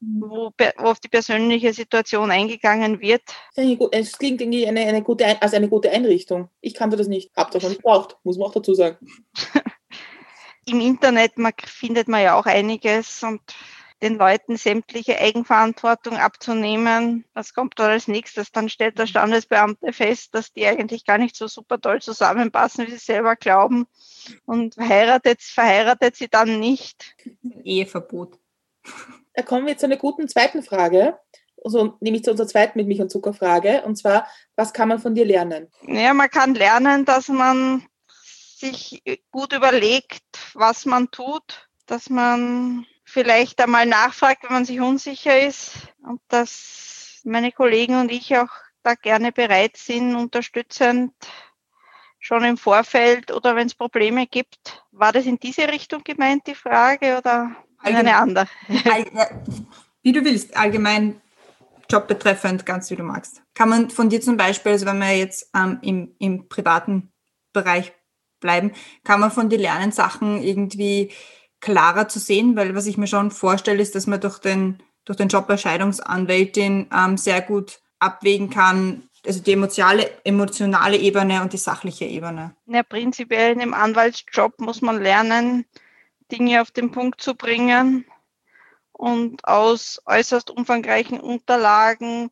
wo, 0.00 0.50
wo 0.56 0.88
auf 0.88 1.00
die 1.00 1.08
persönliche 1.08 1.72
Situation 1.72 2.30
eingegangen 2.30 3.00
wird. 3.00 3.22
Es 3.54 4.18
klingt 4.18 4.40
irgendwie 4.40 4.66
eine, 4.66 4.80
eine 4.80 5.02
gute, 5.02 5.40
also 5.40 5.56
eine 5.56 5.68
gute 5.68 5.90
Einrichtung. 5.90 6.48
Ich 6.60 6.74
kannte 6.74 6.96
das 6.96 7.08
nicht, 7.08 7.30
hab 7.36 7.50
das 7.50 7.62
noch 7.62 7.70
nicht 7.70 7.82
braucht, 7.82 8.16
muss 8.24 8.38
man 8.38 8.48
auch 8.48 8.54
dazu 8.54 8.74
sagen. 8.74 8.96
Im 10.66 10.80
Internet 10.80 11.38
man, 11.38 11.52
findet 11.64 12.08
man 12.08 12.22
ja 12.22 12.34
auch 12.38 12.46
einiges 12.46 13.22
und 13.22 13.40
den 14.02 14.18
Leuten 14.18 14.56
sämtliche 14.56 15.18
Eigenverantwortung 15.18 16.16
abzunehmen. 16.16 17.24
Was 17.34 17.54
kommt 17.54 17.78
da 17.78 17.86
als 17.88 18.08
nächstes? 18.08 18.50
Dann 18.50 18.68
stellt 18.68 18.98
der 18.98 19.06
Standesbeamte 19.06 19.92
fest, 19.92 20.34
dass 20.34 20.52
die 20.52 20.66
eigentlich 20.66 21.04
gar 21.04 21.18
nicht 21.18 21.36
so 21.36 21.46
super 21.46 21.80
toll 21.80 22.02
zusammenpassen, 22.02 22.86
wie 22.86 22.90
sie 22.90 22.98
selber 22.98 23.36
glauben. 23.36 23.86
Und 24.44 24.74
verheiratet, 24.74 25.40
verheiratet 25.40 26.16
sie 26.16 26.28
dann 26.28 26.58
nicht. 26.58 27.14
Eheverbot. 27.62 28.38
Da 29.34 29.42
kommen 29.42 29.66
wir 29.66 29.78
zu 29.78 29.86
einer 29.86 29.96
guten 29.96 30.28
zweiten 30.28 30.62
Frage. 30.62 31.18
Also 31.64 31.96
nämlich 32.00 32.24
zu 32.24 32.32
unserer 32.32 32.48
zweiten 32.48 32.78
mit 32.78 32.88
Milch 32.88 33.00
und 33.00 33.10
Zucker 33.10 33.32
Frage. 33.32 33.82
Und 33.82 33.96
zwar, 33.96 34.26
was 34.56 34.72
kann 34.72 34.88
man 34.88 34.98
von 34.98 35.14
dir 35.14 35.24
lernen? 35.24 35.68
Ja, 35.86 36.12
man 36.12 36.28
kann 36.28 36.54
lernen, 36.54 37.04
dass 37.04 37.28
man 37.28 37.86
sich 38.62 39.02
gut 39.30 39.52
überlegt, 39.52 40.22
was 40.54 40.86
man 40.86 41.10
tut, 41.12 41.68
dass 41.86 42.10
man 42.10 42.84
vielleicht 43.12 43.60
einmal 43.60 43.86
nachfragt, 43.86 44.44
wenn 44.44 44.52
man 44.52 44.64
sich 44.64 44.80
unsicher 44.80 45.38
ist 45.46 45.72
und 46.02 46.20
dass 46.28 47.20
meine 47.24 47.52
Kollegen 47.52 48.00
und 48.00 48.10
ich 48.10 48.36
auch 48.36 48.48
da 48.82 48.94
gerne 48.94 49.32
bereit 49.32 49.76
sind, 49.76 50.16
unterstützend 50.16 51.12
schon 52.18 52.44
im 52.44 52.56
Vorfeld 52.56 53.30
oder 53.30 53.54
wenn 53.54 53.66
es 53.66 53.74
Probleme 53.74 54.26
gibt. 54.26 54.82
War 54.92 55.12
das 55.12 55.26
in 55.26 55.38
diese 55.38 55.68
Richtung 55.68 56.02
gemeint, 56.04 56.46
die 56.46 56.54
Frage, 56.54 57.18
oder 57.18 57.54
allgemein, 57.78 58.06
eine 58.06 58.16
andere? 58.16 58.46
Wie 60.02 60.12
du 60.12 60.24
willst, 60.24 60.56
allgemein 60.56 61.20
Job 61.90 62.08
betreffend, 62.08 62.64
ganz 62.64 62.90
wie 62.90 62.96
du 62.96 63.02
magst. 63.02 63.42
Kann 63.54 63.68
man 63.68 63.90
von 63.90 64.08
dir 64.08 64.20
zum 64.20 64.36
Beispiel, 64.36 64.72
also 64.72 64.86
wenn 64.86 64.98
wir 64.98 65.16
jetzt 65.16 65.50
ähm, 65.54 65.78
im, 65.82 66.14
im 66.18 66.48
privaten 66.48 67.12
Bereich 67.52 67.92
bleiben, 68.40 68.72
kann 69.04 69.20
man 69.20 69.30
von 69.30 69.48
dir 69.48 69.58
lernen, 69.58 69.92
Sachen 69.92 70.42
irgendwie 70.42 71.12
klarer 71.62 72.08
zu 72.08 72.18
sehen, 72.18 72.56
weil 72.56 72.74
was 72.74 72.86
ich 72.86 72.98
mir 72.98 73.06
schon 73.06 73.30
vorstelle, 73.30 73.80
ist, 73.80 73.94
dass 73.94 74.06
man 74.06 74.20
durch 74.20 74.38
den, 74.38 74.82
durch 75.06 75.16
den 75.16 75.28
Job 75.28 75.48
als 75.48 75.62
Scheidungsanwältin 75.62 76.90
ähm, 76.92 77.16
sehr 77.16 77.40
gut 77.40 77.80
abwägen 77.98 78.50
kann, 78.50 79.08
also 79.24 79.40
die 79.40 79.52
emotionale, 79.52 80.10
emotionale 80.24 80.98
Ebene 80.98 81.40
und 81.40 81.52
die 81.52 81.58
sachliche 81.58 82.04
Ebene. 82.04 82.54
Ja, 82.66 82.82
prinzipiell 82.82 83.52
in 83.52 83.60
dem 83.60 83.74
Anwaltsjob 83.74 84.60
muss 84.60 84.82
man 84.82 85.00
lernen, 85.00 85.64
Dinge 86.32 86.60
auf 86.60 86.72
den 86.72 86.90
Punkt 86.90 87.20
zu 87.20 87.36
bringen 87.36 88.04
und 88.90 89.46
aus 89.46 90.02
äußerst 90.04 90.50
umfangreichen 90.50 91.20
Unterlagen 91.20 92.30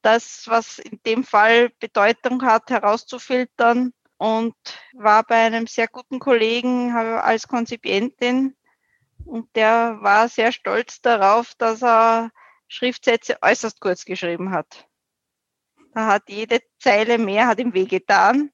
das, 0.00 0.44
was 0.46 0.78
in 0.78 0.98
dem 1.04 1.24
Fall 1.24 1.70
Bedeutung 1.78 2.42
hat, 2.42 2.70
herauszufiltern 2.70 3.92
und 4.16 4.54
war 4.94 5.24
bei 5.24 5.36
einem 5.36 5.66
sehr 5.66 5.88
guten 5.88 6.18
Kollegen 6.18 6.92
als 6.92 7.46
Konzipientin 7.46 8.56
und 9.24 9.48
der 9.54 9.98
war 10.00 10.28
sehr 10.28 10.52
stolz 10.52 11.00
darauf, 11.00 11.54
dass 11.56 11.82
er 11.82 12.30
Schriftsätze 12.68 13.36
äußerst 13.42 13.80
kurz 13.80 14.04
geschrieben 14.04 14.50
hat. 14.50 14.88
Da 15.94 16.06
hat 16.06 16.22
jede 16.28 16.60
Zeile 16.78 17.18
mehr, 17.18 17.46
hat 17.46 17.58
ihm 17.58 17.74
wehgetan 17.74 18.50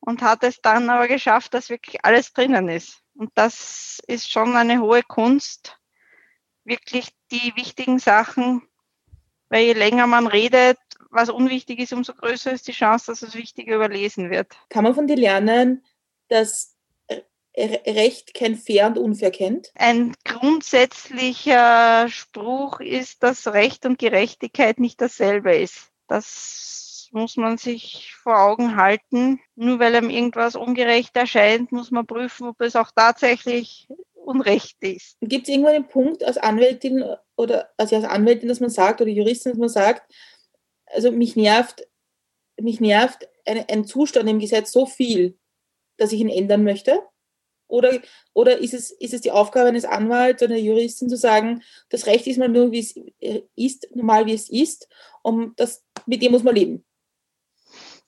und 0.00 0.22
hat 0.22 0.44
es 0.44 0.60
dann 0.60 0.90
aber 0.90 1.08
geschafft, 1.08 1.54
dass 1.54 1.70
wirklich 1.70 2.04
alles 2.04 2.32
drinnen 2.32 2.68
ist. 2.68 3.02
Und 3.14 3.30
das 3.34 4.00
ist 4.06 4.30
schon 4.30 4.56
eine 4.56 4.80
hohe 4.80 5.02
Kunst, 5.02 5.78
wirklich 6.64 7.08
die 7.32 7.52
wichtigen 7.56 7.98
Sachen, 7.98 8.62
weil 9.48 9.64
je 9.64 9.72
länger 9.72 10.06
man 10.06 10.28
redet, 10.28 10.78
was 11.10 11.30
unwichtig 11.30 11.80
ist, 11.80 11.92
umso 11.92 12.14
größer 12.14 12.52
ist 12.52 12.68
die 12.68 12.72
Chance, 12.72 13.06
dass 13.06 13.20
das 13.20 13.34
Wichtige 13.34 13.74
überlesen 13.74 14.30
wird. 14.30 14.56
Kann 14.68 14.84
man 14.84 14.94
von 14.94 15.06
dir 15.06 15.16
lernen, 15.16 15.84
dass 16.28 16.77
Recht 17.58 18.34
kein 18.34 18.56
Fair 18.56 18.86
und 18.86 18.98
Unfair 18.98 19.30
kennt? 19.30 19.72
Ein 19.74 20.14
grundsätzlicher 20.24 22.08
Spruch 22.08 22.80
ist, 22.80 23.22
dass 23.22 23.48
Recht 23.48 23.84
und 23.84 23.98
Gerechtigkeit 23.98 24.78
nicht 24.78 25.00
dasselbe 25.00 25.56
ist. 25.56 25.90
Das 26.06 27.08
muss 27.12 27.36
man 27.36 27.58
sich 27.58 28.14
vor 28.22 28.38
Augen 28.38 28.76
halten. 28.76 29.40
Nur 29.56 29.78
weil 29.78 29.94
einem 29.94 30.10
irgendwas 30.10 30.56
ungerecht 30.56 31.16
erscheint, 31.16 31.72
muss 31.72 31.90
man 31.90 32.06
prüfen, 32.06 32.48
ob 32.48 32.60
es 32.60 32.76
auch 32.76 32.90
tatsächlich 32.94 33.88
Unrecht 34.14 34.76
ist. 34.82 35.16
Gibt 35.22 35.48
es 35.48 35.54
irgendwann 35.54 35.74
einen 35.74 35.88
Punkt 35.88 36.22
als 36.22 36.36
Anwältin 36.36 37.04
oder 37.36 37.70
also 37.76 37.96
als 37.96 38.04
Anwältin, 38.04 38.48
dass 38.48 38.60
man 38.60 38.70
sagt, 38.70 39.00
oder 39.00 39.10
Juristin, 39.10 39.52
dass 39.52 39.58
man 39.58 39.68
sagt, 39.68 40.12
also 40.86 41.10
mich 41.10 41.34
nervt, 41.34 41.88
mich 42.60 42.80
nervt 42.80 43.28
ein, 43.46 43.64
ein 43.68 43.84
Zustand 43.84 44.28
im 44.28 44.38
Gesetz 44.38 44.70
so 44.72 44.86
viel, 44.86 45.38
dass 45.96 46.12
ich 46.12 46.20
ihn 46.20 46.28
ändern 46.28 46.62
möchte? 46.62 47.02
Oder, 47.68 48.00
oder 48.32 48.58
ist, 48.58 48.74
es, 48.74 48.90
ist 48.90 49.14
es 49.14 49.20
die 49.20 49.30
Aufgabe 49.30 49.68
eines 49.68 49.84
Anwalts 49.84 50.42
oder 50.42 50.54
einer 50.54 50.62
Juristin 50.62 51.08
zu 51.08 51.16
sagen, 51.16 51.62
das 51.90 52.06
Recht 52.06 52.26
ist 52.26 52.38
mal 52.38 52.48
nur, 52.48 52.72
wie 52.72 52.80
es 52.80 52.94
ist, 53.54 53.94
normal 53.94 54.26
wie 54.26 54.32
es 54.32 54.48
ist, 54.48 54.88
um 55.22 55.52
das, 55.56 55.84
mit 56.06 56.22
dem 56.22 56.32
muss 56.32 56.42
man 56.42 56.54
leben? 56.54 56.84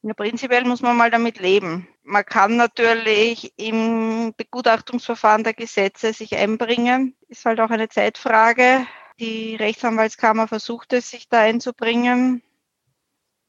Ja, 0.03 0.15
prinzipiell 0.15 0.65
muss 0.65 0.81
man 0.81 0.97
mal 0.97 1.11
damit 1.11 1.41
leben. 1.41 1.87
Man 2.03 2.25
kann 2.25 2.57
natürlich 2.57 3.53
im 3.57 4.33
Begutachtungsverfahren 4.35 5.45
der 5.45 5.53
Gesetze 5.53 6.15
sich 6.15 6.35
einbringen. 6.35 7.15
Ist 7.29 7.45
halt 7.45 7.61
auch 7.61 7.69
eine 7.69 7.91
Zeitfrage. 7.91 8.87
Die 9.19 9.57
Rechtsanwaltskammer 9.57 10.49
versucht 10.49 10.95
es, 10.95 11.11
sich 11.11 11.29
da 11.29 11.41
einzubringen. 11.41 12.43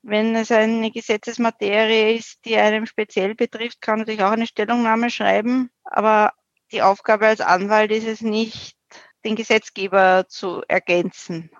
Wenn 0.03 0.35
es 0.35 0.51
eine 0.51 0.91
Gesetzesmaterie 0.91 2.15
ist, 2.15 2.43
die 2.45 2.55
einem 2.57 2.85
speziell 2.85 3.35
betrifft, 3.35 3.81
kann 3.81 3.93
man 3.93 3.99
natürlich 4.01 4.23
auch 4.23 4.31
eine 4.31 4.47
Stellungnahme 4.47 5.09
schreiben. 5.09 5.69
Aber 5.83 6.33
die 6.71 6.81
Aufgabe 6.81 7.27
als 7.27 7.41
Anwalt 7.41 7.91
ist 7.91 8.07
es 8.07 8.21
nicht, 8.21 8.75
den 9.23 9.35
Gesetzgeber 9.35 10.25
zu 10.27 10.63
ergänzen. 10.67 11.51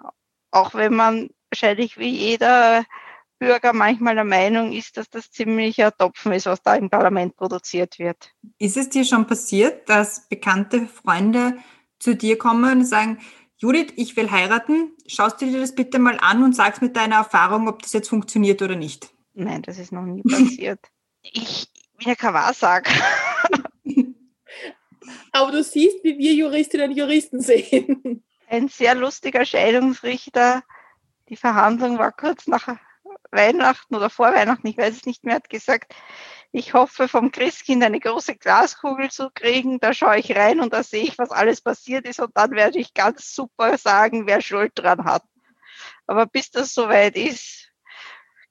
Auch 0.50 0.74
wenn 0.74 0.96
man 0.96 1.30
wahrscheinlich 1.52 1.98
wie 1.98 2.10
jeder 2.10 2.84
Bürger 3.39 3.74
manchmal 3.74 4.16
der 4.16 4.24
Meinung 4.24 4.72
ist, 4.72 4.98
dass 4.98 5.10
das 5.10 5.32
ziemlicher 5.32 5.96
Topfen 5.96 6.32
ist, 6.32 6.46
was 6.46 6.62
da 6.62 6.76
im 6.76 6.89
Parlament 6.89 7.36
produziert 7.36 7.98
wird. 7.98 8.32
Ist 8.60 8.78
es 8.78 8.89
dir 8.89 9.04
schon 9.04 9.26
passiert, 9.26 9.89
dass 9.89 10.28
bekannte 10.30 10.88
Freunde 10.88 11.58
zu 11.98 12.16
dir 12.16 12.38
kommen 12.38 12.80
und 12.80 12.86
sagen, 12.86 13.20
Judith, 13.62 13.93
ich 13.95 14.18
will 14.18 14.32
heiraten, 14.32 14.91
schaust 15.05 15.39
du 15.39 15.45
dir 15.45 15.59
das 15.59 15.76
bitte 15.76 15.99
mal 15.99 16.18
an 16.20 16.41
und 16.41 16.55
sagst 16.55 16.82
mit 16.82 16.95
deiner 16.95 17.18
Erfahrung, 17.18 17.68
ob 17.68 17.84
das 17.84 17.93
jetzt 17.93 18.09
funktioniert 18.09 18.59
oder 18.64 18.76
nicht? 18.76 19.14
Nein, 19.36 19.62
das 19.62 19.78
ist 19.78 19.91
noch 19.91 20.01
nie 20.01 20.24
passiert. 20.24 20.80
ich 21.22 21.68
bin 21.95 22.07
ja 22.07 22.16
kein 22.16 22.34
Wahrsager. 22.34 22.91
Aber 25.32 25.51
du 25.51 25.64
siehst, 25.64 26.03
wie 26.03 26.18
wir 26.18 26.34
Juristinnen 26.34 26.89
und 26.89 26.97
Juristen 26.97 27.39
sehen. 27.39 28.24
Ein 28.47 28.68
sehr 28.68 28.95
lustiger 28.95 29.45
Scheidungsrichter. 29.45 30.64
Die 31.30 31.36
Verhandlung 31.36 31.99
war 31.99 32.12
kurz 32.12 32.47
nach 32.47 32.68
Weihnachten 33.30 33.95
oder 33.95 34.09
vor 34.09 34.34
Weihnachten, 34.34 34.66
ich 34.66 34.78
weiß 34.78 34.95
es 34.95 35.05
nicht 35.05 35.24
mehr, 35.24 35.36
hat 35.36 35.49
gesagt, 35.51 35.93
ich 36.52 36.74
hoffe 36.74 37.08
vom 37.08 37.32
Christkind 37.32 37.84
eine 37.84 37.99
große 37.99 38.36
Glaskugel 38.36 39.10
zu 39.10 39.30
kriegen. 39.32 39.80
Da 39.80 39.93
schaue 39.93 40.20
ich 40.20 40.36
rein 40.36 40.60
und 40.60 40.74
da 40.74 40.84
sehe 40.84 41.04
ich, 41.04 41.18
was 41.18 41.32
alles 41.32 41.62
passiert 41.62 42.06
ist 42.06 42.20
und 42.20 42.36
dann 42.36 42.52
werde 42.52 42.80
ich 42.80 42.93
ganz 42.93 43.34
super 43.34 43.78
sagen, 43.78 44.28
wer 44.28 44.41
Schuld 44.41 44.74
dran 44.76 45.06
hat. 45.06 45.24
Aber 46.08 46.26
bis 46.26 46.52
das 46.52 46.74
soweit 46.74 47.16
ist, 47.16 47.70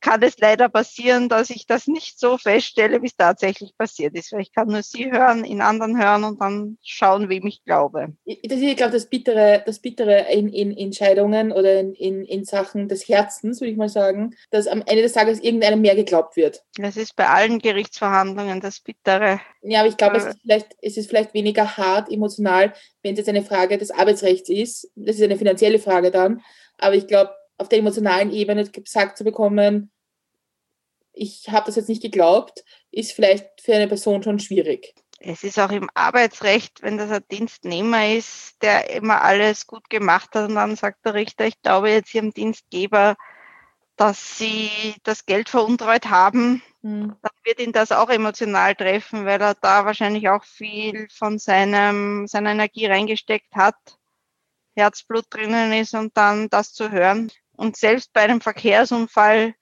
kann 0.01 0.23
es 0.23 0.39
leider 0.39 0.69
passieren, 0.69 1.29
dass 1.29 1.51
ich 1.51 1.67
das 1.67 1.87
nicht 1.87 2.19
so 2.19 2.39
feststelle, 2.39 3.03
wie 3.03 3.07
es 3.07 3.17
tatsächlich 3.17 3.77
passiert 3.77 4.15
ist. 4.17 4.33
Weil 4.33 4.41
ich 4.41 4.53
kann 4.53 4.69
nur 4.69 4.83
Sie 4.83 5.11
hören, 5.11 5.45
in 5.45 5.61
anderen 5.61 6.01
hören 6.01 6.25
und 6.25 6.41
dann 6.41 6.79
schauen, 6.83 7.29
wem 7.29 7.47
ich 7.47 7.65
glaube. 7.65 8.15
Das 8.27 8.59
ist, 8.59 8.63
ich 8.63 8.77
glaube, 8.77 8.93
das 8.93 9.07
Bittere, 9.07 9.63
das 9.65 9.81
Bittere 9.81 10.33
in, 10.33 10.49
in 10.49 10.77
Entscheidungen 10.77 11.53
oder 11.53 11.81
in, 11.81 11.95
in, 11.95 12.25
in 12.25 12.45
Sachen 12.45 12.89
des 12.89 13.09
Herzens, 13.09 13.61
würde 13.61 13.73
ich 13.73 13.77
mal 13.77 13.89
sagen, 13.89 14.35
dass 14.51 14.67
am 14.67 14.83
Ende 14.87 15.03
des 15.03 15.13
Tages 15.13 15.41
irgendeinem 15.41 15.81
mehr 15.81 15.95
geglaubt 15.95 16.37
wird. 16.37 16.63
Das 16.77 16.97
ist 16.97 17.17
bei 17.17 17.29
allen 17.29 17.59
Gerichtsverhandlungen 17.59 18.61
das 18.61 18.81
Bittere. 18.81 19.41
Ja, 19.63 19.81
aber 19.81 19.89
ich 19.89 19.97
glaube, 19.97 20.17
es, 20.17 20.27
ist 20.27 20.41
vielleicht, 20.43 20.77
es 20.81 20.97
ist 20.97 21.09
vielleicht 21.09 21.35
weniger 21.35 21.77
hart 21.77 22.11
emotional, 22.11 22.73
wenn 23.03 23.13
es 23.13 23.19
jetzt 23.19 23.29
eine 23.29 23.43
Frage 23.43 23.77
des 23.77 23.91
Arbeitsrechts 23.91 24.49
ist. 24.49 24.91
Das 24.95 25.17
ist 25.17 25.23
eine 25.23 25.37
finanzielle 25.37 25.79
Frage 25.79 26.11
dann. 26.11 26.43
Aber 26.79 26.95
ich 26.95 27.07
glaube, 27.07 27.31
auf 27.61 27.69
der 27.69 27.79
emotionalen 27.79 28.33
Ebene 28.33 28.69
gesagt 28.69 29.19
zu 29.19 29.25
bekommen, 29.25 29.93
ich 31.13 31.49
habe 31.51 31.67
das 31.67 31.77
jetzt 31.77 31.89
nicht 31.89 32.03
geglaubt, 32.03 32.65
ist 32.91 33.13
vielleicht 33.13 33.61
für 33.61 33.75
eine 33.75 33.89
Person 33.89 34.23
schon 34.23 34.39
schwierig. 34.39 34.95
Es 35.19 35.45
ist 35.45 35.59
auch 35.59 35.71
im 35.71 35.91
Arbeitsrecht, 35.93 36.83
wenn 36.83 36.97
das 36.97 37.11
ein 37.11 37.25
Dienstnehmer 37.31 38.09
ist, 38.09 38.63
der 38.63 38.89
immer 38.91 39.21
alles 39.23 39.67
gut 39.67 39.91
gemacht 39.91 40.31
hat 40.35 40.49
und 40.49 40.55
dann 40.55 40.77
sagt 40.77 41.05
der 41.05 41.13
Richter, 41.13 41.47
ich 41.47 41.61
glaube 41.61 41.91
jetzt 41.91 42.15
Ihrem 42.15 42.33
Dienstgeber, 42.33 43.17
dass 43.97 44.39
Sie 44.39 44.71
das 45.03 45.27
Geld 45.27 45.51
veruntreut 45.51 46.07
haben, 46.07 46.63
hm. 46.81 47.15
dann 47.21 47.33
wird 47.45 47.61
ihn 47.61 47.73
das 47.73 47.93
auch 47.93 48.09
emotional 48.09 48.75
treffen, 48.75 49.27
weil 49.27 49.43
er 49.43 49.55
da 49.55 49.85
wahrscheinlich 49.85 50.31
auch 50.31 50.45
viel 50.45 51.07
von 51.11 51.39
seinem, 51.39 52.27
seiner 52.27 52.53
Energie 52.53 52.87
reingesteckt 52.87 53.55
hat, 53.55 53.77
Herzblut 54.75 55.27
drinnen 55.29 55.75
ist 55.75 55.95
und 55.95 56.17
dann 56.17 56.49
das 56.49 56.73
zu 56.73 56.91
hören. 56.91 57.31
Und 57.61 57.77
selbst 57.77 58.15
bei 58.15 58.23
einem 58.23 58.41
Verkehrsunfall 58.41 59.53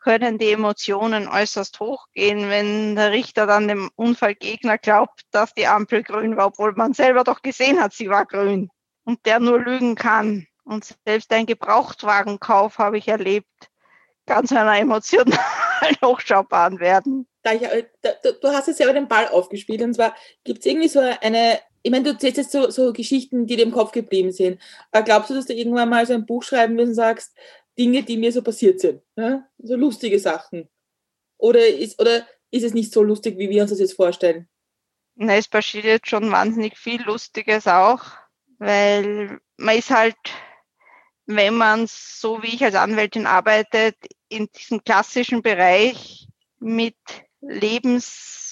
können 0.00 0.38
die 0.38 0.50
Emotionen 0.50 1.28
äußerst 1.28 1.78
hochgehen, 1.78 2.50
wenn 2.50 2.96
der 2.96 3.12
Richter 3.12 3.46
dann 3.46 3.68
dem 3.68 3.90
Unfallgegner 3.94 4.76
glaubt, 4.76 5.22
dass 5.30 5.54
die 5.54 5.68
Ampel 5.68 6.02
grün 6.02 6.36
war, 6.36 6.48
obwohl 6.48 6.72
man 6.72 6.94
selber 6.94 7.22
doch 7.22 7.40
gesehen 7.40 7.80
hat, 7.80 7.92
sie 7.92 8.08
war 8.08 8.26
grün 8.26 8.70
und 9.04 9.24
der 9.24 9.38
nur 9.38 9.60
lügen 9.60 9.94
kann. 9.94 10.48
Und 10.64 10.96
selbst 11.06 11.32
ein 11.32 11.46
Gebrauchtwagenkauf 11.46 12.78
habe 12.78 12.98
ich 12.98 13.06
erlebt, 13.06 13.70
kann 14.26 14.44
zu 14.44 14.58
einer 14.58 14.76
emotionalen 14.76 15.38
Hochschaubahn 16.04 16.80
werden. 16.80 17.28
Da 17.44 17.52
ich, 17.52 17.62
äh, 17.62 17.86
da, 18.00 18.10
du 18.32 18.48
hast 18.48 18.66
jetzt 18.66 18.78
selber 18.78 18.94
den 18.94 19.06
Ball 19.06 19.28
aufgespielt 19.28 19.82
und 19.82 19.94
zwar 19.94 20.12
gibt 20.42 20.58
es 20.58 20.66
irgendwie 20.66 20.88
so 20.88 20.98
eine 20.98 21.60
ich 21.82 21.90
meine, 21.90 22.04
du 22.04 22.10
erzählst 22.10 22.38
jetzt 22.38 22.52
so, 22.52 22.70
so 22.70 22.92
Geschichten, 22.92 23.46
die 23.46 23.56
dir 23.56 23.62
im 23.62 23.72
Kopf 23.72 23.92
geblieben 23.92 24.32
sind. 24.32 24.60
Aber 24.90 25.04
glaubst 25.04 25.30
du, 25.30 25.34
dass 25.34 25.46
du 25.46 25.54
irgendwann 25.54 25.88
mal 25.88 26.06
so 26.06 26.14
ein 26.14 26.26
Buch 26.26 26.42
schreiben 26.42 26.76
wirst 26.76 26.88
und 26.88 26.94
sagst, 26.94 27.36
Dinge, 27.78 28.02
die 28.02 28.16
mir 28.16 28.32
so 28.32 28.42
passiert 28.42 28.80
sind? 28.80 29.02
Ne? 29.16 29.46
So 29.58 29.76
lustige 29.76 30.18
Sachen. 30.18 30.68
Oder 31.38 31.66
ist, 31.66 32.00
oder 32.00 32.26
ist 32.50 32.64
es 32.64 32.74
nicht 32.74 32.92
so 32.92 33.02
lustig, 33.02 33.38
wie 33.38 33.50
wir 33.50 33.62
uns 33.62 33.70
das 33.70 33.80
jetzt 33.80 33.94
vorstellen? 33.94 34.48
Na, 35.14 35.36
es 35.36 35.48
passiert 35.48 35.84
jetzt 35.84 36.08
schon 36.08 36.30
wahnsinnig 36.30 36.76
viel 36.76 37.02
Lustiges 37.02 37.66
auch, 37.66 38.02
weil 38.58 39.40
man 39.56 39.76
ist 39.76 39.90
halt, 39.90 40.16
wenn 41.26 41.54
man 41.54 41.86
so 41.88 42.42
wie 42.42 42.54
ich 42.54 42.64
als 42.64 42.74
Anwältin 42.74 43.26
arbeitet, 43.26 43.96
in 44.28 44.48
diesem 44.56 44.82
klassischen 44.82 45.42
Bereich 45.42 46.28
mit 46.60 46.96
Lebens 47.40 48.47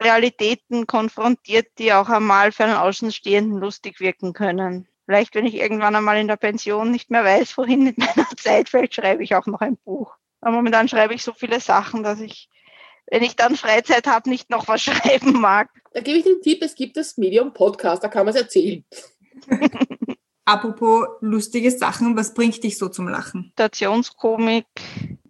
Realitäten 0.00 0.86
konfrontiert, 0.86 1.66
die 1.78 1.92
auch 1.92 2.08
einmal 2.08 2.52
für 2.52 2.64
einen 2.64 2.74
Außenstehenden 2.74 3.58
lustig 3.58 4.00
wirken 4.00 4.32
können. 4.32 4.88
Vielleicht, 5.04 5.34
wenn 5.34 5.46
ich 5.46 5.54
irgendwann 5.54 5.96
einmal 5.96 6.18
in 6.18 6.28
der 6.28 6.36
Pension 6.36 6.90
nicht 6.90 7.10
mehr 7.10 7.24
weiß, 7.24 7.58
wohin 7.58 7.84
mit 7.84 7.98
meiner 7.98 8.28
Zeit, 8.36 8.68
vielleicht 8.68 8.94
schreibe 8.94 9.22
ich 9.22 9.34
auch 9.34 9.46
noch 9.46 9.60
ein 9.60 9.76
Buch. 9.76 10.14
Aber 10.40 10.56
momentan 10.56 10.88
schreibe 10.88 11.14
ich 11.14 11.22
so 11.22 11.32
viele 11.32 11.60
Sachen, 11.60 12.02
dass 12.02 12.20
ich, 12.20 12.48
wenn 13.10 13.22
ich 13.22 13.36
dann 13.36 13.56
Freizeit 13.56 14.06
habe, 14.06 14.30
nicht 14.30 14.50
noch 14.50 14.68
was 14.68 14.82
schreiben 14.84 15.32
mag. 15.32 15.68
Da 15.92 16.00
gebe 16.00 16.18
ich 16.18 16.24
den 16.24 16.40
Tipp, 16.40 16.62
es 16.62 16.74
gibt 16.74 16.96
das 16.96 17.18
Medium 17.18 17.52
Podcast, 17.52 18.02
da 18.02 18.08
kann 18.08 18.24
man 18.24 18.34
es 18.34 18.40
erzählen. 18.40 18.84
Apropos 20.44 21.06
lustige 21.20 21.70
Sachen, 21.70 22.16
was 22.16 22.34
bringt 22.34 22.62
dich 22.64 22.78
so 22.78 22.88
zum 22.88 23.08
Lachen? 23.08 23.52
Situationskomik, 23.56 24.66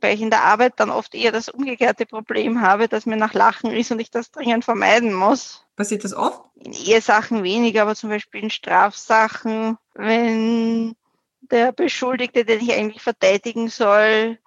weil 0.03 0.15
ich 0.15 0.21
in 0.21 0.31
der 0.31 0.43
Arbeit 0.43 0.75
dann 0.77 0.91
oft 0.91 1.15
eher 1.15 1.33
das 1.33 1.49
umgekehrte 1.49 2.07
Problem 2.07 2.61
habe, 2.61 2.89
dass 2.89 3.07
mir 3.07 3.17
nach 3.17 3.35
Lachen 3.35 3.71
ist 3.71 3.91
und 3.91 4.01
ich 4.01 4.11
das 4.11 4.31
dringend 4.31 4.65
vermeiden 4.65 5.13
muss. 5.13 5.65
Passiert 5.77 6.05
das 6.05 6.15
oft? 6.15 6.43
In 6.57 6.73
Ehesachen 6.73 7.43
weniger, 7.43 7.83
aber 7.83 7.95
zum 7.95 8.11
Beispiel 8.11 8.43
in 8.43 8.51
Strafsachen, 8.51 9.79
wenn 9.95 10.95
der 11.41 11.73
Beschuldigte, 11.73 12.45
den 12.45 12.61
ich 12.61 12.73
eigentlich 12.73 13.03
verteidigen 13.03 13.69
soll, 13.69 14.39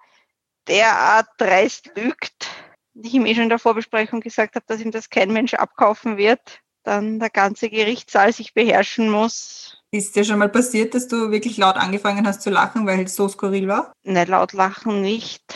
derart 0.68 1.28
dreist 1.38 1.92
lügt, 1.96 2.48
ich 2.94 3.14
ihm 3.14 3.26
eh 3.26 3.34
schon 3.34 3.44
in 3.44 3.48
der 3.48 3.58
Vorbesprechung 3.58 4.20
gesagt 4.20 4.54
habe, 4.54 4.64
dass 4.68 4.80
ihm 4.80 4.90
das 4.90 5.10
kein 5.10 5.32
Mensch 5.32 5.54
abkaufen 5.54 6.16
wird, 6.16 6.60
dann 6.84 7.18
der 7.18 7.30
ganze 7.30 7.68
Gerichtssaal 7.68 8.32
sich 8.32 8.54
beherrschen 8.54 9.10
muss, 9.10 9.64
ist 9.94 10.16
dir 10.16 10.24
schon 10.24 10.40
mal 10.40 10.48
passiert, 10.48 10.92
dass 10.94 11.06
du 11.06 11.30
wirklich 11.30 11.56
laut 11.56 11.76
angefangen 11.76 12.26
hast 12.26 12.42
zu 12.42 12.50
lachen, 12.50 12.84
weil 12.84 13.04
es 13.04 13.14
so 13.14 13.28
skurril 13.28 13.68
war? 13.68 13.92
Nein, 14.02 14.26
laut 14.26 14.52
lachen 14.52 15.02
nicht. 15.02 15.54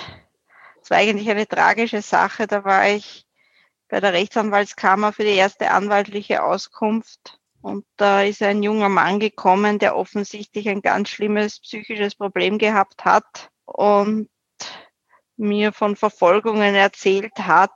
Es 0.80 0.90
war 0.90 0.98
eigentlich 0.98 1.28
eine 1.28 1.48
tragische 1.48 2.02
Sache. 2.02 2.46
Da 2.46 2.64
war 2.64 2.88
ich 2.88 3.26
bei 3.88 3.98
der 3.98 4.12
Rechtsanwaltskammer 4.12 5.12
für 5.12 5.24
die 5.24 5.34
erste 5.34 5.72
anwaltliche 5.72 6.44
Auskunft. 6.44 7.40
Und 7.62 7.84
da 7.96 8.22
ist 8.22 8.40
ein 8.40 8.62
junger 8.62 8.88
Mann 8.88 9.18
gekommen, 9.18 9.80
der 9.80 9.96
offensichtlich 9.96 10.68
ein 10.68 10.82
ganz 10.82 11.08
schlimmes 11.08 11.58
psychisches 11.58 12.14
Problem 12.14 12.58
gehabt 12.58 13.04
hat. 13.04 13.50
Und 13.64 14.28
mir 15.38 15.72
von 15.72 15.96
Verfolgungen 15.96 16.74
erzählt 16.74 17.38
hat, 17.38 17.70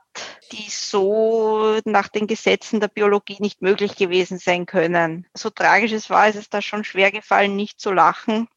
die 0.51 0.69
so 0.69 1.79
nach 1.85 2.09
den 2.09 2.27
Gesetzen 2.27 2.79
der 2.79 2.89
Biologie 2.89 3.37
nicht 3.39 3.61
möglich 3.61 3.95
gewesen 3.95 4.37
sein 4.37 4.65
können. 4.65 5.25
So 5.33 5.49
tragisch 5.49 5.93
es 5.93 6.09
war, 6.09 6.27
ist 6.27 6.35
es 6.35 6.49
da 6.49 6.61
schon 6.61 6.83
schwer 6.83 7.11
gefallen, 7.11 7.55
nicht 7.55 7.79
zu 7.79 7.91
lachen. 7.91 8.47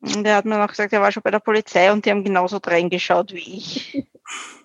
Und 0.00 0.26
er 0.26 0.36
hat 0.36 0.44
mir 0.44 0.58
noch 0.58 0.68
gesagt, 0.68 0.92
er 0.92 1.00
war 1.00 1.12
schon 1.12 1.22
bei 1.22 1.30
der 1.30 1.40
Polizei 1.40 1.92
und 1.92 2.04
die 2.04 2.10
haben 2.10 2.24
genauso 2.24 2.58
reingeschaut 2.58 3.32
wie 3.32 3.56
ich. 3.56 4.06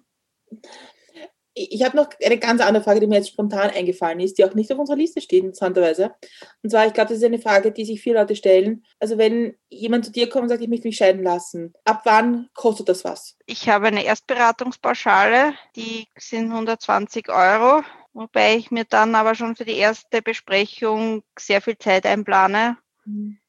ich 1.55 1.83
habe 1.83 1.95
noch 1.95 2.09
eine 2.23 2.37
ganz 2.37 2.61
andere 2.61 2.83
Frage, 2.83 2.99
die 2.99 3.07
mir 3.07 3.15
jetzt 3.15 3.29
spontan 3.29 3.69
eingefallen 3.69 4.19
ist, 4.19 4.37
die 4.37 4.43
auch 4.43 4.53
nicht 4.53 4.71
auf 4.71 4.77
unserer 4.77 4.97
Liste 4.97 5.21
steht, 5.21 5.43
interessanterweise. 5.43 6.13
Und 6.61 6.69
zwar, 6.69 6.85
ich 6.85 6.93
glaube, 6.93 7.09
das 7.09 7.19
ist 7.19 7.23
eine 7.23 7.39
Frage, 7.39 7.71
die 7.71 7.85
sich 7.85 8.01
viele 8.01 8.19
Leute 8.19 8.35
stellen. 8.35 8.83
Also 8.99 9.17
wenn 9.17 9.55
jemand 9.69 10.05
zu 10.05 10.11
dir 10.11 10.29
kommt 10.29 10.43
und 10.43 10.49
sagt, 10.49 10.61
ich 10.61 10.67
möchte 10.67 10.87
mich 10.87 10.97
scheiden 10.97 11.23
lassen, 11.23 11.73
ab 11.85 12.01
wann 12.03 12.49
kostet 12.53 12.89
das 12.89 13.05
was? 13.05 13.37
Ich 13.45 13.69
habe 13.69 13.87
eine 13.87 14.03
Erstberatungspauschale, 14.03 15.53
die 15.77 16.07
sind 16.17 16.51
120 16.51 17.29
Euro, 17.29 17.83
wobei 18.13 18.57
ich 18.57 18.69
mir 18.69 18.83
dann 18.83 19.15
aber 19.15 19.33
schon 19.33 19.55
für 19.55 19.65
die 19.65 19.77
erste 19.77 20.21
Besprechung 20.21 21.23
sehr 21.39 21.61
viel 21.61 21.77
Zeit 21.77 22.05
einplane. 22.05 22.77
Mhm 23.05 23.39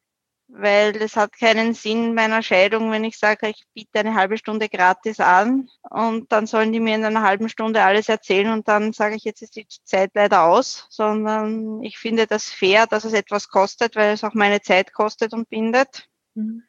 weil 0.49 0.97
es 0.97 1.17
hat 1.17 1.37
keinen 1.39 1.75
Sinn 1.75 2.15
meiner 2.15 2.43
Scheidung, 2.43 2.91
wenn 2.91 3.05
ich 3.05 3.19
sage, 3.19 3.49
ich 3.49 3.65
biete 3.75 3.99
eine 3.99 4.15
halbe 4.15 4.39
Stunde 4.39 4.69
gratis 4.69 5.19
an 5.19 5.69
und 5.91 6.31
dann 6.31 6.47
sollen 6.47 6.73
die 6.73 6.81
mir 6.81 6.95
in 6.95 7.05
einer 7.05 7.23
halben 7.23 7.49
Stunde 7.49 7.83
alles 7.83 8.09
erzählen 8.09 8.53
und 8.53 8.69
dann 8.69 8.93
sage 8.93 9.17
ich, 9.17 9.25
jetzt 9.25 9.43
ist 9.43 9.57
die 9.57 9.67
Zeit 9.85 10.13
leider 10.15 10.45
aus, 10.45 10.87
sondern 10.89 11.83
ich 11.83 11.99
finde 11.99 12.27
das 12.27 12.49
fair, 12.51 12.87
dass 12.87 13.05
es 13.05 13.13
etwas 13.13 13.49
kostet, 13.49 13.97
weil 13.97 14.13
es 14.13 14.23
auch 14.23 14.35
meine 14.35 14.61
Zeit 14.61 14.93
kostet 14.93 15.33
und 15.33 15.51
bindet. 15.51 16.09
Mhm. 16.35 16.63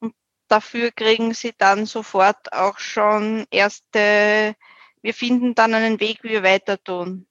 Und 0.00 0.14
dafür 0.48 0.90
kriegen 0.90 1.34
sie 1.34 1.52
dann 1.58 1.84
sofort 1.84 2.52
auch 2.54 2.78
schon 2.78 3.46
erste, 3.50 4.56
wir 5.02 5.14
finden 5.14 5.54
dann 5.54 5.74
einen 5.74 6.00
Weg, 6.00 6.22
wie 6.22 6.30
wir 6.30 6.42
weiter 6.42 6.82
tun. 6.82 7.26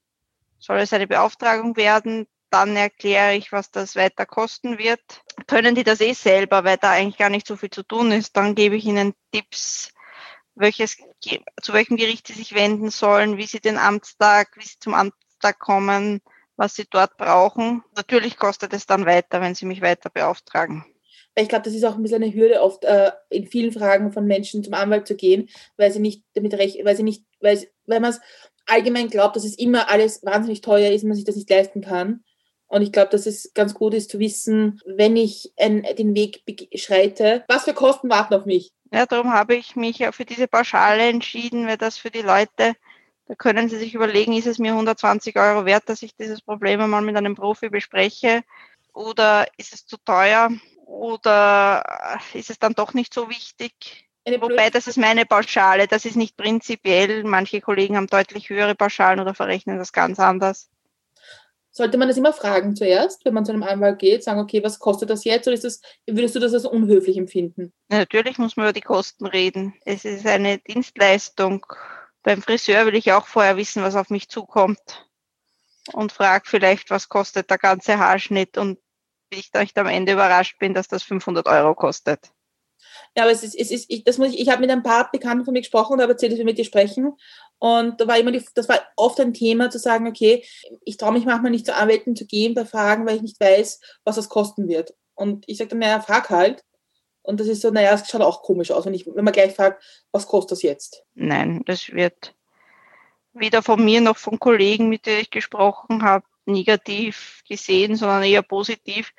Soll 0.60 0.80
es 0.80 0.94
eine 0.94 1.08
Beauftragung 1.08 1.78
werden, 1.78 2.28
dann 2.50 2.76
erkläre 2.76 3.36
ich, 3.36 3.52
was 3.52 3.72
das 3.72 3.96
weiter 3.96 4.26
kosten 4.26 4.78
wird. 4.78 5.02
Können 5.48 5.76
die 5.76 5.84
das 5.84 6.02
eh 6.02 6.14
selber, 6.14 6.64
weil 6.64 6.78
da 6.78 6.92
eigentlich 6.92 7.18
gar 7.18 7.30
nicht 7.30 7.48
so 7.48 7.56
viel 7.56 7.70
zu 7.70 7.84
tun 7.84 8.12
ist, 8.12 8.36
dann 8.36 8.56
gebe 8.56 8.76
ich 8.76 8.86
ihnen 8.86 9.14
Tipps, 9.32 9.94
welches, 10.56 10.98
zu 11.62 11.74
welchem 11.74 11.98
Gericht 11.98 12.28
sie 12.28 12.34
sich 12.34 12.54
wenden 12.54 12.90
sollen, 12.90 13.38
wie 13.38 13.46
sie 13.46 13.60
den 13.60 13.78
Amtstag, 13.78 14.50
wie 14.58 14.66
sie 14.66 14.80
zum 14.80 14.94
Amtstag 14.94 15.60
kommen, 15.60 16.22
was 16.58 16.76
sie 16.76 16.86
dort 16.90 17.18
brauchen. 17.18 17.84
Natürlich 17.96 18.38
kostet 18.38 18.74
es 18.74 18.86
dann 18.86 19.06
weiter, 19.06 19.42
wenn 19.42 19.56
sie 19.56 19.66
mich 19.66 19.82
weiter 19.82 20.10
beauftragen. 20.10 20.86
Ich 21.36 21.48
glaube, 21.48 21.64
das 21.64 21.74
ist 21.74 21.86
auch 21.86 21.96
ein 21.96 22.04
bisschen 22.04 22.22
eine 22.22 22.34
Hürde, 22.34 22.62
oft 22.62 22.84
äh, 22.84 23.12
in 23.30 23.48
vielen 23.48 23.72
Fragen 23.72 24.12
von 24.12 24.26
Menschen 24.26 24.64
zum 24.64 24.74
Anwalt 24.74 25.08
zu 25.08 25.16
gehen, 25.16 25.50
weil 25.78 25.92
sie 25.92 26.00
nicht 26.00 26.24
damit 26.34 26.54
recht, 26.56 26.84
weil 26.84 26.98
sie 26.98 27.04
nicht, 27.04 27.24
weil, 27.40 27.58
weil 27.86 28.02
man 28.02 28.12
es 28.12 28.20
allgemein 28.66 29.10
glaubt, 29.10 29.36
dass 29.36 29.46
es 29.46 29.58
immer 29.58 29.90
alles 29.90 30.24
wahnsinnig 30.24 30.62
teuer 30.62 30.92
ist 30.92 31.04
und 31.04 31.10
man 31.10 31.16
sich 31.16 31.26
das 31.26 31.36
nicht 31.36 31.50
leisten 31.50 31.82
kann. 31.82 32.24
Und 32.70 32.84
ich 32.84 32.92
glaube, 32.92 33.10
dass 33.10 33.26
es 33.26 33.52
ganz 33.56 33.74
gut 33.74 33.96
ist 33.96 34.12
zu 34.12 34.20
wissen, 34.20 34.80
wenn 34.86 35.18
ich 35.18 35.52
ein, 35.58 35.84
den 35.98 36.16
Weg 36.16 36.44
schreite, 36.76 37.44
was 37.48 37.64
für 37.64 37.74
Kosten 37.74 38.10
warten 38.10 38.36
auf 38.36 38.46
mich. 38.46 38.72
Ja, 38.92 39.08
darum 39.08 39.34
habe 39.34 39.56
ich 39.56 39.76
mich 39.76 39.98
ja 40.00 40.12
für 40.12 40.24
diese 40.24 40.48
Pauschale 40.48 41.10
entschieden, 41.10 41.68
weil 41.68 41.78
das 41.78 41.98
für 41.98 42.12
die 42.12 42.22
Leute, 42.22 42.76
da 43.26 43.36
können 43.36 43.70
sie 43.70 43.78
sich 43.78 43.96
überlegen, 43.96 44.34
ist 44.34 44.48
es 44.48 44.60
mir 44.60 44.72
120 44.72 45.36
Euro 45.38 45.66
wert, 45.66 45.84
dass 45.88 46.04
ich 46.04 46.16
dieses 46.16 46.42
Problem 46.42 46.80
einmal 46.80 47.02
mit 47.02 47.18
einem 47.18 47.36
Profi 47.36 47.70
bespreche 47.70 48.44
oder 48.94 49.48
ist 49.58 49.74
es 49.74 49.86
zu 49.86 49.98
teuer 49.98 50.50
oder 50.86 52.20
ist 52.34 52.52
es 52.52 52.60
dann 52.60 52.74
doch 52.74 52.94
nicht 52.94 53.14
so 53.14 53.30
wichtig? 53.30 54.08
Wobei, 54.26 54.70
das 54.70 54.88
ist 54.88 54.98
meine 54.98 55.26
Pauschale, 55.26 55.88
das 55.88 56.06
ist 56.06 56.16
nicht 56.16 56.38
prinzipiell. 56.38 57.24
Manche 57.24 57.62
Kollegen 57.62 57.98
haben 57.98 58.08
deutlich 58.08 58.50
höhere 58.50 58.76
Pauschalen 58.76 59.20
oder 59.20 59.34
verrechnen 59.34 59.80
das 59.80 59.92
ganz 59.92 60.20
anders. 60.20 60.70
Sollte 61.72 61.98
man 61.98 62.08
das 62.08 62.18
immer 62.18 62.34
fragen 62.34 62.76
zuerst, 62.76 63.24
wenn 63.26 63.34
man 63.34 63.46
zu 63.46 63.52
einem 63.52 63.64
Anwalt 63.64 64.00
geht, 64.00 64.24
sagen, 64.24 64.40
okay, 64.40 64.64
was 64.64 64.80
kostet 64.80 65.10
das 65.10 65.24
jetzt 65.24 65.48
oder 65.48 65.54
ist 65.54 65.64
das, 65.64 65.82
würdest 66.08 66.36
du 66.36 66.40
das 66.40 66.54
als 66.54 66.66
unhöflich 66.66 67.18
empfinden? 67.18 67.74
natürlich 67.90 68.38
muss 68.38 68.58
man 68.58 68.66
über 68.66 68.74
die 68.74 68.82
Kosten 68.82 69.26
reden. 69.26 69.76
Es 69.86 70.04
ist 70.04 70.26
eine 70.26 70.58
Dienstleistung. 70.58 71.66
Beim 72.24 72.42
Friseur 72.42 72.86
will 72.86 72.96
ich 72.96 73.12
auch 73.12 73.28
vorher 73.28 73.56
wissen, 73.56 73.84
was 73.84 73.96
auf 73.96 74.10
mich 74.10 74.30
zukommt 74.30 75.08
und 75.94 76.12
frage 76.12 76.46
vielleicht, 76.48 76.90
was 76.90 77.10
kostet 77.10 77.50
der 77.50 77.58
ganze 77.58 78.00
Haarschnitt 78.00 78.58
und 78.58 78.80
ich 79.32 79.52
dann 79.52 79.68
am 79.76 79.88
Ende 79.88 80.14
überrascht 80.14 80.58
bin, 80.60 80.74
dass 80.74 80.88
das 80.88 81.04
500 81.04 81.48
Euro 81.48 81.76
kostet. 81.76 82.32
Ja, 83.16 83.24
aber 83.24 83.32
es 83.32 83.44
ist, 83.44 83.56
es 83.56 83.72
ist 83.72 83.86
ich, 83.90 84.04
das 84.04 84.18
muss 84.18 84.30
ich, 84.30 84.40
ich 84.40 84.50
habe 84.50 84.62
mit 84.62 84.70
ein 84.70 84.84
paar 84.84 85.10
Bekannten 85.12 85.46
von 85.46 85.54
mir 85.54 85.62
gesprochen 85.62 85.94
und 85.94 86.02
habe 86.02 86.14
erzählt, 86.14 86.32
dass 86.32 86.40
wir 86.40 86.46
mit 86.46 86.58
dir 86.58 86.66
sprechen. 86.66 87.14
Und 87.60 88.00
da 88.00 88.08
war 88.08 88.18
immer 88.18 88.32
die, 88.32 88.44
das 88.56 88.70
war 88.70 88.80
oft 88.96 89.20
ein 89.20 89.34
Thema 89.34 89.70
zu 89.70 89.80
sagen, 89.80 90.08
okay, 90.08 90.46
ich 90.86 90.98
traue 90.98 91.14
mich 91.14 91.26
manchmal 91.26 91.52
nicht 91.52 91.66
zu 91.66 91.76
Anwälten 91.76 92.16
zu 92.16 92.26
gehen 92.26 92.54
bei 92.54 92.66
Fragen, 92.66 93.06
weil 93.06 93.18
ich 93.18 93.22
nicht 93.22 93.40
weiß, 93.40 93.82
was 94.06 94.16
das 94.16 94.30
kosten 94.30 94.68
wird. 94.68 94.96
Und 95.14 95.44
ich 95.48 95.58
sage 95.58 95.70
dann, 95.70 95.80
naja, 95.80 96.00
frag 96.00 96.30
halt. 96.30 96.64
Und 97.22 97.40
das 97.40 97.48
ist 97.48 97.62
so, 97.62 97.70
naja, 97.70 97.94
es 97.94 98.10
schaut 98.10 98.22
auch 98.22 98.42
komisch 98.44 98.72
aus, 98.72 98.86
wenn, 98.86 98.94
ich, 98.94 99.06
wenn 99.06 99.26
man 99.26 99.34
gleich 99.34 99.54
fragt, 99.54 99.84
was 100.12 100.26
kostet 100.26 100.52
das 100.54 100.62
jetzt? 100.62 101.04
Nein, 101.14 101.62
das 101.66 101.92
wird 101.92 102.34
weder 103.34 103.62
von 103.62 103.84
mir 103.84 104.02
noch 104.02 104.18
von 104.18 104.40
Kollegen, 104.40 104.90
mit 104.90 105.06
denen 105.06 105.22
ich 105.22 105.30
gesprochen 105.30 106.04
habe, 106.04 106.26
negativ 106.46 107.44
gesehen, 107.48 107.96
sondern 107.96 108.24
eher 108.24 108.42
positiv, 108.42 109.12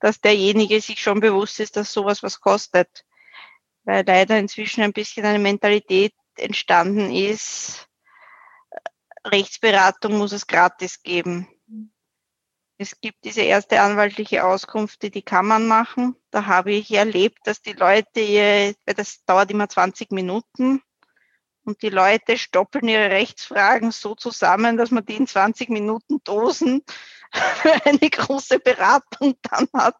dass 0.00 0.20
derjenige 0.20 0.80
sich 0.80 1.00
schon 1.00 1.20
bewusst 1.20 1.60
ist, 1.60 1.76
dass 1.76 1.92
sowas 1.92 2.22
was 2.22 2.40
kostet 2.40 3.04
weil 3.84 4.04
leider 4.06 4.38
inzwischen 4.38 4.82
ein 4.82 4.92
bisschen 4.92 5.24
eine 5.24 5.38
Mentalität 5.38 6.14
entstanden 6.38 7.14
ist, 7.14 7.88
Rechtsberatung 9.26 10.18
muss 10.18 10.32
es 10.32 10.46
gratis 10.46 11.02
geben. 11.02 11.48
Es 12.76 13.00
gibt 13.00 13.24
diese 13.24 13.42
erste 13.42 13.80
anwaltliche 13.80 14.44
Auskunft, 14.44 15.02
die 15.02 15.10
die 15.10 15.22
Kammern 15.22 15.66
machen. 15.66 16.16
Da 16.30 16.46
habe 16.46 16.72
ich 16.72 16.90
erlebt, 16.90 17.38
dass 17.44 17.62
die 17.62 17.72
Leute, 17.72 18.74
das 18.84 19.24
dauert 19.24 19.50
immer 19.50 19.68
20 19.68 20.10
Minuten, 20.10 20.82
und 21.64 21.80
die 21.82 21.88
Leute 21.88 22.36
stoppeln 22.36 22.88
ihre 22.88 23.10
Rechtsfragen 23.10 23.90
so 23.90 24.14
zusammen, 24.14 24.76
dass 24.76 24.90
man 24.90 25.04
die 25.04 25.16
in 25.16 25.26
20 25.26 25.70
Minuten 25.70 26.22
Dosen 26.22 26.82
für 27.32 27.86
eine 27.86 28.10
große 28.10 28.58
Beratung 28.58 29.34
dann 29.42 29.68
hat 29.72 29.96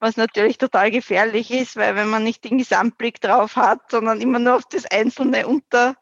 was 0.00 0.16
natürlich 0.16 0.58
total 0.58 0.90
gefährlich 0.90 1.50
ist, 1.50 1.76
weil 1.76 1.94
wenn 1.94 2.08
man 2.08 2.24
nicht 2.24 2.42
den 2.44 2.58
Gesamtblick 2.58 3.20
drauf 3.20 3.56
hat, 3.56 3.90
sondern 3.90 4.20
immer 4.20 4.38
nur 4.38 4.56
auf 4.56 4.64
das 4.70 4.86
Einzelne 4.86 5.46
unter, 5.46 5.94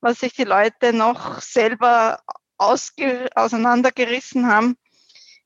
was 0.00 0.20
sich 0.20 0.32
die 0.32 0.44
Leute 0.44 0.92
noch 0.92 1.40
selber 1.40 2.20
auseinandergerissen 2.56 4.46
haben, 4.46 4.76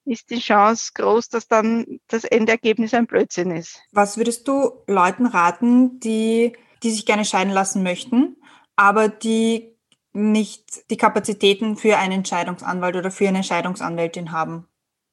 ist 0.05 0.31
die 0.31 0.39
Chance 0.39 0.93
groß, 0.95 1.29
dass 1.31 1.49
dann 1.49 1.99
das 2.07 2.25
Endergebnis 2.25 2.95
ein 2.95 3.07
Blödsinn 3.07 3.51
ist. 3.51 3.81
Was 3.93 4.17
würdest 4.17 4.47
du 4.47 4.83
Leuten 4.87 5.27
raten, 5.27 5.99
die, 5.99 6.57
die 6.83 6.91
sich 6.91 7.07
gerne 7.07 7.25
scheiden 7.25 7.53
lassen 7.53 7.83
möchten, 7.83 8.37
aber 8.77 9.09
die 9.09 9.75
nicht 10.13 10.91
die 10.91 10.97
Kapazitäten 10.97 11.77
für 11.77 11.99
einen 11.99 12.13
Entscheidungsanwalt 12.13 12.97
oder 12.97 13.11
für 13.11 13.27
eine 13.27 13.39
Entscheidungsanwältin 13.39 14.31
haben? 14.31 14.69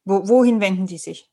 Wo, 0.05 0.27
wohin 0.27 0.61
wenden 0.61 0.85
die 0.85 0.99
sich? 0.99 1.32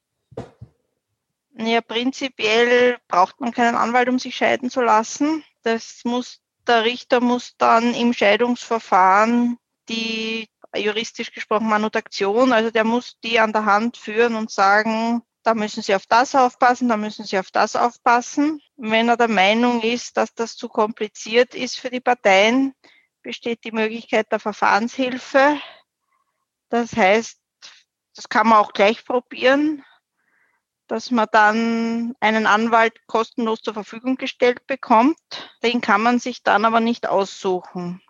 Ja, 1.62 1.82
prinzipiell 1.82 2.98
braucht 3.06 3.38
man 3.40 3.52
keinen 3.52 3.74
Anwalt, 3.74 4.08
um 4.08 4.18
sich 4.18 4.34
scheiden 4.34 4.70
zu 4.70 4.80
lassen. 4.80 5.44
Das 5.62 6.00
muss, 6.04 6.40
der 6.66 6.84
Richter 6.84 7.20
muss 7.20 7.54
dann 7.58 7.92
im 7.92 8.14
Scheidungsverfahren 8.14 9.58
die 9.90 10.48
juristisch 10.74 11.32
gesprochen 11.32 11.68
Manutaktion, 11.68 12.52
also 12.52 12.70
der 12.70 12.84
muss 12.84 13.18
die 13.22 13.40
an 13.40 13.52
der 13.52 13.66
Hand 13.66 13.98
führen 13.98 14.36
und 14.36 14.50
sagen, 14.50 15.22
da 15.42 15.52
müssen 15.52 15.82
Sie 15.82 15.94
auf 15.94 16.06
das 16.06 16.34
aufpassen, 16.34 16.88
da 16.88 16.96
müssen 16.96 17.26
Sie 17.26 17.38
auf 17.38 17.50
das 17.50 17.76
aufpassen. 17.76 18.62
Wenn 18.76 19.11
er 19.11 19.18
der 19.18 19.28
Meinung 19.28 19.82
ist, 19.82 20.16
dass 20.16 20.32
das 20.32 20.56
zu 20.56 20.68
kompliziert 20.68 21.54
ist 21.54 21.78
für 21.78 21.90
die 21.90 22.00
Parteien, 22.00 22.74
besteht 23.22 23.64
die 23.64 23.72
Möglichkeit 23.72 24.32
der 24.32 24.40
Verfahrenshilfe. 24.40 25.61
Das 26.70 26.96
heißt, 26.96 27.38
das 28.14 28.28
kann 28.30 28.48
man 28.48 28.58
auch 28.58 28.72
gleich 28.72 29.04
probieren 29.04 29.84
dass 30.91 31.11
man 31.11 31.28
dann 31.30 32.14
einen 32.20 32.47
Anwalt 32.47 32.95
kostenlos 33.07 33.62
zur 33.62 33.74
Verfügung 33.74 34.16
gestellt 34.16 34.66
bekommt. 34.66 35.16
Den 35.62 35.80
kann 35.80 36.03
man 36.03 36.18
sich 36.18 36.43
dann 36.43 36.64
aber 36.64 36.80
nicht 36.80 37.09
aussuchen. 37.09 38.03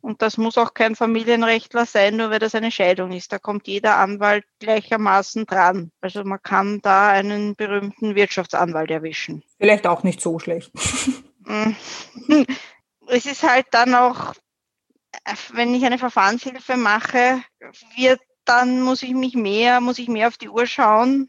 Und 0.00 0.22
das 0.22 0.38
muss 0.38 0.58
auch 0.58 0.74
kein 0.74 0.96
Familienrechtler 0.96 1.84
sein, 1.86 2.16
nur 2.16 2.30
weil 2.30 2.38
das 2.38 2.54
eine 2.54 2.70
Scheidung 2.70 3.12
ist. 3.12 3.32
Da 3.32 3.38
kommt 3.38 3.68
jeder 3.68 3.98
Anwalt 3.98 4.44
gleichermaßen 4.58 5.44
dran. 5.46 5.92
Also 6.00 6.24
man 6.24 6.42
kann 6.42 6.80
da 6.80 7.08
einen 7.10 7.54
berühmten 7.54 8.14
Wirtschaftsanwalt 8.14 8.90
erwischen. 8.90 9.44
Vielleicht 9.58 9.86
auch 9.86 10.02
nicht 10.02 10.20
so 10.20 10.38
schlecht. 10.38 10.72
Es 13.12 13.26
ist 13.26 13.42
halt 13.42 13.66
dann 13.72 13.96
auch, 13.96 14.34
wenn 15.52 15.74
ich 15.74 15.84
eine 15.84 15.98
Verfahrenshilfe 15.98 16.76
mache, 16.76 17.42
wird 17.96 18.20
dann 18.44 18.82
muss 18.82 19.02
ich 19.02 19.14
mich 19.14 19.34
mehr, 19.34 19.80
muss 19.80 19.98
ich 19.98 20.06
mehr 20.06 20.28
auf 20.28 20.36
die 20.36 20.48
Uhr 20.48 20.66
schauen, 20.66 21.28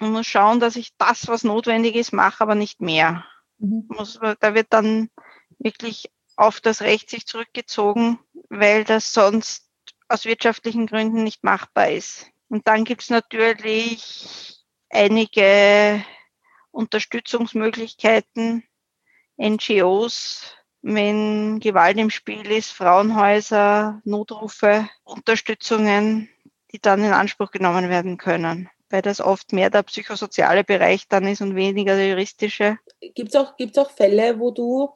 und 0.00 0.12
muss 0.12 0.26
schauen, 0.26 0.60
dass 0.60 0.76
ich 0.76 0.96
das, 0.96 1.28
was 1.28 1.44
notwendig 1.44 1.94
ist, 1.94 2.12
mache, 2.12 2.42
aber 2.42 2.54
nicht 2.54 2.80
mehr. 2.80 3.24
Mhm. 3.58 3.84
Muss, 3.88 4.18
da 4.40 4.54
wird 4.54 4.68
dann 4.70 5.10
wirklich 5.58 6.10
auf 6.36 6.60
das 6.60 6.82
Recht 6.82 7.10
sich 7.10 7.26
zurückgezogen, 7.26 8.18
weil 8.48 8.84
das 8.84 9.12
sonst 9.12 9.68
aus 10.08 10.24
wirtschaftlichen 10.24 10.86
Gründen 10.86 11.24
nicht 11.24 11.44
machbar 11.44 11.90
ist. 11.90 12.26
Und 12.48 12.66
dann 12.66 12.84
gibt 12.84 13.02
es 13.02 13.10
natürlich 13.10 14.64
einige 14.88 16.04
Unterstützungsmöglichkeiten, 16.70 18.64
NGOs, 19.36 20.54
wenn 20.82 21.60
Gewalt 21.60 21.98
im 21.98 22.10
Spiel 22.10 22.50
ist, 22.50 22.70
Frauenhäuser, 22.70 24.00
Notrufe, 24.04 24.88
Unterstützungen, 25.04 26.28
die 26.72 26.80
dann 26.80 27.04
in 27.04 27.12
Anspruch 27.12 27.50
genommen 27.50 27.88
werden 27.88 28.16
können, 28.16 28.70
weil 28.90 29.02
das 29.02 29.20
oft 29.20 29.52
mehr 29.52 29.70
der 29.70 29.82
psychosoziale 29.82 30.64
Bereich 30.64 31.08
dann 31.08 31.26
ist 31.26 31.40
und 31.40 31.54
weniger 31.54 31.96
der 31.96 32.08
juristische. 32.08 32.78
Gibt 33.14 33.30
es 33.30 33.36
auch, 33.36 33.56
gibt's 33.56 33.78
auch 33.78 33.90
Fälle, 33.90 34.38
wo 34.38 34.50
du 34.50 34.90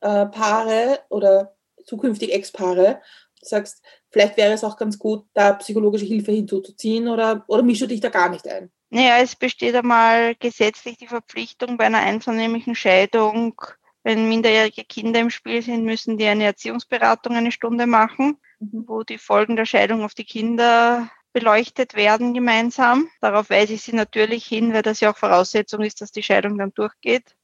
äh, 0.00 0.26
Paare 0.26 1.00
oder 1.08 1.56
zukünftig 1.84 2.32
Ex-Paare 2.32 3.00
sagst, 3.40 3.82
vielleicht 4.10 4.36
wäre 4.36 4.52
es 4.52 4.64
auch 4.64 4.76
ganz 4.76 4.98
gut, 4.98 5.24
da 5.32 5.54
psychologische 5.54 6.04
Hilfe 6.04 6.32
hinzuzuziehen 6.32 7.08
oder, 7.08 7.44
oder 7.48 7.62
mischst 7.62 7.82
du 7.82 7.86
dich 7.86 8.00
da 8.00 8.10
gar 8.10 8.28
nicht 8.28 8.46
ein? 8.46 8.70
Naja, 8.90 9.18
es 9.18 9.36
besteht 9.36 9.74
einmal 9.74 10.34
gesetzlich 10.34 10.98
die 10.98 11.06
Verpflichtung 11.06 11.78
bei 11.78 11.84
einer 11.84 12.00
einvernehmlichen 12.00 12.74
Scheidung, 12.74 13.54
wenn 14.02 14.28
minderjährige 14.28 14.84
Kinder 14.84 15.20
im 15.20 15.30
Spiel 15.30 15.62
sind, 15.62 15.84
müssen 15.84 16.18
die 16.18 16.26
eine 16.26 16.44
Erziehungsberatung 16.44 17.36
eine 17.36 17.52
Stunde 17.52 17.86
machen, 17.86 18.38
mhm. 18.58 18.84
wo 18.86 19.02
die 19.02 19.18
Folgen 19.18 19.56
der 19.56 19.66
Scheidung 19.66 20.02
auf 20.02 20.14
die 20.14 20.24
Kinder 20.24 21.10
beleuchtet 21.32 21.94
werden 21.94 22.34
gemeinsam. 22.34 23.08
Darauf 23.20 23.50
weise 23.50 23.74
ich 23.74 23.82
Sie 23.82 23.94
natürlich 23.94 24.46
hin, 24.46 24.72
weil 24.72 24.82
das 24.82 25.00
ja 25.00 25.12
auch 25.12 25.16
Voraussetzung 25.16 25.82
ist, 25.82 26.00
dass 26.00 26.12
die 26.12 26.22
Scheidung 26.22 26.58
dann 26.58 26.72
durchgeht. 26.74 27.36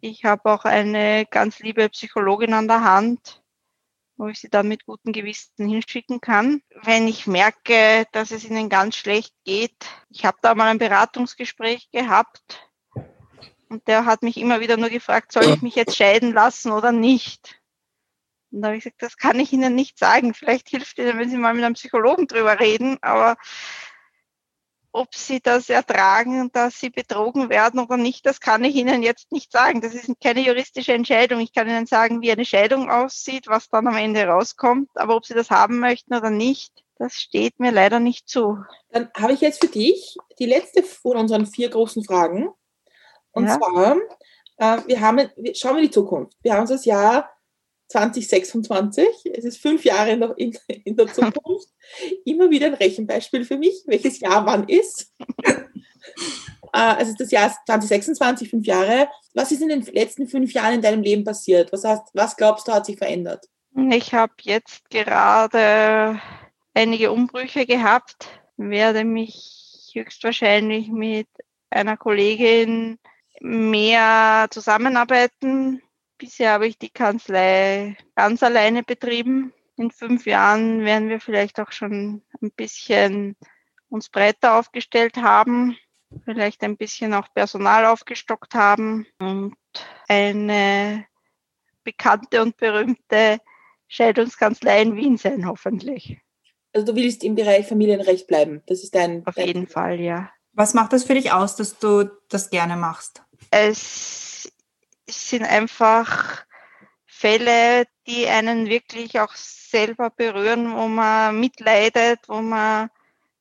Ich 0.00 0.24
habe 0.24 0.52
auch 0.52 0.64
eine 0.64 1.26
ganz 1.26 1.58
liebe 1.60 1.88
Psychologin 1.88 2.52
an 2.52 2.68
der 2.68 2.82
Hand, 2.82 3.42
wo 4.16 4.28
ich 4.28 4.40
sie 4.40 4.48
dann 4.48 4.68
mit 4.68 4.84
gutem 4.84 5.12
Gewissen 5.12 5.68
hinschicken 5.68 6.20
kann. 6.20 6.62
Wenn 6.82 7.08
ich 7.08 7.26
merke, 7.26 8.06
dass 8.12 8.30
es 8.30 8.44
ihnen 8.44 8.68
ganz 8.68 8.96
schlecht 8.96 9.34
geht, 9.44 9.86
ich 10.10 10.24
habe 10.24 10.38
da 10.42 10.54
mal 10.54 10.68
ein 10.68 10.78
Beratungsgespräch 10.78 11.90
gehabt 11.90 12.70
und 13.68 13.86
der 13.88 14.04
hat 14.04 14.22
mich 14.22 14.36
immer 14.36 14.60
wieder 14.60 14.76
nur 14.76 14.90
gefragt, 14.90 15.32
soll 15.32 15.44
ich 15.44 15.62
mich 15.62 15.74
jetzt 15.74 15.96
scheiden 15.96 16.32
lassen 16.32 16.72
oder 16.72 16.92
nicht? 16.92 17.60
Und 18.56 18.62
da 18.62 18.68
habe 18.68 18.78
ich 18.78 18.84
gesagt, 18.84 19.02
das 19.02 19.18
kann 19.18 19.38
ich 19.38 19.52
Ihnen 19.52 19.74
nicht 19.74 19.98
sagen. 19.98 20.32
Vielleicht 20.32 20.70
hilft 20.70 20.98
Ihnen, 20.98 21.18
wenn 21.18 21.28
Sie 21.28 21.36
mal 21.36 21.52
mit 21.52 21.62
einem 21.62 21.74
Psychologen 21.74 22.26
drüber 22.26 22.58
reden, 22.58 22.96
aber 23.02 23.36
ob 24.92 25.14
Sie 25.14 25.40
das 25.42 25.68
ertragen, 25.68 26.50
dass 26.52 26.80
Sie 26.80 26.88
betrogen 26.88 27.50
werden 27.50 27.80
oder 27.80 27.98
nicht, 27.98 28.24
das 28.24 28.40
kann 28.40 28.64
ich 28.64 28.74
Ihnen 28.74 29.02
jetzt 29.02 29.30
nicht 29.30 29.52
sagen. 29.52 29.82
Das 29.82 29.92
ist 29.94 30.10
keine 30.22 30.40
juristische 30.40 30.94
Entscheidung. 30.94 31.40
Ich 31.40 31.52
kann 31.52 31.68
Ihnen 31.68 31.84
sagen, 31.84 32.22
wie 32.22 32.32
eine 32.32 32.46
Scheidung 32.46 32.90
aussieht, 32.90 33.46
was 33.46 33.68
dann 33.68 33.88
am 33.88 33.96
Ende 33.98 34.24
rauskommt, 34.24 34.88
aber 34.94 35.16
ob 35.16 35.26
Sie 35.26 35.34
das 35.34 35.50
haben 35.50 35.78
möchten 35.78 36.14
oder 36.14 36.30
nicht, 36.30 36.72
das 36.98 37.12
steht 37.12 37.60
mir 37.60 37.72
leider 37.72 38.00
nicht 38.00 38.26
zu. 38.26 38.56
Dann 38.88 39.10
habe 39.18 39.34
ich 39.34 39.42
jetzt 39.42 39.62
für 39.62 39.70
dich 39.70 40.16
die 40.38 40.46
letzte 40.46 40.82
von 40.82 41.18
unseren 41.18 41.44
vier 41.44 41.68
großen 41.68 42.04
Fragen. 42.04 42.48
Und 43.32 43.48
ja. 43.48 43.58
zwar, 43.58 43.96
äh, 44.56 44.78
wir 44.86 45.02
haben, 45.02 45.28
schauen 45.52 45.74
wir 45.74 45.82
in 45.82 45.88
die 45.88 45.90
Zukunft. 45.90 46.38
Wir 46.40 46.54
haben 46.54 46.66
das 46.66 46.86
Jahr 46.86 47.35
2026. 47.88 49.06
Es 49.32 49.44
ist 49.44 49.58
fünf 49.58 49.84
Jahre 49.84 50.16
noch 50.16 50.36
in, 50.36 50.56
in 50.84 50.96
der 50.96 51.06
Zukunft. 51.06 51.68
Immer 52.24 52.50
wieder 52.50 52.66
ein 52.66 52.74
Rechenbeispiel 52.74 53.44
für 53.44 53.56
mich, 53.56 53.82
welches 53.86 54.20
Jahr 54.20 54.44
wann 54.46 54.68
ist. 54.68 55.12
äh, 55.44 55.64
also 56.72 57.12
das 57.18 57.30
Jahr 57.30 57.54
2026, 57.66 58.50
fünf 58.50 58.66
Jahre. 58.66 59.08
Was 59.34 59.52
ist 59.52 59.62
in 59.62 59.68
den 59.68 59.82
letzten 59.82 60.28
fünf 60.28 60.52
Jahren 60.52 60.74
in 60.74 60.82
deinem 60.82 61.02
Leben 61.02 61.24
passiert? 61.24 61.72
Was, 61.72 61.84
hast, 61.84 62.08
was 62.14 62.36
glaubst 62.36 62.68
du, 62.68 62.72
hat 62.72 62.86
sich 62.86 62.98
verändert? 62.98 63.46
Ich 63.90 64.14
habe 64.14 64.32
jetzt 64.42 64.88
gerade 64.90 66.20
einige 66.74 67.12
Umbrüche 67.12 67.66
gehabt, 67.66 68.28
werde 68.56 69.04
mich 69.04 69.90
höchstwahrscheinlich 69.92 70.88
mit 70.88 71.28
einer 71.70 71.96
Kollegin 71.96 72.98
mehr 73.40 74.46
zusammenarbeiten. 74.50 75.82
Bisher 76.18 76.52
habe 76.52 76.66
ich 76.66 76.78
die 76.78 76.90
Kanzlei 76.90 77.96
ganz 78.14 78.42
alleine 78.42 78.82
betrieben. 78.82 79.52
In 79.76 79.90
fünf 79.90 80.24
Jahren 80.26 80.84
werden 80.84 81.08
wir 81.08 81.20
vielleicht 81.20 81.60
auch 81.60 81.72
schon 81.72 82.22
ein 82.40 82.50
bisschen 82.52 83.36
uns 83.88 84.08
breiter 84.08 84.58
aufgestellt 84.58 85.16
haben, 85.18 85.76
vielleicht 86.24 86.62
ein 86.62 86.76
bisschen 86.76 87.12
auch 87.12 87.28
Personal 87.34 87.84
aufgestockt 87.84 88.54
haben 88.54 89.06
und 89.18 89.54
eine 90.08 91.06
bekannte 91.84 92.42
und 92.42 92.56
berühmte 92.56 93.38
Scheidungskanzlei 93.88 94.82
in 94.82 94.96
Wien 94.96 95.16
sein, 95.18 95.46
hoffentlich. 95.46 96.18
Also 96.72 96.92
du 96.92 96.96
willst 96.96 97.22
im 97.24 97.34
Bereich 97.34 97.66
Familienrecht 97.66 98.26
bleiben. 98.26 98.62
Das 98.66 98.82
ist 98.82 98.94
dein. 98.94 99.26
Auf 99.26 99.34
dein 99.34 99.46
jeden 99.46 99.66
Fall, 99.66 100.00
ja. 100.00 100.30
Was 100.52 100.74
macht 100.74 100.92
das 100.92 101.04
für 101.04 101.14
dich 101.14 101.32
aus, 101.32 101.56
dass 101.56 101.78
du 101.78 102.10
das 102.28 102.50
gerne 102.50 102.76
machst? 102.76 103.22
Es 103.50 104.50
sind 105.08 105.44
einfach 105.44 106.44
Fälle, 107.06 107.86
die 108.06 108.26
einen 108.26 108.66
wirklich 108.68 109.20
auch 109.20 109.34
selber 109.34 110.10
berühren, 110.10 110.76
wo 110.76 110.86
man 110.86 111.38
mitleidet, 111.40 112.20
wo 112.28 112.42
man 112.42 112.90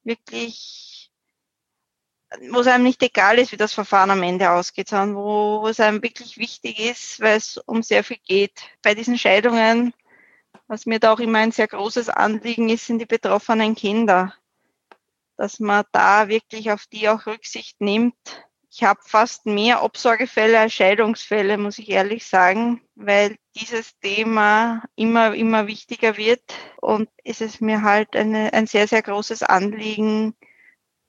wirklich, 0.04 1.12
wo 2.50 2.60
es 2.62 2.68
einem 2.68 2.84
nicht 2.84 3.04
egal 3.04 3.38
ist, 3.38 3.52
wie 3.52 3.58
das 3.58 3.74
Verfahren 3.74 4.12
am 4.12 4.24
Ende 4.24 4.52
ausgeht, 4.52 4.90
sondern 4.90 5.16
wo, 5.16 5.62
wo 5.62 5.68
es 5.68 5.80
einem 5.80 6.02
wirklich 6.02 6.38
wichtig 6.38 6.80
ist, 6.80 7.20
weil 7.20 7.38
es 7.38 7.58
um 7.58 7.84
sehr 7.84 8.04
viel 8.04 8.20
geht. 8.26 8.54
Bei 8.82 8.96
diesen 8.96 9.18
Scheidungen, 9.18 9.94
was 10.68 10.86
mir 10.86 11.00
da 11.00 11.14
auch 11.14 11.20
immer 11.20 11.40
ein 11.40 11.52
sehr 11.52 11.68
großes 11.68 12.10
Anliegen 12.10 12.70
ist, 12.70 12.88
sind 12.88 13.00
die 13.00 13.06
betroffenen 13.06 13.76
Kinder, 13.76 14.34
dass 15.38 15.60
man 15.60 15.84
da 15.92 16.30
wirklich 16.30 16.72
auf 16.72 16.86
die 16.88 17.10
auch 17.10 17.26
Rücksicht 17.26 17.82
nimmt 17.82 18.45
ich 18.76 18.84
habe 18.84 19.00
fast 19.06 19.46
mehr 19.46 19.84
Obsorgefälle 19.84 20.60
als 20.60 20.74
Scheidungsfälle, 20.74 21.58
muss 21.58 21.80
ich 21.80 21.90
ehrlich 21.90 22.26
sagen, 22.26 22.82
weil 22.96 23.38
dieses 23.56 23.98
Thema 24.00 24.84
immer, 24.98 25.34
immer 25.34 25.68
wichtiger 25.68 26.18
wird 26.18 26.42
und 26.82 27.08
es 27.24 27.40
ist 27.40 27.62
mir 27.62 27.84
halt 27.84 28.18
eine, 28.18 28.52
ein 28.52 28.68
sehr, 28.68 28.90
sehr 28.90 29.02
großes 29.02 29.44
Anliegen, 29.44 30.36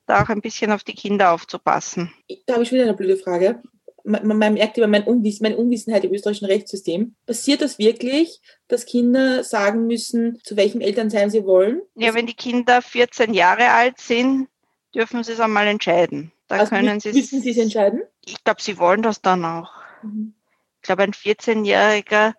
da 0.06 0.22
auch 0.22 0.28
ein 0.28 0.42
bisschen 0.42 0.70
auf 0.70 0.84
die 0.84 0.94
Kinder 0.94 1.32
aufzupassen. 1.32 2.12
Da 2.46 2.54
habe 2.54 2.62
ich 2.62 2.70
wieder 2.70 2.84
eine 2.84 2.94
blöde 2.94 3.16
Frage. 3.16 3.60
Man, 4.04 4.24
man 4.28 4.54
merkt 4.54 4.78
immer 4.78 4.86
mein 4.86 5.02
Unwissen, 5.02 5.42
meine 5.42 5.56
Unwissenheit 5.56 6.04
im 6.04 6.14
österreichischen 6.14 6.46
Rechtssystem. 6.46 7.16
Passiert 7.26 7.62
das 7.62 7.80
wirklich, 7.80 8.40
dass 8.68 8.86
Kinder 8.86 9.42
sagen 9.42 9.88
müssen, 9.88 10.38
zu 10.44 10.56
welchem 10.56 10.80
Elternsein 10.80 11.30
sie 11.30 11.44
wollen? 11.44 11.82
Ja, 11.96 12.14
wenn 12.14 12.26
die 12.26 12.34
Kinder 12.34 12.80
14 12.80 13.34
Jahre 13.34 13.72
alt 13.72 13.98
sind, 13.98 14.46
dürfen 14.94 15.24
sie 15.24 15.32
es 15.32 15.40
einmal 15.40 15.66
entscheiden. 15.66 16.30
Da 16.48 16.58
also 16.58 16.74
können 16.74 17.00
Sie 17.00 17.12
müssen 17.12 17.42
Sie 17.42 17.50
es 17.50 17.58
entscheiden? 17.58 18.02
Ich 18.24 18.42
glaube, 18.44 18.62
Sie 18.62 18.78
wollen 18.78 19.02
das 19.02 19.20
dann 19.20 19.44
auch. 19.44 19.72
Mhm. 20.02 20.34
Ich 20.76 20.82
glaube, 20.82 21.02
ein 21.02 21.12
14-Jähriger 21.12 22.34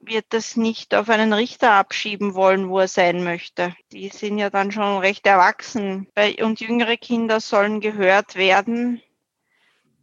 wird 0.00 0.26
das 0.30 0.56
nicht 0.56 0.94
auf 0.94 1.08
einen 1.08 1.32
Richter 1.32 1.72
abschieben 1.72 2.34
wollen, 2.34 2.68
wo 2.68 2.78
er 2.78 2.88
sein 2.88 3.24
möchte. 3.24 3.74
Die 3.92 4.08
sind 4.08 4.38
ja 4.38 4.50
dann 4.50 4.70
schon 4.70 4.98
recht 4.98 5.26
erwachsen. 5.26 6.08
Und 6.40 6.60
jüngere 6.60 6.96
Kinder 6.96 7.40
sollen 7.40 7.80
gehört 7.80 8.36
werden, 8.36 9.02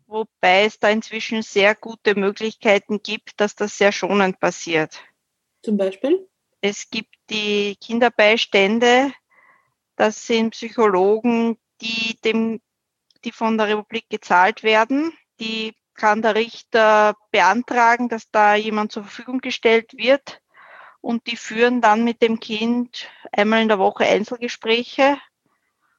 wobei 0.07 0.65
es 0.65 0.79
da 0.79 0.89
inzwischen 0.89 1.41
sehr 1.41 1.75
gute 1.75 2.15
Möglichkeiten 2.15 3.01
gibt, 3.01 3.39
dass 3.39 3.55
das 3.55 3.77
sehr 3.77 3.91
schonend 3.91 4.39
passiert. 4.39 5.01
Zum 5.63 5.77
Beispiel? 5.77 6.27
Es 6.61 6.89
gibt 6.89 7.15
die 7.29 7.77
Kinderbeistände, 7.77 9.13
das 9.95 10.27
sind 10.27 10.51
Psychologen, 10.51 11.57
die 11.81 12.19
dem 12.23 12.59
die 13.25 13.31
von 13.31 13.57
der 13.57 13.67
Republik 13.67 14.05
gezahlt 14.09 14.63
werden. 14.63 15.11
Die 15.39 15.73
kann 15.95 16.21
der 16.21 16.35
Richter 16.35 17.15
beantragen, 17.31 18.09
dass 18.09 18.29
da 18.31 18.55
jemand 18.55 18.91
zur 18.91 19.03
Verfügung 19.03 19.39
gestellt 19.39 19.93
wird. 19.93 20.41
Und 21.01 21.27
die 21.27 21.37
führen 21.37 21.81
dann 21.81 22.03
mit 22.03 22.21
dem 22.21 22.39
Kind 22.39 23.07
einmal 23.31 23.61
in 23.61 23.67
der 23.67 23.79
Woche 23.79 24.05
Einzelgespräche 24.05 25.17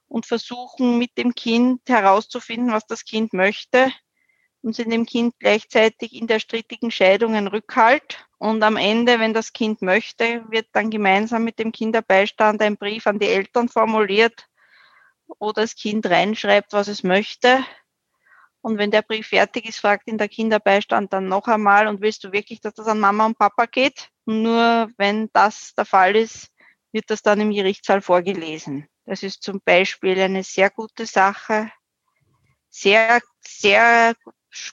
und 0.09 0.27
versuchen 0.27 0.99
mit 0.99 1.17
dem 1.19 1.35
Kind 1.35 1.81
herauszufinden, 1.89 2.73
was 2.73 2.87
das 2.87 3.05
Kind 3.05 3.33
möchte 3.33 3.93
und 4.63 4.75
sind 4.75 4.91
dem 4.91 5.07
Kind 5.07 5.35
gleichzeitig 5.39 6.13
in 6.15 6.27
der 6.27 6.41
strittigen 6.41 6.91
Scheidung 6.91 7.35
ein 7.35 7.47
Rückhalt. 7.47 8.27
Und 8.39 8.63
am 8.63 8.77
Ende, 8.77 9.21
wenn 9.21 9.33
das 9.33 9.53
Kind 9.53 9.81
möchte, 9.81 10.45
wird 10.51 10.67
dann 10.73 10.91
gemeinsam 10.91 11.45
mit 11.45 11.59
dem 11.59 11.73
Kinderbeistand 11.73 12.61
ein 12.61 12.77
Brief 12.77 13.07
an 13.07 13.19
die 13.19 13.29
Eltern 13.29 13.69
formuliert, 13.69 14.49
wo 15.39 15.53
das 15.53 15.75
Kind 15.75 16.07
reinschreibt, 16.07 16.73
was 16.73 16.89
es 16.89 17.03
möchte. 17.03 17.65
Und 18.61 18.79
wenn 18.79 18.91
der 18.91 19.03
Brief 19.03 19.29
fertig 19.29 19.69
ist, 19.69 19.79
fragt 19.79 20.09
ihn 20.09 20.19
der 20.19 20.29
Kinderbeistand 20.29 21.13
dann 21.13 21.29
noch 21.29 21.47
einmal, 21.47 21.87
und 21.87 22.01
willst 22.01 22.25
du 22.25 22.33
wirklich, 22.33 22.61
dass 22.61 22.75
das 22.75 22.89
an 22.89 23.01
Mama 23.01 23.27
und 23.27 23.39
Papa 23.39 23.67
geht? 23.67 24.11
nur 24.27 24.91
wenn 24.97 25.31
das 25.33 25.75
der 25.75 25.87
Fall 25.87 26.17
ist, 26.17 26.51
wird 26.93 27.11
das 27.11 27.23
dann 27.23 27.41
im 27.41 27.53
Gerichtssaal 27.53 28.03
vorgelesen. 28.03 28.89
Das 29.05 29.23
ist 29.23 29.43
zum 29.43 29.61
Beispiel 29.65 30.21
eine 30.21 30.43
sehr 30.43 30.69
gute 30.71 31.07
Sache. 31.07 31.71
Sehr, 32.69 33.21
sehr 33.41 34.15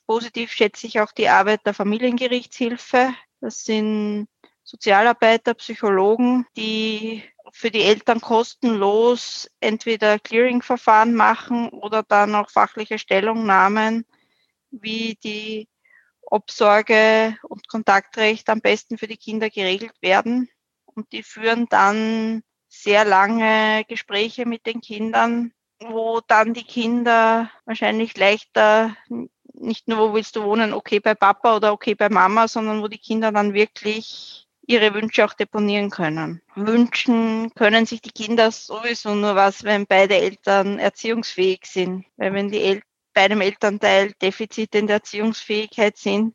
positiv 0.07 0.51
schätze 0.51 0.87
ich 0.87 0.99
auch 0.99 1.11
die 1.11 1.29
Arbeit 1.29 1.61
der 1.65 1.73
Familiengerichtshilfe. 1.73 3.13
Das 3.39 3.63
sind 3.63 4.27
Sozialarbeiter, 4.63 5.53
Psychologen, 5.53 6.45
die 6.57 7.23
für 7.55 7.69
die 7.69 7.83
Eltern 7.83 8.19
kostenlos 8.19 9.47
entweder 9.59 10.17
Clearing-Verfahren 10.17 11.13
machen 11.13 11.69
oder 11.69 12.01
dann 12.01 12.33
auch 12.33 12.49
fachliche 12.49 12.97
Stellungnahmen, 12.97 14.05
wie 14.71 15.19
die 15.23 15.69
Obsorge 16.23 17.37
und 17.43 17.67
Kontaktrecht 17.67 18.49
am 18.49 18.59
besten 18.59 18.97
für 18.97 19.05
die 19.05 19.17
Kinder 19.17 19.51
geregelt 19.51 19.93
werden. 20.01 20.49
Und 20.85 21.11
die 21.11 21.21
führen 21.21 21.67
dann 21.69 22.41
sehr 22.67 23.05
lange 23.05 23.85
Gespräche 23.87 24.47
mit 24.47 24.65
den 24.65 24.81
Kindern, 24.81 25.53
wo 25.79 26.21
dann 26.27 26.55
die 26.55 26.65
Kinder 26.65 27.51
wahrscheinlich 27.65 28.17
leichter 28.17 28.97
nicht 29.53 29.87
nur, 29.87 30.09
wo 30.09 30.13
willst 30.15 30.35
du 30.35 30.43
wohnen, 30.43 30.73
okay 30.73 30.99
bei 30.99 31.13
Papa 31.13 31.55
oder 31.55 31.71
okay 31.71 31.93
bei 31.93 32.09
Mama, 32.09 32.47
sondern 32.47 32.81
wo 32.81 32.87
die 32.87 32.97
Kinder 32.97 33.31
dann 33.31 33.53
wirklich 33.53 34.47
ihre 34.65 34.93
Wünsche 34.93 35.25
auch 35.25 35.33
deponieren 35.33 35.89
können. 35.89 36.41
Wünschen 36.55 37.53
können 37.55 37.85
sich 37.85 38.01
die 38.01 38.11
Kinder 38.11 38.51
sowieso 38.51 39.13
nur 39.15 39.35
was, 39.35 39.63
wenn 39.63 39.85
beide 39.85 40.15
Eltern 40.15 40.79
erziehungsfähig 40.79 41.61
sind. 41.65 42.05
Weil 42.17 42.33
wenn 42.33 42.49
die 42.49 42.61
El 42.61 42.81
bei 43.13 43.21
einem 43.25 43.41
Elternteil 43.41 44.13
Defizite 44.21 44.79
in 44.79 44.87
der 44.87 44.97
Erziehungsfähigkeit 44.97 45.97
sind 45.97 46.33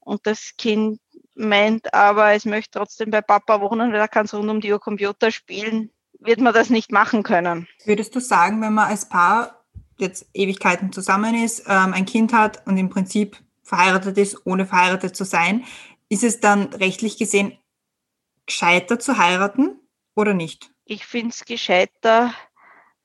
und 0.00 0.26
das 0.26 0.52
Kind 0.56 1.00
meint, 1.34 1.92
aber 1.92 2.32
es 2.32 2.44
möchte 2.44 2.78
trotzdem 2.78 3.10
bei 3.10 3.20
Papa 3.20 3.60
wohnen, 3.60 3.92
weil 3.92 4.00
er 4.00 4.08
kann 4.08 4.26
rund 4.26 4.50
um 4.50 4.60
die 4.60 4.72
Uhr 4.72 4.80
Computer 4.80 5.30
spielen, 5.30 5.90
wird 6.20 6.40
man 6.40 6.54
das 6.54 6.70
nicht 6.70 6.92
machen 6.92 7.22
können. 7.22 7.68
Würdest 7.84 8.14
du 8.14 8.20
sagen, 8.20 8.60
wenn 8.60 8.74
man 8.74 8.88
als 8.88 9.08
Paar 9.08 9.64
jetzt 9.98 10.26
Ewigkeiten 10.34 10.92
zusammen 10.92 11.34
ist, 11.34 11.64
ähm, 11.66 11.92
ein 11.92 12.06
Kind 12.06 12.32
hat 12.32 12.64
und 12.66 12.76
im 12.76 12.88
Prinzip 12.88 13.36
verheiratet 13.62 14.16
ist, 14.18 14.46
ohne 14.46 14.66
verheiratet 14.66 15.16
zu 15.16 15.24
sein, 15.24 15.64
ist 16.08 16.24
es 16.24 16.40
dann 16.40 16.72
rechtlich 16.74 17.18
gesehen 17.18 17.58
gescheiter 18.46 18.98
zu 18.98 19.18
heiraten 19.18 19.78
oder 20.14 20.34
nicht? 20.34 20.70
Ich 20.84 21.06
finde 21.06 21.30
es 21.30 21.44
gescheiter, 21.44 22.34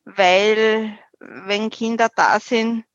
weil 0.05 0.97
wenn 1.19 1.69
Kinder 1.69 2.09
da 2.15 2.39
sind, 2.39 2.85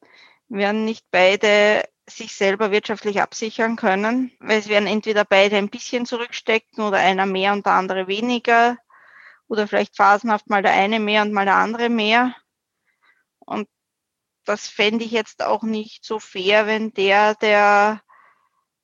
werden 0.49 0.85
nicht 0.85 1.05
beide 1.11 1.85
sich 2.09 2.35
selber 2.35 2.71
wirtschaftlich 2.71 3.21
absichern 3.21 3.77
können, 3.77 4.33
weil 4.41 4.59
es 4.59 4.69
werden 4.69 4.89
entweder 4.89 5.25
beide 5.25 5.57
ein 5.57 5.69
bisschen 5.69 6.07
zurückstecken 6.07 6.83
oder 6.83 6.97
einer 6.97 7.27
mehr 7.27 7.53
und 7.53 7.67
der 7.67 7.75
andere 7.75 8.07
weniger 8.07 8.79
oder 9.47 9.67
vielleicht 9.67 9.97
phasenhaft 9.97 10.49
mal 10.49 10.63
der 10.63 10.73
eine 10.73 11.01
mehr 11.01 11.23
und 11.23 11.33
mal 11.33 11.45
der 11.45 11.57
andere 11.57 11.91
mehr. 11.91 12.35
Und 13.41 13.69
das 14.45 14.69
fände 14.69 15.05
ich 15.05 15.11
jetzt 15.11 15.43
auch 15.43 15.63
nicht 15.63 16.05
so 16.05 16.19
fair, 16.19 16.67
wenn 16.67 16.93
der, 16.95 17.35
der 17.35 18.03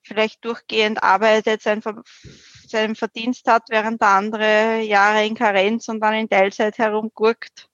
vielleicht 0.05 0.45
durchgehend 0.45 1.03
arbeitet, 1.03 1.63
sein, 1.63 1.83
seinen 2.67 2.95
Verdienst 2.95 3.47
hat, 3.49 3.65
während 3.69 4.01
der 4.01 4.09
andere 4.09 4.81
Jahre 4.83 5.25
in 5.27 5.35
Karenz 5.35 5.89
und 5.89 6.01
dann 6.01 6.15
in 6.15 6.29
Teilzeit 6.29 6.79
herumgurkt. 6.79 7.69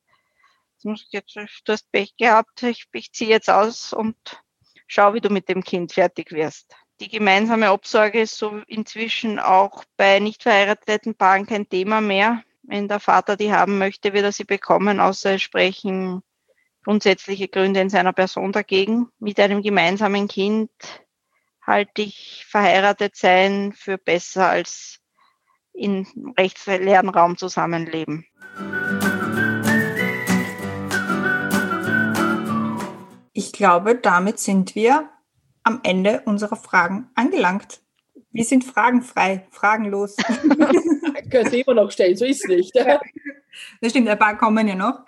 Jetzt, 1.11 1.37
du 1.37 1.73
hast 1.73 1.93
Pech 1.93 2.17
gehabt, 2.17 2.63
ich, 2.63 2.87
ich 2.93 3.13
ziehe 3.13 3.31
jetzt 3.31 3.51
aus 3.51 3.93
und 3.93 4.17
schau, 4.87 5.13
wie 5.13 5.21
du 5.21 5.29
mit 5.29 5.49
dem 5.49 5.63
Kind 5.63 5.93
fertig 5.93 6.33
wirst. 6.33 6.75
Die 7.01 7.09
gemeinsame 7.09 7.73
Obsorge 7.73 8.21
ist 8.21 8.37
so 8.37 8.61
inzwischen 8.67 9.39
auch 9.39 9.85
bei 9.97 10.21
nicht 10.21 10.43
verheirateten 10.43 11.15
Paaren 11.15 11.47
kein 11.47 11.69
Thema 11.69 12.01
mehr. 12.01 12.43
Wenn 12.63 12.89
der 12.89 13.01
Vater 13.01 13.37
die 13.37 13.53
haben 13.53 13.79
möchte, 13.79 14.13
wird 14.13 14.25
er 14.25 14.33
sie 14.33 14.45
bekommen, 14.45 15.01
außer 15.01 15.35
es 15.35 15.43
sprechen 15.43 16.23
grundsätzliche 16.85 17.49
Gründe 17.49 17.81
in 17.81 17.91
seiner 17.91 18.13
Person 18.13 18.53
dagegen. 18.53 19.09
Mit 19.19 19.41
einem 19.41 19.63
gemeinsamen 19.63 20.29
Kind 20.29 20.71
halte 21.71 22.03
ich 22.03 22.45
verheiratet 22.49 23.15
sein 23.15 23.73
für 23.73 23.97
besser 23.97 24.49
als 24.49 24.99
in 25.73 26.05
rechtsleeren 26.37 27.09
Raum 27.09 27.39
zusammenleben. 27.39 28.27
Ich 33.33 33.53
glaube, 33.53 33.95
damit 33.95 34.41
sind 34.41 34.75
wir 34.75 35.11
am 35.63 35.79
Ende 35.85 36.23
unserer 36.27 36.57
Fragen 36.57 37.09
angelangt. 37.15 37.81
Wir 38.33 38.45
sind 38.45 38.65
fragenfrei, 38.65 39.47
fragenlos. 39.53 40.17
Können 41.31 41.51
Sie 41.51 41.61
immer 41.61 41.75
noch 41.75 41.93
stellen, 41.93 42.17
so 42.17 42.25
ist 42.25 42.45
es 42.45 42.49
nicht. 42.49 42.75
Das 43.81 43.91
stimmt, 43.91 44.09
ein 44.09 44.19
paar 44.19 44.37
kommen 44.37 44.67
ja 44.67 44.75
noch. 44.75 45.05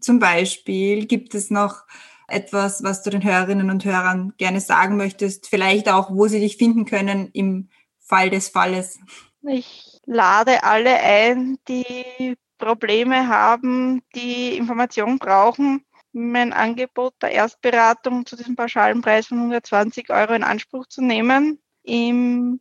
Zum 0.00 0.18
Beispiel 0.18 1.04
gibt 1.06 1.34
es 1.34 1.50
noch 1.50 1.84
etwas, 2.28 2.82
was 2.82 3.02
du 3.02 3.10
den 3.10 3.24
Hörerinnen 3.24 3.70
und 3.70 3.84
Hörern 3.84 4.34
gerne 4.36 4.60
sagen 4.60 4.96
möchtest, 4.96 5.48
vielleicht 5.48 5.88
auch, 5.88 6.10
wo 6.10 6.26
sie 6.26 6.40
dich 6.40 6.56
finden 6.56 6.84
können 6.84 7.30
im 7.32 7.68
Fall 7.98 8.30
des 8.30 8.48
Falles. 8.48 8.98
Ich 9.42 10.00
lade 10.06 10.64
alle 10.64 10.98
ein, 10.98 11.58
die 11.68 12.36
Probleme 12.58 13.28
haben, 13.28 14.02
die 14.14 14.56
Informationen 14.56 15.18
brauchen, 15.18 15.84
mein 16.12 16.52
Angebot 16.52 17.14
der 17.20 17.32
Erstberatung 17.32 18.24
zu 18.24 18.36
diesem 18.36 18.56
pauschalen 18.56 19.02
Preis 19.02 19.26
von 19.26 19.38
120 19.38 20.10
Euro 20.10 20.32
in 20.32 20.42
Anspruch 20.42 20.86
zu 20.86 21.02
nehmen. 21.02 21.60
Im 21.82 22.60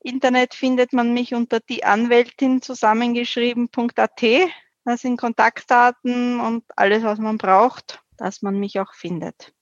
Internet 0.00 0.54
findet 0.54 0.92
man 0.92 1.12
mich 1.12 1.34
unter 1.34 1.60
die 1.60 1.84
Anwältin 1.84 2.62
zusammengeschrieben.at. 2.62 4.22
Da 4.86 4.96
sind 4.96 5.18
Kontaktdaten 5.18 6.40
und 6.40 6.64
alles, 6.76 7.02
was 7.02 7.18
man 7.18 7.38
braucht, 7.38 8.03
dass 8.16 8.42
man 8.42 8.58
mich 8.58 8.80
auch 8.80 8.94
findet. 8.94 9.54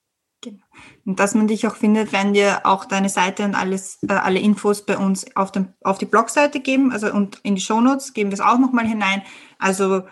Genau. 0.43 0.65
Und 1.07 1.21
dass 1.21 1.35
man 1.35 1.47
dich 1.47 1.67
auch 1.69 1.77
findet, 1.77 2.13
werden 2.13 2.35
wir 2.35 2.67
auch 2.67 2.85
deine 2.85 3.09
Seite 3.09 3.45
und 3.45 3.55
alles, 3.55 4.01
äh, 4.09 4.13
alle 4.13 4.41
Infos 4.41 4.85
bei 4.85 4.99
uns 4.99 5.37
auf, 5.37 5.53
dem, 5.53 5.73
auf 5.83 5.99
die 5.99 6.05
Blogseite 6.05 6.61
geben, 6.61 6.93
also 6.93 7.13
und 7.13 7.39
in 7.45 7.55
die 7.55 7.61
Shownotes 7.61 8.13
geben 8.13 8.31
wir 8.31 8.35
es 8.35 8.41
auch 8.41 8.59
nochmal 8.59 8.87
hinein. 8.87 9.23
Also 9.59 10.03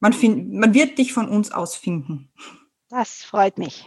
man, 0.00 0.12
find, 0.12 0.52
man 0.52 0.74
wird 0.74 0.98
dich 0.98 1.12
von 1.12 1.28
uns 1.28 1.52
aus 1.52 1.76
finden. 1.76 2.32
Das 2.88 3.22
freut 3.22 3.58
mich. 3.58 3.86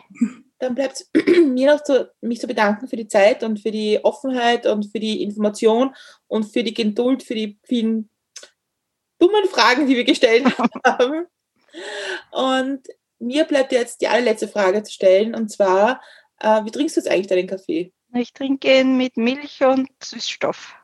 Dann 0.59 0.75
bleibt 0.75 1.07
mir 1.45 1.73
noch 1.73 1.83
zu, 1.83 2.09
mich 2.21 2.39
zu 2.39 2.47
bedanken 2.47 2.87
für 2.87 2.95
die 2.95 3.07
Zeit 3.07 3.43
und 3.43 3.59
für 3.59 3.71
die 3.71 3.99
Offenheit 4.03 4.67
und 4.67 4.85
für 4.85 4.99
die 4.99 5.21
Information 5.21 5.93
und 6.27 6.45
für 6.45 6.63
die 6.63 6.73
Geduld, 6.73 7.23
für 7.23 7.35
die 7.35 7.59
vielen 7.63 8.09
dummen 9.19 9.45
Fragen, 9.49 9.87
die 9.87 9.95
wir 9.95 10.05
gestellt 10.05 10.45
haben. 10.85 11.25
Und 12.31 12.87
mir 13.21 13.45
bleibt 13.45 13.71
jetzt 13.71 14.01
die 14.01 14.07
allerletzte 14.07 14.47
Frage 14.47 14.83
zu 14.83 14.91
stellen 14.91 15.35
und 15.35 15.49
zwar, 15.49 16.01
äh, 16.39 16.63
wie 16.65 16.71
trinkst 16.71 16.97
du 16.97 17.01
jetzt 17.01 17.09
eigentlich 17.09 17.27
deinen 17.27 17.47
Kaffee? 17.47 17.93
Ich 18.13 18.33
trinke 18.33 18.81
ihn 18.81 18.97
mit 18.97 19.15
Milch 19.15 19.63
und 19.63 19.89
Süßstoff. 20.03 20.75